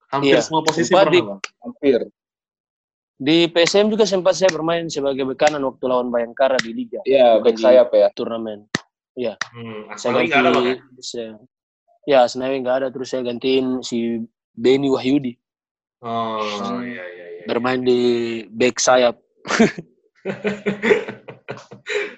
Hampir 0.10 0.34
Iya, 0.34 0.40
semua 0.42 0.62
posisi 0.62 0.90
pernah, 0.90 1.14
di- 1.14 1.26
bang. 1.26 1.40
Hampir. 1.62 2.00
Di 3.20 3.52
PSM 3.52 3.92
juga 3.92 4.08
sempat 4.08 4.40
saya 4.40 4.48
bermain 4.48 4.88
sebagai 4.88 5.28
bekanan 5.28 5.60
waktu 5.68 5.84
lawan 5.86 6.08
Bayangkara 6.08 6.56
di 6.56 6.72
Liga 6.72 7.04
Iya, 7.04 7.44
di 7.44 7.52
sayap 7.54 7.92
ya. 7.92 8.08
turnamen 8.16 8.64
Hmm, 9.52 9.92
saya 10.00 10.24
ganti 10.24 10.32
ada, 10.32 10.48
bang 10.48 10.64
ya? 10.64 10.76
saya, 11.04 11.30
ya 12.08 12.20
Senawi 12.24 12.64
nggak 12.64 12.78
ada 12.80 12.88
terus 12.88 13.12
saya 13.12 13.28
gantiin 13.28 13.84
si 13.84 14.24
Benny 14.56 14.88
Wahyudi 14.88 15.36
Oh, 16.00 16.40
Hmm. 16.40 16.88
iya, 16.88 17.04
iya, 17.04 17.26
iya. 17.36 17.44
bermain 17.44 17.84
di 17.84 18.00
back 18.48 18.80
sayap 18.80 19.20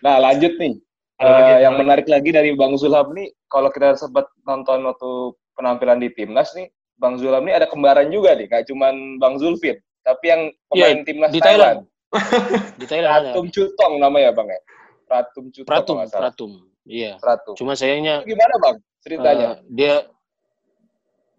Nah, 0.01 0.17
lanjut 0.17 0.53
nih. 0.57 0.73
Ada 1.17 1.21
Eh, 1.21 1.33
lagi 1.33 1.51
yang 1.51 1.61
yang 1.61 1.75
menarik? 1.77 2.05
lagi 2.09 2.29
dari 2.33 2.49
Bang 2.57 2.73
Zulham 2.73 3.13
nih, 3.13 3.29
kalau 3.45 3.69
kita 3.69 3.93
sempat 3.93 4.25
nonton 4.41 4.81
waktu 4.85 5.09
penampilan 5.53 6.01
di 6.01 6.09
timnas 6.13 6.49
nih, 6.57 6.65
Bang 6.97 7.21
Zulham 7.21 7.45
nih 7.45 7.61
ada 7.61 7.69
kembaran 7.69 8.09
juga 8.09 8.33
nih, 8.33 8.49
nggak 8.49 8.65
cuman 8.65 9.21
Bang 9.21 9.37
Zulfin, 9.37 9.77
tapi 10.01 10.25
yang 10.27 10.41
pemain 10.67 10.99
timnas 11.03 11.29
Iya, 11.29 11.35
di 11.35 11.39
Thailand. 11.39 11.77
di 12.81 12.85
Thailand 12.85 13.11
ada 13.13 13.29
Pratum 13.31 13.47
Cutong 13.47 13.93
namanya 13.97 14.29
Bang 14.31 14.47
ya. 14.47 14.59
Pratum 15.07 15.45
Cutong 15.47 15.67
Pratum. 15.67 15.95
Pratum 16.07 16.51
iya 16.83 17.15
Pratum. 17.17 17.53
cuma 17.55 17.73
sayangnya 17.73 18.25
Itu 18.25 18.33
gimana 18.33 18.53
Bang 18.59 18.77
ceritanya? 18.99 19.47
eh, 19.47 19.55
dia 19.69 19.93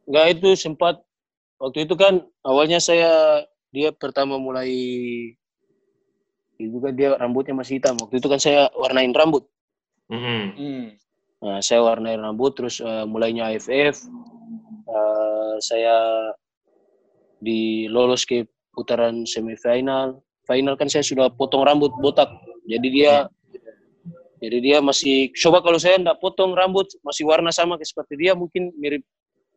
nggak 0.05 0.27
itu 0.33 0.49
sempat 0.55 0.99
waktu 1.57 1.85
itu 1.85 1.95
kan 1.95 2.23
awalnya 2.43 2.79
saya 2.79 3.43
dia 3.71 3.91
pertama 3.91 4.37
mulai 4.37 4.71
juga 6.59 6.95
dia 6.95 7.15
rambutnya 7.15 7.55
masih 7.55 7.79
hitam 7.79 7.99
waktu 7.99 8.19
itu 8.19 8.29
kan 8.29 8.39
saya 8.39 8.71
warnain 8.73 9.11
rambut 9.11 9.47
Mm-mm. 10.07 10.43
Hmm. 10.55 10.87
Nah, 11.43 11.59
saya 11.59 11.83
warnai 11.83 12.15
rambut 12.15 12.55
terus 12.55 12.79
eh, 12.79 13.03
mulainya 13.03 13.51
AFF 13.51 14.07
eh, 14.87 15.55
saya 15.59 15.97
di 17.43 17.91
lolos 17.91 18.23
ke 18.23 18.47
putaran 18.71 19.27
semifinal. 19.27 20.23
Final 20.47 20.79
kan 20.79 20.87
saya 20.87 21.03
sudah 21.03 21.27
potong 21.29 21.67
rambut 21.67 21.91
botak. 21.99 22.31
Jadi 22.65 22.89
dia 22.89 23.27
jadi 24.39 24.59
dia 24.59 24.79
masih 24.79 25.31
coba 25.39 25.63
kalau 25.63 25.79
saya 25.79 25.99
enggak 25.99 26.19
potong 26.19 26.55
rambut 26.55 26.87
masih 27.03 27.27
warna 27.27 27.51
sama 27.51 27.75
kayak 27.75 27.91
seperti 27.91 28.15
dia 28.19 28.33
mungkin 28.35 28.71
mirip 28.79 29.03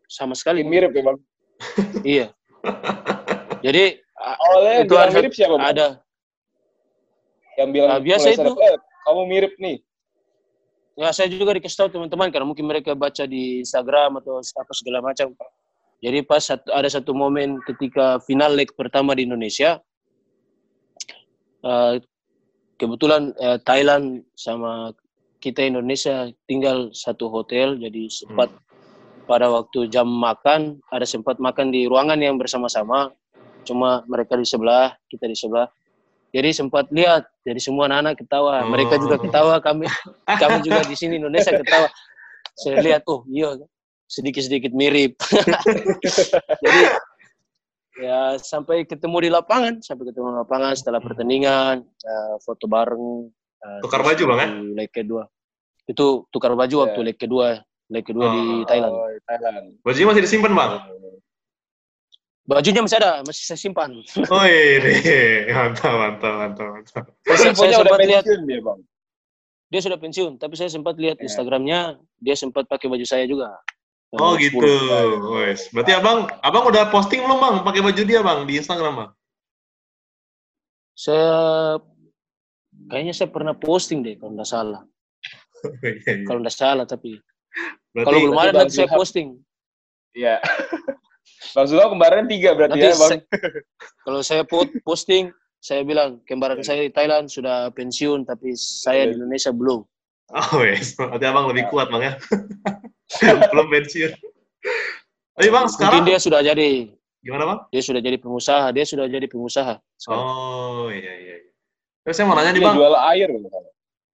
sama 0.09 0.33
sekali. 0.33 0.65
Mirip 0.65 0.89
ya 0.93 1.01
Bang. 1.05 1.17
Iya. 2.05 2.27
Jadi 3.61 3.83
yang 4.65 4.85
Itu 4.85 4.97
ada- 4.97 5.13
mirip 5.13 5.33
siapa 5.33 5.55
Bang? 5.57 5.69
ada 5.69 5.87
Yang 7.55 7.69
bilang 7.71 7.89
Ah, 7.89 8.01
biasa 8.03 8.27
itu. 8.35 8.51
"Eh, 8.51 8.77
kamu 9.07 9.21
mirip 9.31 9.53
nih. 9.57 9.77
Ya 10.95 11.11
saya 11.11 11.27
juga 11.27 11.55
dikasih 11.55 11.77
tahu 11.77 11.89
teman-teman 11.91 12.27
karena 12.27 12.43
mungkin 12.43 12.67
mereka 12.67 12.91
baca 12.93 13.23
di 13.23 13.63
Instagram 13.63 14.19
atau 14.19 14.37
apa 14.39 14.71
segala 14.75 14.99
macam. 14.99 15.31
Jadi 16.03 16.21
pas 16.27 16.43
satu, 16.43 16.69
ada 16.71 16.87
satu 16.91 17.15
momen 17.15 17.59
ketika 17.65 18.19
final 18.23 18.53
leg 18.53 18.69
pertama 18.75 19.15
di 19.15 19.25
Indonesia, 19.25 19.79
eh, 21.63 21.93
kebetulan 22.75 23.31
eh, 23.39 23.57
Thailand 23.63 24.23
sama 24.35 24.91
kita 25.39 25.61
Indonesia 25.65 26.29
tinggal 26.49 26.89
satu 26.91 27.29
hotel, 27.29 27.77
jadi 27.77 28.09
sempat 28.09 28.49
pada 29.25 29.49
waktu 29.49 29.89
jam 29.89 30.05
makan 30.05 30.77
ada 30.93 31.05
sempat 31.05 31.41
makan 31.41 31.73
di 31.73 31.89
ruangan 31.89 32.17
yang 32.21 32.37
bersama-sama. 32.37 33.13
Cuma 33.65 34.05
mereka 34.05 34.37
di 34.37 34.45
sebelah, 34.45 34.93
kita 35.09 35.25
di 35.25 35.33
sebelah. 35.33 35.65
Jadi 36.29 36.51
sempat 36.53 36.91
lihat, 36.93 37.25
jadi 37.41 37.57
semua 37.57 37.89
anak-anak 37.89 38.21
ketawa. 38.21 38.61
Mereka 38.69 38.99
juga 39.01 39.15
Oh. 39.17 39.23
ketawa, 39.25 39.55
kami 39.63 39.85
kami 40.37 40.57
juga 40.61 40.81
di 40.85 40.93
sini 40.93 41.17
Indonesia 41.17 41.55
ketawa. 41.55 41.89
Saya 42.59 42.77
lihat, 42.83 43.01
oh 43.09 43.25
iya, 43.31 43.57
sedikit-sedikit 44.05 44.71
mirip. 44.71 45.17
Jadi 46.63 46.81
ya 47.95 48.35
sampai 48.37 48.83
ketemu 48.83 49.17
di 49.25 49.29
lapangan, 49.31 49.79
sampai 49.79 50.11
ketemu 50.11 50.27
di 50.31 50.37
lapangan 50.43 50.73
setelah 50.75 50.99
pertandingan, 50.99 51.81
eh, 51.83 52.35
foto 52.41 52.65
bareng. 52.65 53.29
eh, 53.65 53.79
Tukar 53.81 54.01
baju, 54.01 54.23
Bang, 54.27 54.37
ya? 54.37 54.47
waktu 54.51 54.73
Leg 54.73 54.89
kedua. 54.91 55.23
Itu 55.85 56.25
tukar 56.29 56.53
baju 56.53 56.75
waktu 56.85 56.99
Ya. 57.01 57.05
leg 57.07 57.17
kedua, 57.17 57.47
leg 57.89 58.03
kedua 58.03 58.25
di 58.27 58.41
Oh. 58.41 58.65
Thailand. 58.65 58.93
Oh, 58.93 59.09
Thailand. 59.23 59.65
Bajunya 59.81 60.07
masih 60.07 60.21
disimpan, 60.21 60.51
Bang? 60.51 60.71
Bajunya 62.45 62.81
masih 62.85 62.97
ada, 63.01 63.25
masih 63.25 63.41
saya 63.41 63.57
simpan. 63.57 63.89
Oh, 64.29 64.45
ini. 64.45 64.93
Mantap, 65.49 65.93
mantap, 65.97 66.33
mantap, 66.37 66.67
mantap. 66.77 67.03
Saya, 67.25 67.57
saya 67.57 67.73
sempat 67.73 67.99
lihat 68.01 68.21
pensiun 68.21 68.45
dia 68.45 68.61
Bang. 68.61 68.79
dia 69.65 69.81
sudah 69.81 69.97
pensiun, 69.97 70.31
tapi 70.37 70.53
saya 70.53 70.69
sempat 70.69 70.93
lihat 70.93 71.17
Ya. 71.17 71.25
Instagramnya, 71.25 71.79
dia 72.21 72.35
sempat 72.37 72.69
pakai 72.69 72.85
baju 72.85 73.01
saya 73.01 73.25
juga. 73.25 73.49
Oh, 74.15 74.33
gitu. 74.35 74.59
10. 74.59 75.19
Wes. 75.43 75.67
Berarti 75.69 75.91
Abang, 75.91 76.27
Abang 76.39 76.63
udah 76.65 76.87
posting 76.89 77.21
belum, 77.21 77.37
Bang, 77.37 77.55
pakai 77.61 77.81
baju 77.83 78.01
dia, 78.01 78.21
Bang, 78.23 78.47
di 78.47 78.57
Instagram, 78.57 78.93
Bang? 78.95 79.11
Saya 80.95 81.75
kayaknya 82.87 83.11
saya 83.11 83.27
pernah 83.27 83.51
posting 83.51 83.99
deh 83.99 84.15
kalau 84.15 84.35
nggak 84.35 84.49
salah. 84.49 84.81
Iya, 85.65 85.97
iya. 85.97 86.25
Kalau 86.29 86.39
nggak 86.45 86.53
salah 86.53 86.85
tapi 86.85 87.17
Berarti 87.89 88.05
kalau 88.05 88.19
belum 88.21 88.37
ada 88.37 88.51
nanti 88.61 88.77
saya 88.77 88.89
posting. 88.91 89.27
Iya. 90.13 90.37
Bang 91.57 91.65
Zulham 91.65 91.97
kembaran 91.97 92.29
tiga 92.29 92.53
berarti 92.53 92.77
Nanti 92.77 92.85
ya 92.85 92.95
Bang. 92.95 93.09
saya- 93.09 93.25
kalau 94.05 94.21
saya 94.21 94.43
po- 94.45 94.69
posting, 94.85 95.33
saya 95.57 95.81
bilang 95.81 96.21
kembaran 96.23 96.61
saya 96.61 96.85
di 96.85 96.93
Thailand 96.93 97.27
sudah 97.27 97.73
pensiun 97.73 98.29
tapi 98.29 98.53
saya 98.53 99.09
di 99.09 99.17
Indonesia 99.17 99.49
belum. 99.49 99.81
Oh, 100.29 100.51
wes. 100.61 100.93
Berarti 100.93 101.25
Abang 101.25 101.49
lebih 101.49 101.65
kuat, 101.73 101.89
Bang, 101.89 102.05
ya? 102.05 102.13
belum 103.53 103.67
pensiun. 103.69 104.11
Tapi, 105.35 105.49
Bang, 105.51 105.65
sekarang... 105.67 106.01
Mungkin 106.01 106.09
dia 106.09 106.19
sudah 106.19 106.41
jadi 106.41 106.89
Gimana, 107.25 107.43
Bang? 107.49 107.59
dia 107.73 107.81
sudah 107.81 108.01
jadi 108.05 108.17
pengusaha, 108.21 108.69
dia 108.69 108.85
sudah 108.85 109.05
jadi 109.09 109.25
pengusaha. 109.25 109.81
sekarang. 109.97 110.21
Oh, 110.21 110.93
iya, 110.93 111.13
iya. 111.17 111.35
iya. 111.41 111.51
Terus 112.05 112.21
saya 112.21 112.29
mau 112.29 112.37
nanya 112.37 112.53
nih, 112.53 112.61
Dia 112.61 112.67
Bang. 112.69 112.75
jual 112.77 112.95
air. 113.09 113.29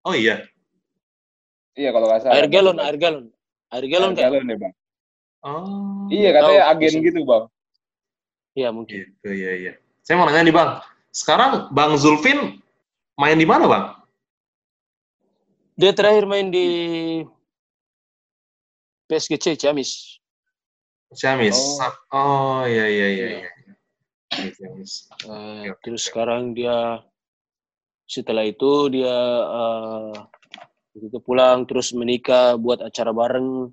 Oh, 0.07 0.15
iya. 0.15 0.35
Iya 1.75 1.89
kalau 1.95 2.07
nggak 2.07 2.19
salah. 2.23 2.33
air 2.35 2.47
galon, 2.51 2.77
air 2.79 2.97
galon. 2.99 3.25
Air 3.71 3.85
galon 3.87 4.11
Air 4.15 4.27
galon 4.27 4.47
ya 4.47 4.57
Bang. 4.59 4.73
Oh, 5.41 6.05
Iya 6.11 6.29
katanya 6.37 6.61
Tahu, 6.63 6.71
agen 6.71 6.91
bisa. 6.91 7.05
gitu 7.07 7.19
Bang. 7.27 7.43
Iya 8.51 8.69
mungkin. 8.75 8.95
gitu, 8.99 9.29
iya, 9.31 9.51
iya. 9.55 9.73
Saya 10.03 10.15
mau 10.19 10.27
nanya 10.27 10.43
nih, 10.47 10.55
Bang. 10.55 10.69
Sekarang 11.11 11.51
Bang 11.75 11.95
Zulfin 11.99 12.63
main 13.19 13.35
di 13.39 13.47
mana, 13.47 13.67
Bang? 13.67 13.85
Dia 15.79 15.91
terakhir 15.91 16.27
main 16.27 16.47
di 16.51 16.67
PSGC 19.11 19.59
Ciamis. 19.59 20.23
Ciamis. 21.11 21.59
Oh. 21.59 21.91
Oh, 22.15 22.61
iya, 22.63 22.87
iya, 22.87 23.07
iya. 23.11 23.27
Iya. 23.27 23.51
iya. 23.51 24.49
Ciamis. 24.55 25.11
Eh, 25.27 25.67
oke, 25.75 25.83
terus 25.83 26.07
sekarang 26.07 26.55
dia 26.55 27.03
setelah 28.07 28.47
itu 28.47 28.87
dia 28.87 29.11
uh, 29.43 30.15
itu 30.95 31.19
pulang 31.19 31.67
terus 31.67 31.91
menikah 31.91 32.55
buat 32.55 32.79
acara 32.83 33.11
bareng 33.11 33.71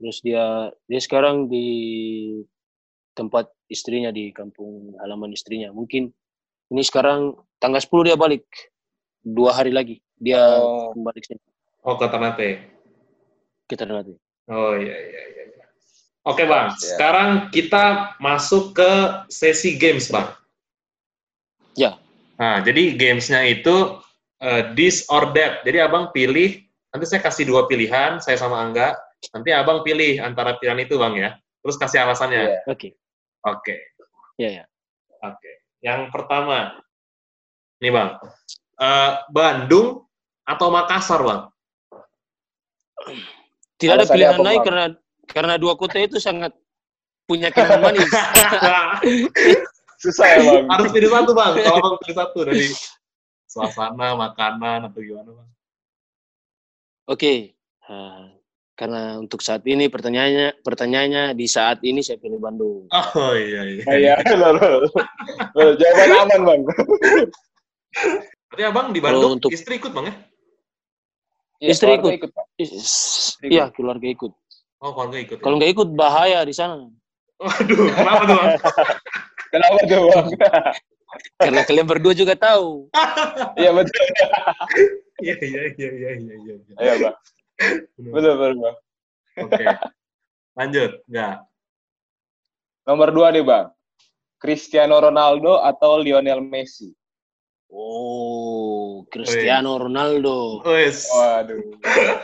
terus 0.00 0.24
dia 0.24 0.72
dia 0.88 1.00
sekarang 1.00 1.52
di 1.52 1.68
tempat 3.12 3.52
istrinya 3.68 4.08
di 4.08 4.32
kampung 4.32 4.96
halaman 5.04 5.36
istrinya 5.36 5.68
mungkin 5.68 6.08
ini 6.72 6.80
sekarang 6.80 7.36
tanggal 7.60 7.76
10 7.84 8.08
dia 8.08 8.16
balik 8.16 8.48
dua 9.20 9.52
hari 9.52 9.68
lagi 9.68 10.00
dia 10.16 10.40
Oh. 10.56 10.96
kembali 10.96 11.18
ke 11.20 11.26
sini 11.36 11.40
Oh, 11.84 11.98
ke 11.98 12.06
Ternate. 12.08 12.48
ke 13.68 13.74
Ternate. 13.74 14.21
Oh 14.50 14.74
iya 14.74 14.96
iya 14.96 15.22
iya. 15.30 15.42
iya. 15.54 15.66
Oke 16.22 16.46
bang, 16.46 16.70
Ya. 16.70 16.78
sekarang 16.78 17.30
kita 17.50 18.14
masuk 18.22 18.78
ke 18.78 18.90
sesi 19.26 19.74
games 19.74 20.06
bang. 20.10 20.30
Ya. 21.74 21.98
Nah 22.38 22.62
jadi 22.62 22.94
gamesnya 22.94 23.42
itu 23.46 23.98
eh, 24.42 24.70
this 24.74 25.06
or 25.10 25.30
that. 25.34 25.62
Jadi 25.62 25.78
abang 25.82 26.10
pilih. 26.10 26.62
Nanti 26.92 27.08
saya 27.08 27.24
kasih 27.24 27.48
dua 27.48 27.64
pilihan, 27.64 28.20
saya 28.20 28.36
sama 28.36 28.60
Angga. 28.60 28.92
Nanti 29.32 29.48
abang 29.54 29.80
pilih 29.80 30.20
antara 30.20 30.60
pilihan 30.60 30.82
itu 30.84 30.98
bang 31.00 31.14
ya. 31.16 31.30
Terus 31.62 31.76
kasih 31.78 32.04
alasannya. 32.04 32.42
Iya. 32.42 32.58
Oke. 32.68 32.88
Oke. 33.46 33.74
Ya 34.36 34.62
ya. 34.62 34.64
Oke. 35.22 35.52
Yang 35.82 36.10
pertama, 36.14 36.78
nih 37.82 37.90
bang, 37.90 38.10
Eh, 38.82 39.12
Bandung 39.30 40.06
atau 40.42 40.68
Makassar 40.74 41.22
bang? 41.22 41.42
Tidak 43.82 43.94
ada 43.98 44.06
pilihan 44.06 44.38
lain 44.38 44.60
karena 44.62 44.84
karena 45.26 45.54
dua 45.58 45.74
kota 45.74 45.98
itu 45.98 46.22
sangat 46.22 46.54
punya 47.26 47.50
kenangan 47.50 47.80
manis. 47.90 48.06
Susah 50.02 50.26
ya 50.26 50.38
bang. 50.42 50.64
Harus 50.66 50.90
pilih 50.90 51.10
satu 51.10 51.30
bang. 51.34 51.52
Kalau 51.62 51.78
bang 51.78 51.94
pilih 52.02 52.16
satu 52.18 52.38
dari 52.42 52.66
suasana, 53.46 54.08
makanan 54.18 54.90
atau 54.90 54.98
gimana 54.98 55.30
bang? 55.30 55.48
Oke. 57.06 57.54
Ah, 57.86 58.30
karena 58.74 59.18
untuk 59.18 59.42
saat 59.42 59.62
ini 59.66 59.86
pertanyaannya 59.86 60.62
pertanyaannya 60.62 61.24
di 61.38 61.46
saat 61.46 61.82
ini 61.86 62.02
saya 62.02 62.18
pilih 62.18 62.38
Bandung. 62.38 62.86
Oh 62.90 63.34
iya 63.34 63.62
iya. 63.66 63.82
Oh, 63.86 63.94
Iya, 63.94 64.14
Jawaban 65.78 66.10
aman 66.26 66.40
bang. 66.46 66.60
Berarti 68.50 68.62
abang 68.66 68.86
di 68.90 69.00
Bandung 69.00 69.38
untuk- 69.38 69.52
istri 69.54 69.78
ikut 69.78 69.92
bang 69.94 70.10
ya? 70.10 70.14
Iya, 71.62 71.78
Istri 71.78 71.94
keluarga 71.94 72.18
ikut. 72.18 72.30
Iya 73.46 73.64
keluarga 73.70 74.06
ikut. 74.10 74.32
Oh 74.82 74.90
keluarga 74.90 75.16
ikut. 75.22 75.38
Ya? 75.38 75.42
Kalau 75.46 75.54
nggak 75.62 75.72
ikut 75.78 75.88
bahaya 75.94 76.42
di 76.42 76.50
sana. 76.50 76.90
Waduh, 77.38 77.86
kenapa 77.94 78.22
tuh 78.26 78.34
bang? 78.34 78.50
Kenapa 79.52 79.76
tuh 79.86 80.02
bang? 80.10 80.26
Karena 81.42 81.60
kalian 81.62 81.86
berdua 81.86 82.12
juga 82.18 82.34
tahu. 82.34 82.90
Iya 83.62 83.70
betul. 83.70 84.06
Iya 85.22 85.34
iya 85.38 85.62
iya 85.78 85.88
iya 85.94 86.10
iya. 86.18 86.34
iya. 86.34 86.54
Iya 86.82 86.94
bang. 86.98 87.16
Betul 88.10 88.32
betul 88.34 88.54
bang. 88.58 88.76
Oke. 89.46 89.64
Lanjut, 90.58 90.90
enggak. 91.06 91.34
Nomor 92.90 93.08
dua 93.14 93.30
nih 93.30 93.46
bang. 93.46 93.66
Cristiano 94.42 94.98
Ronaldo 94.98 95.62
atau 95.62 96.02
Lionel 96.02 96.42
Messi? 96.42 96.90
Oh, 97.72 99.08
Cristiano 99.08 99.80
Ronaldo. 99.80 100.60
Wes. 100.68 101.08
Waduh. 101.08 101.56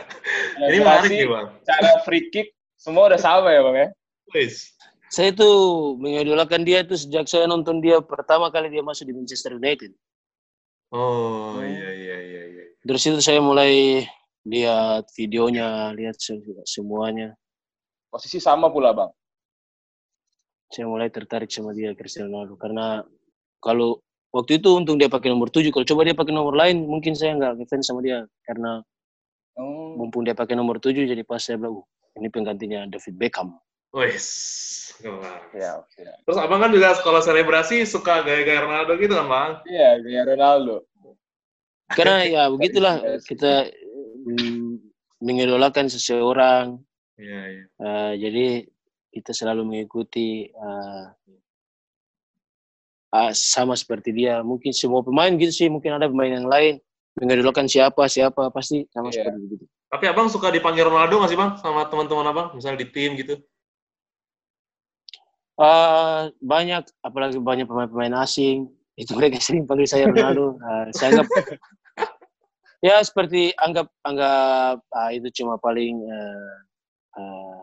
Ini 0.69 0.77
menarik 0.77 1.09
nih 1.09 1.25
bang. 1.25 1.47
Cara 1.65 2.05
free 2.05 2.29
kick 2.29 2.53
semua 2.77 3.09
udah 3.09 3.17
sama 3.17 3.49
ya 3.49 3.65
bang 3.65 3.77
ya? 3.81 3.87
Wes. 4.37 4.77
Saya 5.09 5.33
tuh 5.33 5.97
mengidolakan 5.97 6.61
dia 6.61 6.85
tuh 6.85 7.01
sejak 7.01 7.25
saya 7.25 7.49
nonton 7.49 7.81
dia 7.81 7.97
pertama 7.97 8.53
kali 8.53 8.69
dia 8.69 8.85
masuk 8.85 9.09
di 9.09 9.13
Manchester 9.17 9.57
United. 9.57 9.89
Oh 10.93 11.57
iya 11.65 11.89
iya 11.97 12.17
iya 12.21 12.43
iya. 12.53 12.63
Dari 12.85 12.99
situ 13.01 13.17
saya 13.17 13.41
mulai 13.41 14.05
lihat 14.45 15.09
videonya, 15.17 15.97
lihat 15.97 16.13
se- 16.21 16.45
semuanya. 16.69 17.33
Posisi 18.13 18.37
sama 18.37 18.69
pula 18.69 18.93
bang. 18.93 19.09
Saya 20.69 20.85
mulai 20.85 21.09
tertarik 21.09 21.49
sama 21.49 21.73
dia 21.73 21.97
Cristiano 21.97 22.29
Ronaldo 22.29 22.53
karena 22.53 23.01
kalau 23.57 23.97
waktu 24.33 24.61
itu 24.61 24.69
untung 24.73 24.97
dia 24.97 25.09
pakai 25.09 25.33
nomor 25.33 25.49
7, 25.49 25.73
kalau 25.73 25.85
coba 25.85 26.01
dia 26.05 26.15
pakai 26.15 26.33
nomor 26.33 26.53
lain 26.53 26.85
mungkin 26.85 27.13
saya 27.17 27.35
nggak 27.37 27.63
ngefans 27.63 27.85
sama 27.89 28.01
dia 28.05 28.25
karena 28.45 28.81
Oh. 29.59 29.99
mumpung 29.99 30.23
dia 30.23 30.31
pakai 30.31 30.55
nomor 30.55 30.79
7 30.79 31.03
jadi 31.03 31.19
pas 31.27 31.43
saya 31.43 31.59
bilang, 31.59 31.83
"Uh, 31.83 31.85
ini 32.15 32.31
penggantinya 32.31 32.87
David 32.87 33.19
Beckham. 33.19 33.59
Wes. 33.91 34.27
Ya, 35.51 35.83
ya. 35.99 36.13
Terus 36.23 36.37
abang 36.39 36.63
kan 36.63 36.71
juga 36.71 36.95
sekolah 36.95 37.19
selebrasi 37.19 37.83
suka 37.83 38.23
gaya-gaya 38.23 38.63
Ronaldo 38.63 38.95
gitu 38.95 39.19
kan 39.19 39.27
bang? 39.27 39.51
Iya, 39.67 39.89
kayak 39.99 40.25
Ronaldo. 40.35 40.75
Karena 41.91 42.17
ya 42.23 42.43
begitulah 42.55 43.19
kita 43.27 43.67
mm, 44.31 44.79
mengidolakan 45.19 45.91
seseorang 45.91 46.79
Iya 47.19 47.41
iya. 47.51 47.63
Uh, 47.83 48.13
jadi 48.15 48.45
kita 49.11 49.35
selalu 49.35 49.67
mengikuti 49.67 50.47
uh, 50.55 51.11
uh, 53.13 53.31
sama 53.33 53.73
seperti 53.77 54.13
dia. 54.13 54.41
Mungkin 54.41 54.73
semua 54.73 55.01
pemain 55.01 55.31
gitu 55.37 55.53
sih. 55.53 55.67
Mungkin 55.67 55.97
ada 55.97 56.09
pemain 56.09 56.29
yang 56.29 56.47
lain 56.49 56.81
mengidolakan 57.19 57.67
siapa 57.67 58.07
siapa 58.07 58.47
pasti 58.53 58.87
sama 58.93 59.11
Iya. 59.11 59.27
seperti 59.27 59.39
itu. 59.59 59.65
Tapi 59.89 60.05
abang 60.05 60.29
suka 60.29 60.53
dipanggil 60.53 60.85
Ronaldo 60.85 61.17
nggak 61.17 61.31
sih 61.33 61.39
bang 61.39 61.51
sama 61.57 61.89
teman-teman 61.89 62.29
abang, 62.29 62.47
misalnya 62.53 62.85
di 62.85 62.87
tim 62.93 63.17
gitu? 63.17 63.41
Uh, 65.59 66.29
banyak, 66.39 66.85
apalagi 67.03 67.41
banyak 67.41 67.65
pemain-pemain 67.65 68.21
asing. 68.21 68.69
Itu 68.95 69.17
mereka 69.17 69.41
sering 69.43 69.65
panggil 69.65 69.89
saya 69.89 70.07
Ronaldo. 70.07 70.61
Uh, 70.61 70.87
saya 70.93 71.17
anggap 71.17 71.27
ya 72.87 72.95
seperti 73.03 73.51
anggap 73.59 73.91
anggap 74.05 74.79
ah, 74.93 75.09
itu 75.11 75.27
cuma 75.41 75.59
paling 75.59 75.99
uh, 76.05 76.57
uh, 77.19 77.59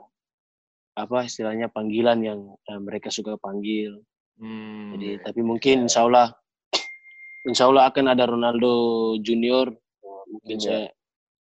apa 0.99 1.25
istilahnya 1.25 1.73
panggilan 1.73 2.21
yang 2.21 2.41
uh, 2.69 2.81
mereka 2.83 3.09
suka 3.09 3.39
panggil. 3.39 4.03
Hmm. 4.37 4.93
Jadi 4.97 5.09
tapi 5.25 5.41
mungkin 5.41 5.89
insya 5.89 6.05
Allah 6.05 6.33
insya 7.49 7.69
Allah 7.69 7.89
akan 7.89 8.05
ada 8.13 8.25
Ronaldo 8.29 8.73
Junior. 9.21 9.73
Mungkin 10.29 10.57
Iya. 10.59 10.65
saya 10.65 10.85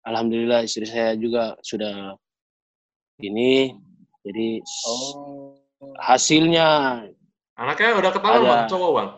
Alhamdulillah 0.06 0.62
istri 0.64 0.86
saya 0.86 1.18
juga 1.18 1.58
sudah 1.60 2.14
ini. 3.20 3.74
Jadi 4.24 4.62
Oh. 4.88 5.58
hasilnya 6.02 7.02
Anaknya 7.56 7.96
udah 8.00 8.12
ketahuan 8.12 8.42
Ada. 8.42 8.52
bang, 8.52 8.68
cowok 8.68 8.92
bang. 8.92 9.10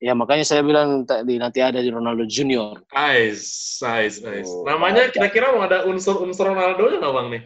ya 0.00 0.12
makanya 0.16 0.44
saya 0.44 0.64
bilang 0.64 1.04
tadi 1.04 1.36
nanti 1.36 1.60
ada 1.60 1.80
di 1.80 1.92
Ronaldo 1.92 2.24
Junior. 2.24 2.80
Ais, 2.92 3.76
ais, 3.84 4.20
ais. 4.24 4.48
Oh, 4.48 4.64
Namanya 4.64 5.12
kira-kira 5.12 5.52
mau 5.52 5.64
ada 5.64 5.84
unsur-unsur 5.84 6.48
Ronaldo 6.52 6.88
nggak 6.88 7.12
bang 7.12 7.26
nih? 7.30 7.42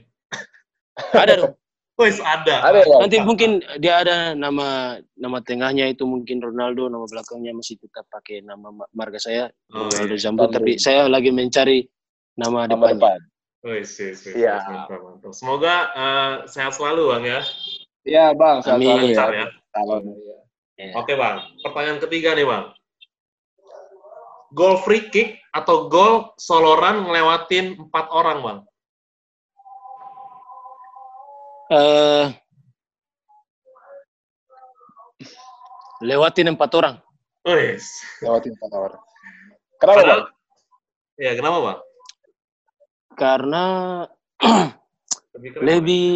Ada 1.15 1.33
dong. 1.35 1.53
Wes 1.95 2.19
ada. 2.19 2.59
Ada 2.59 2.83
ya? 2.83 2.97
Nanti 3.07 3.17
mungkin 3.23 3.63
dia 3.79 4.03
ada 4.03 4.35
nama 4.35 4.99
nama 5.15 5.39
tengahnya 5.39 5.87
itu 5.87 6.03
mungkin 6.03 6.43
Ronaldo, 6.43 6.91
nama 6.91 7.07
belakangnya 7.07 7.55
masih 7.55 7.79
tetap 7.79 8.03
pakai 8.11 8.43
nama 8.43 8.75
ma- 8.75 8.91
marga 8.91 9.23
saya 9.23 9.47
Oh, 9.71 9.87
Ronaldo 9.87 10.19
iya. 10.19 10.23
Zambrut. 10.27 10.51
Tapi 10.51 10.75
saya 10.83 11.07
lagi 11.07 11.31
mencari 11.31 11.87
nama, 12.35 12.67
Nama 12.67 12.75
depannya. 12.75 12.95
depan. 12.99 13.19
Wes, 13.65 13.95
wes, 13.95 14.19
wes, 14.27 14.35
Iya. 14.35 14.59
mantap, 14.67 15.01
mantap. 15.07 15.33
Semoga 15.39 15.75
eh, 15.95 16.35
sehat 16.51 16.75
selalu 16.75 17.03
bang 17.15 17.25
ya. 17.31 17.41
Iya 18.05 18.27
bang, 18.35 18.57
sehat 18.61 18.75
Amin. 18.75 18.87
selalu 18.91 19.07
Lancar 19.15 19.31
ya. 19.31 19.39
ya. 19.39 19.47
Salam. 19.71 20.03
Ya. 20.75 20.91
Oke 20.99 21.13
bang, 21.15 21.37
pertanyaan 21.63 21.99
ketiga 22.03 22.35
nih 22.35 22.47
bang. 22.51 22.65
Gol 24.51 24.83
free 24.83 25.07
kick 25.15 25.39
atau 25.55 25.87
gol 25.87 26.35
soloran 26.43 27.07
ngelewatin 27.07 27.79
empat 27.87 28.07
orang 28.11 28.39
bang? 28.43 28.59
Eh, 31.73 32.27
lewatin 36.05 36.53
empat 36.53 36.71
orang. 36.77 36.97
Wes. 37.49 38.05
Lewatin 38.21 38.53
empat 38.53 38.71
orang. 38.77 39.03
Kenapa 39.81 39.97
bang? 39.97 40.05
Padahal, 40.05 40.23
ya 41.17 41.33
kenapa 41.33 41.59
bang? 41.65 41.79
Karena 43.15 43.65
Lebih 45.35 45.51
keren, 45.51 45.65
lebih 45.67 46.09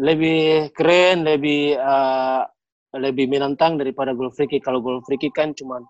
lebih 0.00 0.40
keren, 0.72 1.16
lebih 1.26 1.62
eh, 1.76 2.42
lebih 2.96 3.26
menantang 3.26 3.76
daripada 3.76 4.14
gol 4.14 4.30
free 4.32 4.48
kick. 4.48 4.62
Kalau 4.62 4.78
gol 4.80 5.02
free 5.02 5.18
kick 5.18 5.34
kan 5.34 5.50
cuman 5.52 5.82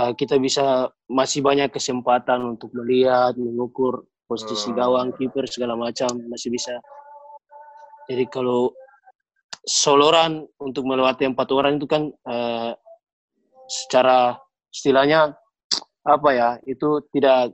eh, 0.00 0.12
kita 0.16 0.40
bisa 0.40 0.88
masih 1.12 1.44
banyak 1.44 1.68
kesempatan 1.68 2.42
untuk 2.56 2.72
melihat, 2.72 3.36
mengukur 3.36 4.08
posisi 4.24 4.72
Hmm. 4.72 4.78
gawang, 4.78 5.08
kiper 5.20 5.44
segala 5.44 5.76
macam 5.76 6.16
masih 6.30 6.48
bisa. 6.48 6.80
Jadi 8.08 8.24
kalau 8.32 8.72
soloran 9.66 10.48
untuk 10.56 10.88
melewati 10.88 11.28
empat 11.28 11.48
orang 11.52 11.76
itu 11.76 11.84
kan 11.84 12.08
eh, 12.08 12.72
secara 13.68 14.38
istilahnya 14.72 15.36
apa 16.00 16.30
ya 16.32 16.48
itu 16.64 17.04
tidak 17.12 17.52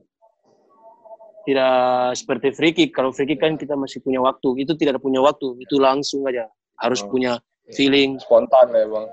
tidak 1.47 2.14
seperti 2.18 2.49
free 2.55 2.74
kick. 2.74 2.90
Kalau 2.90 3.14
free 3.14 3.26
kick 3.30 3.38
kan 3.38 3.55
kita 3.55 3.78
masih 3.78 4.03
punya 4.03 4.18
waktu. 4.18 4.66
Itu 4.66 4.74
tidak 4.74 4.99
punya 4.99 5.22
waktu. 5.22 5.55
Itu 5.62 5.78
langsung 5.78 6.26
aja. 6.26 6.51
Harus 6.82 7.07
Oh. 7.07 7.09
punya 7.09 7.38
feeling. 7.74 8.18
Spontan 8.18 8.74
ya 8.74 8.86
bang. 8.90 9.07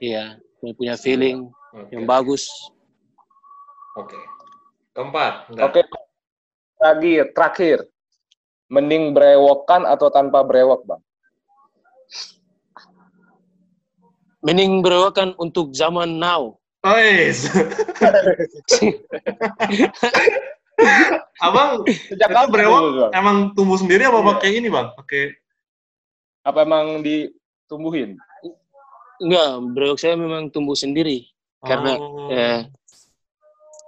Iya, 0.00 0.24
punya 0.76 0.94
feeling 1.00 1.48
Oke. 1.72 1.92
yang 1.92 2.04
bagus. 2.04 2.48
Oke. 3.96 4.16
Keempat. 4.92 5.48
Enggak. 5.50 5.64
Oke. 5.72 5.80
Lagi 6.80 7.12
terakhir. 7.32 7.78
Mending 8.70 9.10
brewokan 9.10 9.82
atau 9.82 10.08
tanpa 10.08 10.46
brewok, 10.46 10.86
Bang? 10.86 11.02
Mending 14.40 14.80
berewokan 14.80 15.34
untuk 15.36 15.74
zaman 15.74 16.16
now. 16.16 16.56
Ois. 16.80 17.44
Abang 21.36 21.84
Sejak 21.84 22.24
itu 22.30 22.32
kapan 22.32 22.48
brewok 22.48 22.80
dulu, 22.80 22.98
Bang? 23.04 23.12
emang 23.12 23.36
tumbuh 23.52 23.76
sendiri 23.76 24.08
apa 24.08 24.16
Iya. 24.16 24.28
pakai 24.32 24.50
ini, 24.56 24.68
Bang? 24.72 24.88
Pakai 24.96 25.22
Apa 26.40 26.64
emang 26.64 27.04
ditumbuhin? 27.04 28.16
Enggak, 29.20 29.50
brewok 29.76 29.98
saya 30.00 30.16
memang 30.16 30.48
tumbuh 30.48 30.72
sendiri. 30.72 31.28
Karena, 31.60 32.00
Oh. 32.00 32.32
Eh, 32.32 32.64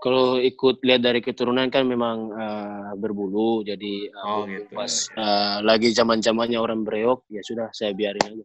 kalau 0.02 0.34
ikut 0.36 0.82
lihat 0.82 1.00
dari 1.00 1.22
keturunan 1.22 1.70
kan 1.70 1.86
memang 1.86 2.34
eh, 2.34 2.90
berbulu, 2.98 3.62
jadi 3.62 4.10
eh, 4.10 4.26
Oh, 4.26 4.42
gitu. 4.44 4.74
pas 4.74 4.90
eh, 5.14 5.56
lagi 5.62 5.94
zaman 5.94 6.18
zamannya 6.18 6.58
orang 6.58 6.82
brewok, 6.82 7.22
ya 7.30 7.38
sudah 7.40 7.70
saya 7.70 7.94
biarin 7.94 8.26
aja. 8.26 8.44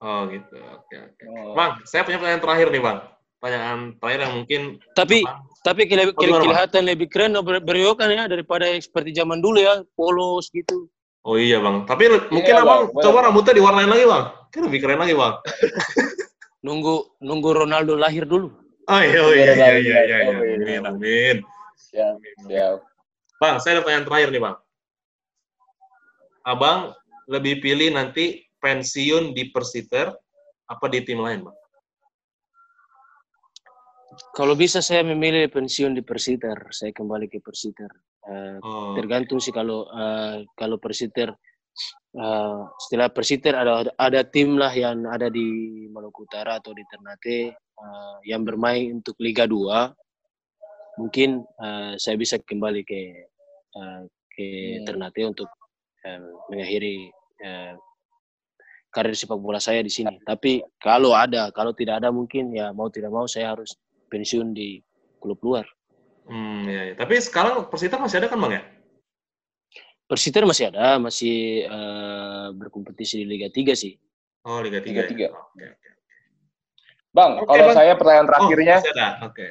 Oh, 0.00 0.24
gitu. 0.26 0.56
Oke, 0.56 0.96
oke. 0.96 1.24
Oh. 1.28 1.52
Bang, 1.52 1.84
saya 1.84 2.02
punya 2.02 2.16
pertanyaan 2.16 2.40
terakhir 2.40 2.68
nih, 2.72 2.80
Bang. 2.80 2.98
Pertanyaan 3.36 3.80
terakhir 3.96 4.20
yang 4.20 4.34
mungkin 4.34 4.60
Tapi 4.92 5.18
Bang, 5.20 5.38
tapi 5.60 5.82
kele- 5.84 6.08
Oh, 6.08 6.24
Bang? 6.24 6.42
kelihatan 6.42 6.82
lebih 6.84 7.08
keren 7.08 7.36
bre- 7.38 7.60
brewok 7.60 8.00
kan 8.00 8.08
ya 8.08 8.24
daripada 8.24 8.64
yang 8.64 8.80
seperti 8.80 9.12
zaman 9.12 9.44
dulu 9.44 9.60
ya, 9.60 9.84
polos 9.92 10.48
gitu. 10.48 10.88
Oh 11.24 11.40
iya 11.40 11.56
bang, 11.56 11.88
tapi 11.88 12.04
le- 12.04 12.28
mungkin 12.28 12.52
Bang. 12.52 12.64
abang 12.64 12.80
Boleh, 12.88 13.00
coba 13.00 13.16
Bang. 13.16 13.24
rambutnya 13.28 13.56
diwarnain 13.56 13.88
lagi 13.88 14.04
bang, 14.04 14.24
kan 14.52 14.60
lebih 14.60 14.80
keren 14.80 15.00
lagi 15.00 15.14
bang. 15.16 15.34
Nunggu 16.64 16.94
nunggu 17.20 17.50
Ronaldo 17.64 17.96
lahir 17.96 18.24
dulu. 18.24 18.48
Oh 18.84 19.00
iya, 19.00 19.20
oh 19.24 19.32
iya, 19.32 19.52
iya, 19.52 19.54
iya, 19.56 19.70
iya, 19.80 19.98
iya. 20.04 20.18
Iya. 20.20 20.38
Amin, 20.44 20.82
amin. 20.84 21.36
Ya, 21.94 22.08
ya. 22.52 22.68
Bang, 23.40 23.56
saya 23.62 23.78
ada 23.78 23.80
pertanyaan 23.82 24.06
terakhir 24.06 24.28
nih 24.30 24.42
bang. 24.44 24.56
Abang 26.44 26.92
lebih 27.24 27.64
pilih 27.64 27.96
nanti 27.96 28.44
pensiun 28.60 29.32
di 29.32 29.48
Persiter 29.48 30.12
apa 30.68 30.86
di 30.92 31.00
tim 31.00 31.24
lain 31.24 31.48
bang? 31.48 31.56
Kalau 34.36 34.54
bisa 34.54 34.78
saya 34.84 35.02
memilih 35.02 35.50
pensiun 35.50 35.96
di 35.96 36.02
Persiter, 36.04 36.70
saya 36.70 36.92
kembali 36.94 37.26
ke 37.26 37.40
Persiter. 37.40 37.90
Eh, 38.24 38.56
Oh, 38.64 38.96
tergantung 38.96 39.40
sih 39.40 39.52
kalau 39.52 39.84
eh, 39.90 40.44
kalau 40.56 40.76
Persiter 40.80 41.32
eh, 42.16 42.60
setelah 42.84 43.08
Persiter 43.10 43.52
ada 43.56 43.88
ada 43.96 44.20
tim 44.28 44.60
lah 44.60 44.72
yang 44.72 45.08
ada 45.08 45.32
di 45.32 45.84
Maluku 45.88 46.24
Utara 46.28 46.60
atau 46.60 46.72
di 46.72 46.84
Ternate 46.88 47.63
eh, 47.78 48.16
yang 48.30 48.42
bermain 48.46 49.00
untuk 49.02 49.18
Liga 49.18 49.44
2 49.46 49.92
mungkin 51.00 51.42
eh, 51.42 51.94
saya 51.98 52.16
bisa 52.18 52.38
kembali 52.38 52.82
ke 52.86 53.00
eh, 53.74 54.02
ke 54.34 54.46
Hmm. 54.82 54.84
Ternate 54.86 55.22
untuk 55.26 55.50
eh, 56.02 56.20
mengakhiri 56.50 57.10
eh, 57.42 57.74
karir 58.94 59.14
sepak 59.14 59.38
bola 59.42 59.58
saya 59.58 59.82
di 59.82 59.90
sini. 59.90 60.22
Tapi 60.22 60.62
kalau 60.78 61.14
ada, 61.18 61.50
kalau 61.50 61.74
tidak 61.74 61.98
ada 61.98 62.14
mungkin 62.14 62.54
ya 62.54 62.70
mau 62.70 62.86
tidak 62.86 63.10
mau 63.10 63.26
saya 63.26 63.54
harus 63.54 63.74
pensiun 64.10 64.54
di 64.54 64.78
klub 65.18 65.38
luar. 65.42 65.66
hmm, 66.30 66.62
iya, 66.70 66.82
iya. 66.88 66.94
Tapi 66.94 67.18
sekarang 67.18 67.66
Persiter 67.66 67.98
masih 67.98 68.22
ada 68.22 68.30
kan 68.30 68.38
bang 68.38 68.52
ya? 68.58 68.62
Persiter 70.04 70.44
masih 70.46 70.70
ada, 70.70 71.00
masih 71.02 71.64
eh, 71.66 72.46
berkompetisi 72.54 73.24
di 73.24 73.26
Liga 73.26 73.48
3 73.50 73.74
sih. 73.74 73.98
Oh 74.44 74.60
Liga 74.62 74.78
3 74.78 74.86
Liga 74.86 75.02
ya? 75.02 75.08
tiga. 75.10 75.26
Oke, 75.32 75.64
oke. 75.64 75.90
Bang, 77.14 77.38
Oke, 77.38 77.46
kalau 77.46 77.64
Bang. 77.70 77.76
saya 77.78 77.92
pertanyaan 77.94 78.26
Oh, 78.26 78.30
terakhirnya, 78.34 78.76
ada. 78.82 79.08
Oke. 79.30 79.46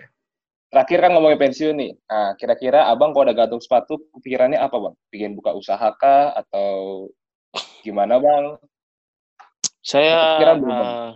terakhir 0.67 0.99
kan 0.99 1.09
ngomongin 1.15 1.39
pensiun 1.39 1.75
nih. 1.79 1.91
Nah, 2.11 2.35
kira-kira 2.35 2.91
abang 2.91 3.15
kalau 3.15 3.23
udah 3.31 3.37
gantung 3.39 3.63
sepatu, 3.63 4.03
kepikirannya 4.19 4.59
apa 4.59 4.75
bang? 4.75 4.95
Pengen 5.07 5.31
buka 5.39 5.55
usaha 5.55 5.87
kah? 5.95 6.35
Atau 6.35 7.07
gimana 7.79 8.19
bang? 8.19 8.59
Saya 9.79 10.35
Kepikiran 10.35 10.57
belum, 10.59 10.75
Bang? 10.75 10.91
eh, 10.91 11.11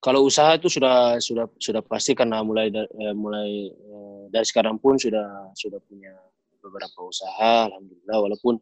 kalau 0.00 0.20
usaha 0.24 0.56
itu 0.56 0.68
sudah 0.72 1.20
sudah 1.20 1.44
sudah 1.60 1.82
pasti 1.84 2.12
karena 2.16 2.40
mulai 2.40 2.72
da- 2.72 2.88
eh, 2.88 3.12
mulai 3.16 3.68
eh, 3.68 4.22
dari 4.32 4.46
sekarang 4.48 4.80
pun 4.80 4.96
sudah 4.96 5.52
sudah 5.52 5.80
punya 5.84 6.16
beberapa 6.64 7.04
usaha, 7.04 7.68
alhamdulillah. 7.68 8.18
Walaupun 8.24 8.56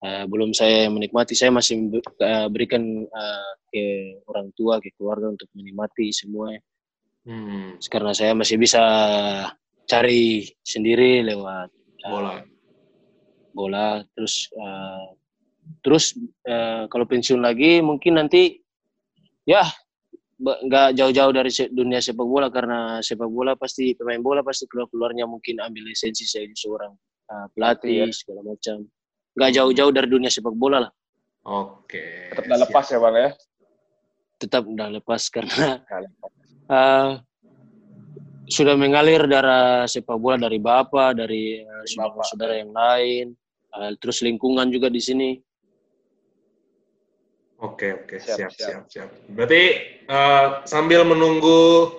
eh, 0.00 0.24
belum 0.26 0.50
saya 0.52 0.88
menikmati, 0.88 1.32
saya 1.36 1.52
masih 1.52 1.88
eh, 2.00 2.46
berikan 2.48 2.82
eh, 3.04 3.50
ke 3.70 3.84
orang 4.26 4.50
tua, 4.52 4.80
ke 4.80 4.90
keluarga 4.96 5.30
untuk 5.30 5.48
menikmati 5.54 6.10
semua. 6.10 6.52
Hmm, 7.20 7.76
Karena 7.84 8.16
saya 8.16 8.32
masih 8.32 8.56
bisa 8.56 8.80
cari 9.84 10.46
sendiri 10.64 11.20
lewat 11.26 11.68
eh, 12.00 12.08
bola. 12.08 12.32
bola 13.52 13.86
terus 14.14 14.48
eh, 14.50 15.06
terus 15.82 16.14
eh, 16.46 16.86
kalau 16.88 17.04
pensiun 17.04 17.42
lagi 17.42 17.82
mungkin 17.82 18.22
nanti 18.22 18.56
ya 19.44 19.66
nggak 20.40 20.96
jauh-jauh 20.96 21.34
dari 21.36 21.52
dunia 21.68 22.00
sepak 22.00 22.24
bola 22.24 22.48
karena 22.48 23.04
sepak 23.04 23.28
bola 23.28 23.52
pasti 23.60 23.92
pemain 23.92 24.22
bola 24.24 24.40
pasti 24.40 24.64
keluar 24.64 24.88
keluarnya 24.88 25.28
mungkin 25.28 25.60
ambil 25.60 25.84
lisensi 25.84 26.24
sebagai 26.24 26.56
seorang 26.56 26.92
eh, 27.28 27.46
pelatih 27.52 28.08
Iya. 28.08 28.14
segala 28.16 28.40
macam 28.46 28.88
nggak 29.32 29.50
jauh-jauh 29.54 29.92
dari 29.92 30.08
dunia 30.08 30.28
sepak 30.28 30.52
bola 30.52 30.86
lah 30.86 30.92
Oke. 31.40 32.28
Tetap 32.30 32.44
nggak 32.44 32.60
lepas 32.68 32.84
ya 32.86 32.98
bang 33.00 33.16
ya? 33.16 33.30
tetap 34.36 34.62
udah 34.64 34.88
lepas 34.90 35.22
karena 35.28 35.80
Nggak 35.84 36.00
lepas. 36.08 36.30
eh, 36.68 37.10
sudah 38.46 38.74
mengalir 38.74 39.22
darah 39.24 39.84
sepak 39.84 40.16
bola 40.16 40.36
dari 40.36 40.56
bapak 40.56 41.16
dari 41.16 41.60
eh, 41.60 41.84
saudara-saudara 41.86 42.54
yang 42.56 42.72
lain 42.72 43.26
eh, 43.72 43.92
terus 43.96 44.20
lingkungan 44.20 44.68
juga 44.68 44.88
di 44.88 45.00
sini 45.00 45.30
Oke, 47.60 47.92
oke, 47.92 48.16
Siap, 48.16 48.36
siap, 48.40 48.52
siap. 48.56 48.68
siap, 48.72 48.84
siap. 48.88 49.08
Berarti 49.28 49.62
eh, 50.08 50.46
sambil 50.64 51.04
menunggu 51.04 51.92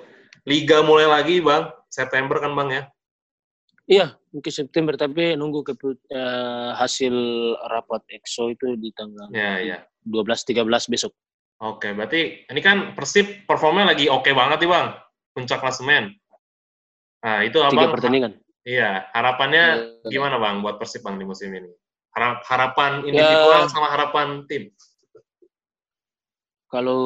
liga 0.49 0.81
mulai 0.81 1.05
lagi, 1.05 1.37
Bang, 1.37 1.69
September 1.85 2.41
kan, 2.41 2.57
Bang 2.57 2.73
ya? 2.73 2.89
Iya, 3.89 4.13
mungkin 4.29 4.53
September 4.53 4.93
tapi 4.93 5.33
nunggu 5.33 5.65
ke 5.65 5.73
hasil 6.77 7.13
rapat 7.65 8.05
EXO 8.07 8.53
itu 8.53 8.77
di 8.77 8.93
tanggal 8.93 9.27
Ya, 9.33 9.57
ya. 9.59 9.77
12-13 10.05 10.87
besok. 10.87 11.11
Oke, 11.61 11.93
berarti 11.93 12.45
ini 12.49 12.61
kan 12.61 12.97
Persib 12.97 13.45
performnya 13.45 13.93
lagi 13.93 14.09
oke 14.09 14.33
banget 14.33 14.65
nih, 14.65 14.69
Bang. 14.69 14.87
Puncak 15.33 15.61
klasemen. 15.61 16.09
Nah, 17.21 17.45
itu 17.45 17.53
Tiga 17.61 17.69
Abang 17.69 17.93
pertandingan. 17.93 18.33
iya, 18.65 19.05
harapannya 19.13 19.63
Iya. 20.05 20.09
gimana, 20.09 20.41
Bang, 20.41 20.65
buat 20.65 20.81
Persib 20.81 21.05
Bang 21.05 21.21
di 21.21 21.25
musim 21.25 21.53
ini? 21.53 21.69
Harap, 22.17 22.41
harapan 22.49 23.05
individual 23.05 23.65
Ya. 23.65 23.69
sama 23.69 23.87
harapan 23.93 24.43
tim. 24.49 24.73
Kalau 26.71 27.03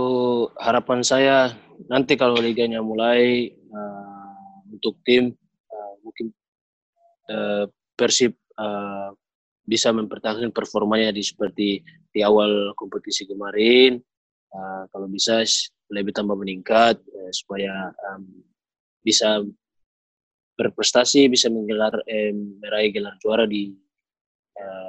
harapan 0.56 1.02
saya 1.02 1.52
nanti 1.90 2.14
kalau 2.16 2.38
liganya 2.38 2.80
mulai 2.80 3.50
eh, 3.52 4.40
untuk 4.72 5.02
tim 5.04 5.34
eh, 5.34 5.45
eh, 7.30 7.66
Persib 7.96 8.34
eh, 8.36 9.10
bisa 9.66 9.90
mempertahankan 9.90 10.54
performanya 10.54 11.10
di 11.10 11.24
seperti 11.26 11.82
di 12.12 12.20
awal 12.22 12.76
kompetisi 12.78 13.26
kemarin. 13.26 13.98
Eh, 14.52 14.84
kalau 14.92 15.08
bisa 15.10 15.42
lebih 15.94 16.18
tambah 16.18 16.34
meningkat 16.34 16.98
supaya 17.30 17.94
bisa 19.06 19.46
berprestasi, 20.58 21.30
bisa 21.30 21.52
menggelar 21.54 21.94
eh, 22.10 22.34
meraih 22.34 22.90
gelar 22.90 23.16
juara 23.22 23.46
di 23.46 23.74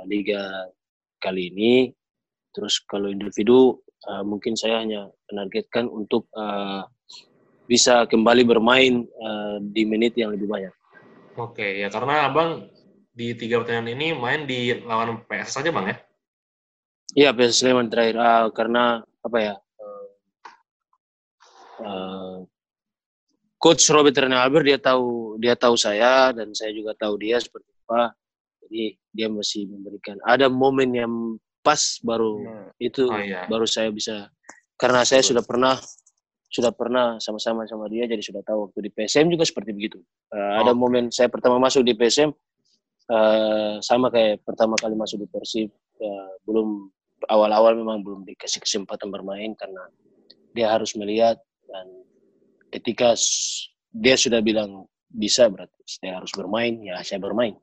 liga 0.06 0.70
kali 1.18 1.50
ini. 1.50 1.90
Terus 2.54 2.80
kalau 2.86 3.10
individu 3.10 3.82
mungkin 4.22 4.54
saya 4.54 4.80
hanya 4.80 5.10
menargetkan 5.26 5.90
untuk 5.90 6.30
bisa 7.66 8.06
kembali 8.06 8.46
bermain 8.46 9.02
eh, 9.04 9.56
di 9.60 9.82
menit 9.84 10.14
yang 10.14 10.32
lebih 10.32 10.46
banyak. 10.46 10.74
Oke, 11.36 11.84
ya 11.84 11.92
karena 11.92 12.24
Abang 12.24 12.72
di 13.12 13.36
tiga 13.36 13.60
pertandingan 13.60 13.92
ini 13.92 14.06
main 14.16 14.48
di 14.48 14.72
lawan 14.84 15.20
PS 15.28 15.60
saja, 15.60 15.68
Bang 15.68 15.88
ya? 15.88 15.96
Iya, 17.12 17.30
PS 17.36 17.60
Sleman 17.60 17.88
terakhir 17.92 18.16
Ah, 18.16 18.48
karena 18.52 19.04
apa 19.20 19.38
ya? 19.40 19.54
eh, 21.76 22.36
Coach 23.56 23.84
Robert 23.92 24.16
Rene 24.16 24.36
Albert 24.36 24.64
dia 24.68 24.78
tahu 24.80 25.36
dia 25.40 25.52
tahu 25.56 25.76
saya 25.76 26.32
dan 26.32 26.52
saya 26.52 26.72
juga 26.72 26.92
tahu 26.96 27.20
dia 27.20 27.36
seperti 27.40 27.68
apa. 27.84 28.12
Jadi 28.64 28.96
dia 29.12 29.28
masih 29.32 29.68
memberikan 29.68 30.16
ada 30.24 30.48
momen 30.48 30.92
yang 30.92 31.12
pas 31.60 31.98
baru 32.00 32.46
Hmm. 32.46 32.68
itu 32.78 33.04
Oh 33.10 33.18
iya. 33.20 33.44
baru 33.48 33.66
saya 33.66 33.90
bisa 33.90 34.28
karena 34.76 35.02
saya 35.02 35.24
Betul. 35.24 35.28
sudah 35.34 35.44
pernah 35.44 35.74
sudah 36.46 36.70
pernah 36.70 37.18
sama-sama 37.18 37.66
sama 37.66 37.90
dia 37.90 38.06
jadi 38.06 38.22
sudah 38.22 38.42
tahu 38.46 38.70
waktu 38.70 38.86
di 38.86 38.90
PSM 38.94 39.26
juga 39.28 39.42
seperti 39.42 39.74
begitu. 39.74 39.98
Ada 40.30 40.72
Oh. 40.72 40.78
momen 40.78 41.10
saya 41.10 41.26
pertama 41.26 41.58
masuk 41.58 41.82
di 41.82 41.92
PSM 41.98 42.30
eh, 43.10 43.74
sama 43.82 44.10
kayak 44.10 44.42
pertama 44.46 44.78
kali 44.78 44.94
masuk 44.94 45.22
di 45.22 45.28
Persib 45.30 45.70
eh, 46.00 46.30
belum 46.46 46.90
awal-awal 47.26 47.74
memang 47.74 48.04
belum 48.04 48.22
dikasih 48.28 48.62
kesempatan 48.62 49.10
bermain 49.10 49.56
karena 49.58 49.82
dia 50.54 50.72
harus 50.72 50.94
melihat 50.94 51.36
dan 51.66 51.86
ketika 52.72 53.12
dia 53.90 54.16
sudah 54.16 54.40
bilang 54.40 54.84
bisa 55.06 55.48
berarti 55.48 55.80
saya 55.86 56.18
harus 56.20 56.32
bermain 56.34 56.78
ya 56.82 56.98
saya 57.02 57.22
bermain. 57.22 57.56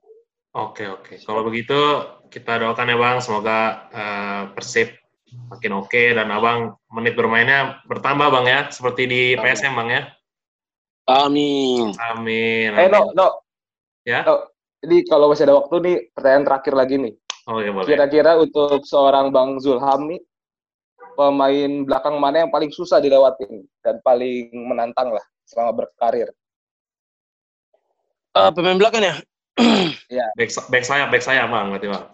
Oke 0.53 0.85
oke. 0.85 1.17
Kalau 1.25 1.41
begitu 1.41 1.75
kita 2.29 2.61
doakan 2.61 2.93
ya 2.93 2.97
bang, 2.97 3.17
semoga 3.21 3.59
uh, 3.89 4.43
Persib 4.53 4.93
makin 5.49 5.71
oke 5.79 6.03
dan 6.15 6.27
abang 6.33 6.75
menit 6.89 7.13
bermainnya 7.13 7.81
bertambah 7.85 8.27
bang 8.29 8.45
ya, 8.45 8.59
seperti 8.69 9.03
di 9.05 9.21
PSM 9.37 9.73
bang 9.77 9.89
ya. 9.89 10.01
Amin. 11.09 11.91
Amin. 11.99 12.71
Eh 12.79 12.87
no 12.87 13.11
no. 13.11 13.43
Ya. 14.07 14.23
No. 14.23 14.47
Jadi 14.83 15.07
kalau 15.07 15.31
masih 15.31 15.47
ada 15.47 15.55
waktu 15.59 15.75
nih 15.79 15.97
pertanyaan 16.11 16.43
terakhir 16.43 16.73
lagi 16.75 16.95
nih. 16.99 17.13
Oh 17.47 17.59
ya 17.59 17.71
boleh. 17.71 17.87
Kira-kira 17.87 18.39
untuk 18.39 18.83
seorang 18.87 19.31
Bang 19.31 19.59
Zulham 19.59 20.11
nih 20.11 20.19
pemain 21.15 21.71
belakang 21.87 22.15
mana 22.19 22.43
yang 22.43 22.51
paling 22.51 22.71
susah 22.71 22.99
dilewatin 22.99 23.63
dan 23.83 23.99
paling 24.03 24.51
menantang 24.51 25.11
lah 25.11 25.23
selama 25.47 25.83
berkarir? 25.83 26.31
Uh, 28.33 28.49
pemain 28.49 28.79
belakang 28.79 29.03
ya? 29.03 29.15
ya. 30.17 30.25
Back, 30.35 30.51
back 30.71 30.83
saya, 30.83 31.05
back 31.07 31.23
saya 31.23 31.45
bang, 31.45 31.69
berarti 31.69 31.87
bang. 31.91 32.05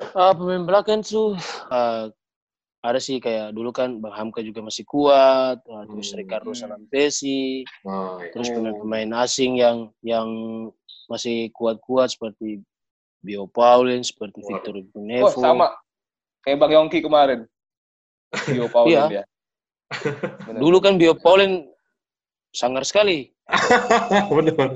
Uh, 0.00 0.32
pemain 0.32 0.64
belakang 0.64 1.04
tuh 1.04 1.36
uh, 1.68 2.08
ada 2.80 2.96
sih 2.96 3.20
kayak 3.20 3.52
dulu 3.52 3.68
kan 3.68 4.00
Bang 4.00 4.16
Hamka 4.16 4.40
juga 4.40 4.64
masih 4.64 4.88
kuat, 4.88 5.60
uh, 5.68 5.84
terus 5.84 6.10
hmm. 6.10 6.18
Ricardo 6.24 6.52
Sanampesi, 6.56 7.68
oh, 7.84 8.16
iya. 8.24 8.32
terus 8.32 8.48
pemain-pemain 8.48 9.10
asing 9.20 9.60
yang 9.60 9.92
yang 10.00 10.28
masih 11.12 11.52
kuat-kuat 11.52 12.16
seperti 12.16 12.64
Bio 13.20 13.44
Paulin, 13.44 14.00
seperti 14.00 14.40
Victor 14.40 14.80
Bunevo. 14.96 15.28
Oh, 15.28 15.32
sama. 15.36 15.76
Kayak 16.40 16.64
Bang 16.64 16.72
Yongki 16.72 17.04
kemarin. 17.04 17.44
Bio 18.48 18.66
Paulin 18.74 18.96
iya. 18.96 19.06
dia. 19.12 19.24
Dulu 20.62 20.80
kan 20.80 20.96
Bio 20.96 21.12
Paulin 21.12 21.68
sangar 22.56 22.88
sekali. 22.88 23.28
benar, 24.32 24.72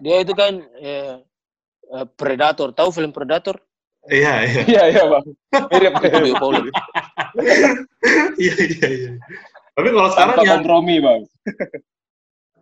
Dia 0.00 0.16
itu 0.22 0.32
kan 0.32 0.64
eh, 0.80 1.20
eh, 1.92 2.06
Predator. 2.16 2.72
Tahu 2.72 2.88
film 2.90 3.12
Predator? 3.12 3.60
Iya, 4.10 4.34
iya. 4.42 4.62
Iya, 4.66 4.82
iya, 4.90 5.02
Bang. 5.06 5.26
Mirip 5.70 5.92
itu 6.02 6.18
Bio. 6.26 6.48
Iya, 8.34 8.54
iya, 8.58 8.86
iya. 8.90 9.10
Tapi 9.72 9.88
kalau 9.88 10.08
sekarang 10.12 10.34
Tanpa 10.36 10.44
ya 10.44 10.52
kompromi, 10.58 10.96
Bang. 10.98 11.22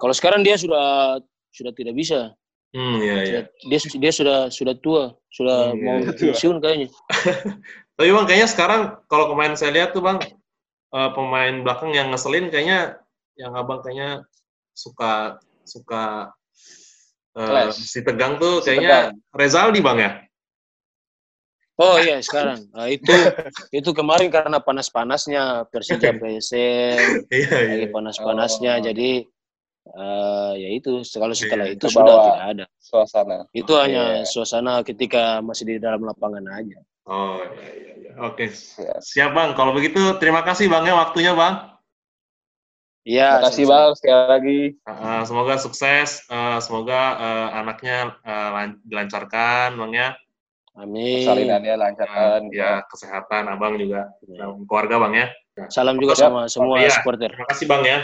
kalau 0.00 0.14
sekarang 0.14 0.40
dia 0.44 0.60
sudah 0.60 1.18
sudah 1.50 1.72
tidak 1.74 1.96
bisa. 1.96 2.36
Hmm, 2.70 3.02
iya, 3.02 3.16
iya. 3.26 3.40
Dia 3.66 3.78
dia 3.82 4.12
sudah 4.14 4.38
sudah 4.52 4.74
tua, 4.78 5.16
sudah 5.34 5.74
hmm, 5.74 5.82
mau 5.82 5.96
iya, 5.98 6.14
pensiun 6.14 6.62
kayaknya. 6.62 6.88
Tapi 7.98 8.08
bang, 8.16 8.26
kayaknya 8.30 8.48
sekarang 8.48 8.80
kalau 9.10 9.34
kemarin 9.34 9.58
saya 9.58 9.74
lihat 9.74 9.90
tuh 9.92 10.00
bang, 10.00 10.22
uh, 10.94 11.10
pemain 11.12 11.66
belakang 11.66 11.90
yang 11.92 12.14
ngeselin 12.14 12.48
kayaknya 12.48 13.02
yang 13.34 13.52
abang 13.58 13.82
kayaknya 13.82 14.24
suka 14.72 15.42
suka 15.66 16.30
uh, 17.36 17.70
si 17.70 18.00
tegang 18.02 18.40
tuh 18.40 18.64
si 18.64 18.74
kayaknya 18.74 18.88
tegang. 18.88 19.36
Rezaldi 19.36 19.80
bang 19.82 19.98
ya. 19.98 20.10
Oh 21.80 21.96
iya 21.96 22.20
sekarang 22.20 22.68
nah, 22.76 22.84
itu 22.92 23.08
itu 23.80 23.90
kemarin 23.96 24.28
karena 24.28 24.60
panas-panasnya 24.60 25.64
Persija 25.72 26.12
PSM 26.12 27.24
iya, 27.32 27.56
iya. 27.56 27.68
lagi 27.72 27.86
panas-panasnya 27.88 28.72
oh. 28.76 28.82
jadi 28.84 29.10
uh, 29.96 30.52
ya 30.60 30.68
itu 30.76 31.00
kalau 31.16 31.32
setelah 31.32 31.72
iya, 31.72 31.80
itu 31.80 31.86
sudah 31.88 32.14
tidak 32.20 32.44
ada 32.52 32.66
suasana 32.76 33.48
itu 33.56 33.72
okay. 33.72 33.80
hanya 33.88 34.04
suasana 34.28 34.84
ketika 34.84 35.40
masih 35.40 35.72
di 35.72 35.76
dalam 35.80 36.04
lapangan 36.04 36.44
aja 36.52 36.84
oh 37.08 37.40
iya 37.56 37.72
iya, 37.72 37.92
iya. 37.96 38.12
oke 38.28 38.44
siap 39.00 39.32
bang 39.32 39.56
kalau 39.56 39.72
begitu 39.72 40.20
terima 40.20 40.44
kasih 40.44 40.68
bang 40.68 40.84
ya 40.84 41.00
waktunya 41.00 41.32
bang 41.32 41.69
Iya. 43.04 43.40
Terima 43.40 43.46
kasih 43.48 43.64
bang 43.64 43.90
sekali 43.96 44.24
lagi. 44.28 44.60
Uh, 44.84 45.22
semoga 45.24 45.54
sukses, 45.56 46.20
uh, 46.28 46.60
semoga 46.60 47.00
uh, 47.16 47.48
anaknya 47.56 48.12
uh, 48.22 48.76
dilancarkan 48.84 49.76
bang 49.80 49.92
ya. 49.96 50.08
Amin. 50.76 51.24
Salinannya 51.24 51.74
lancarkan. 51.80 52.40
Uh, 52.48 52.54
ya 52.54 52.84
kesehatan 52.92 53.48
abang 53.48 53.80
juga, 53.80 54.12
keluarga 54.68 55.00
bang 55.08 55.14
ya. 55.16 55.26
Salam 55.68 55.96
juga 56.00 56.16
sama 56.16 56.48
semua 56.48 56.80
ya, 56.80 56.92
supporter. 56.92 57.32
Terima 57.32 57.48
kasih 57.48 57.66
bang 57.68 57.82
ya. 57.84 57.98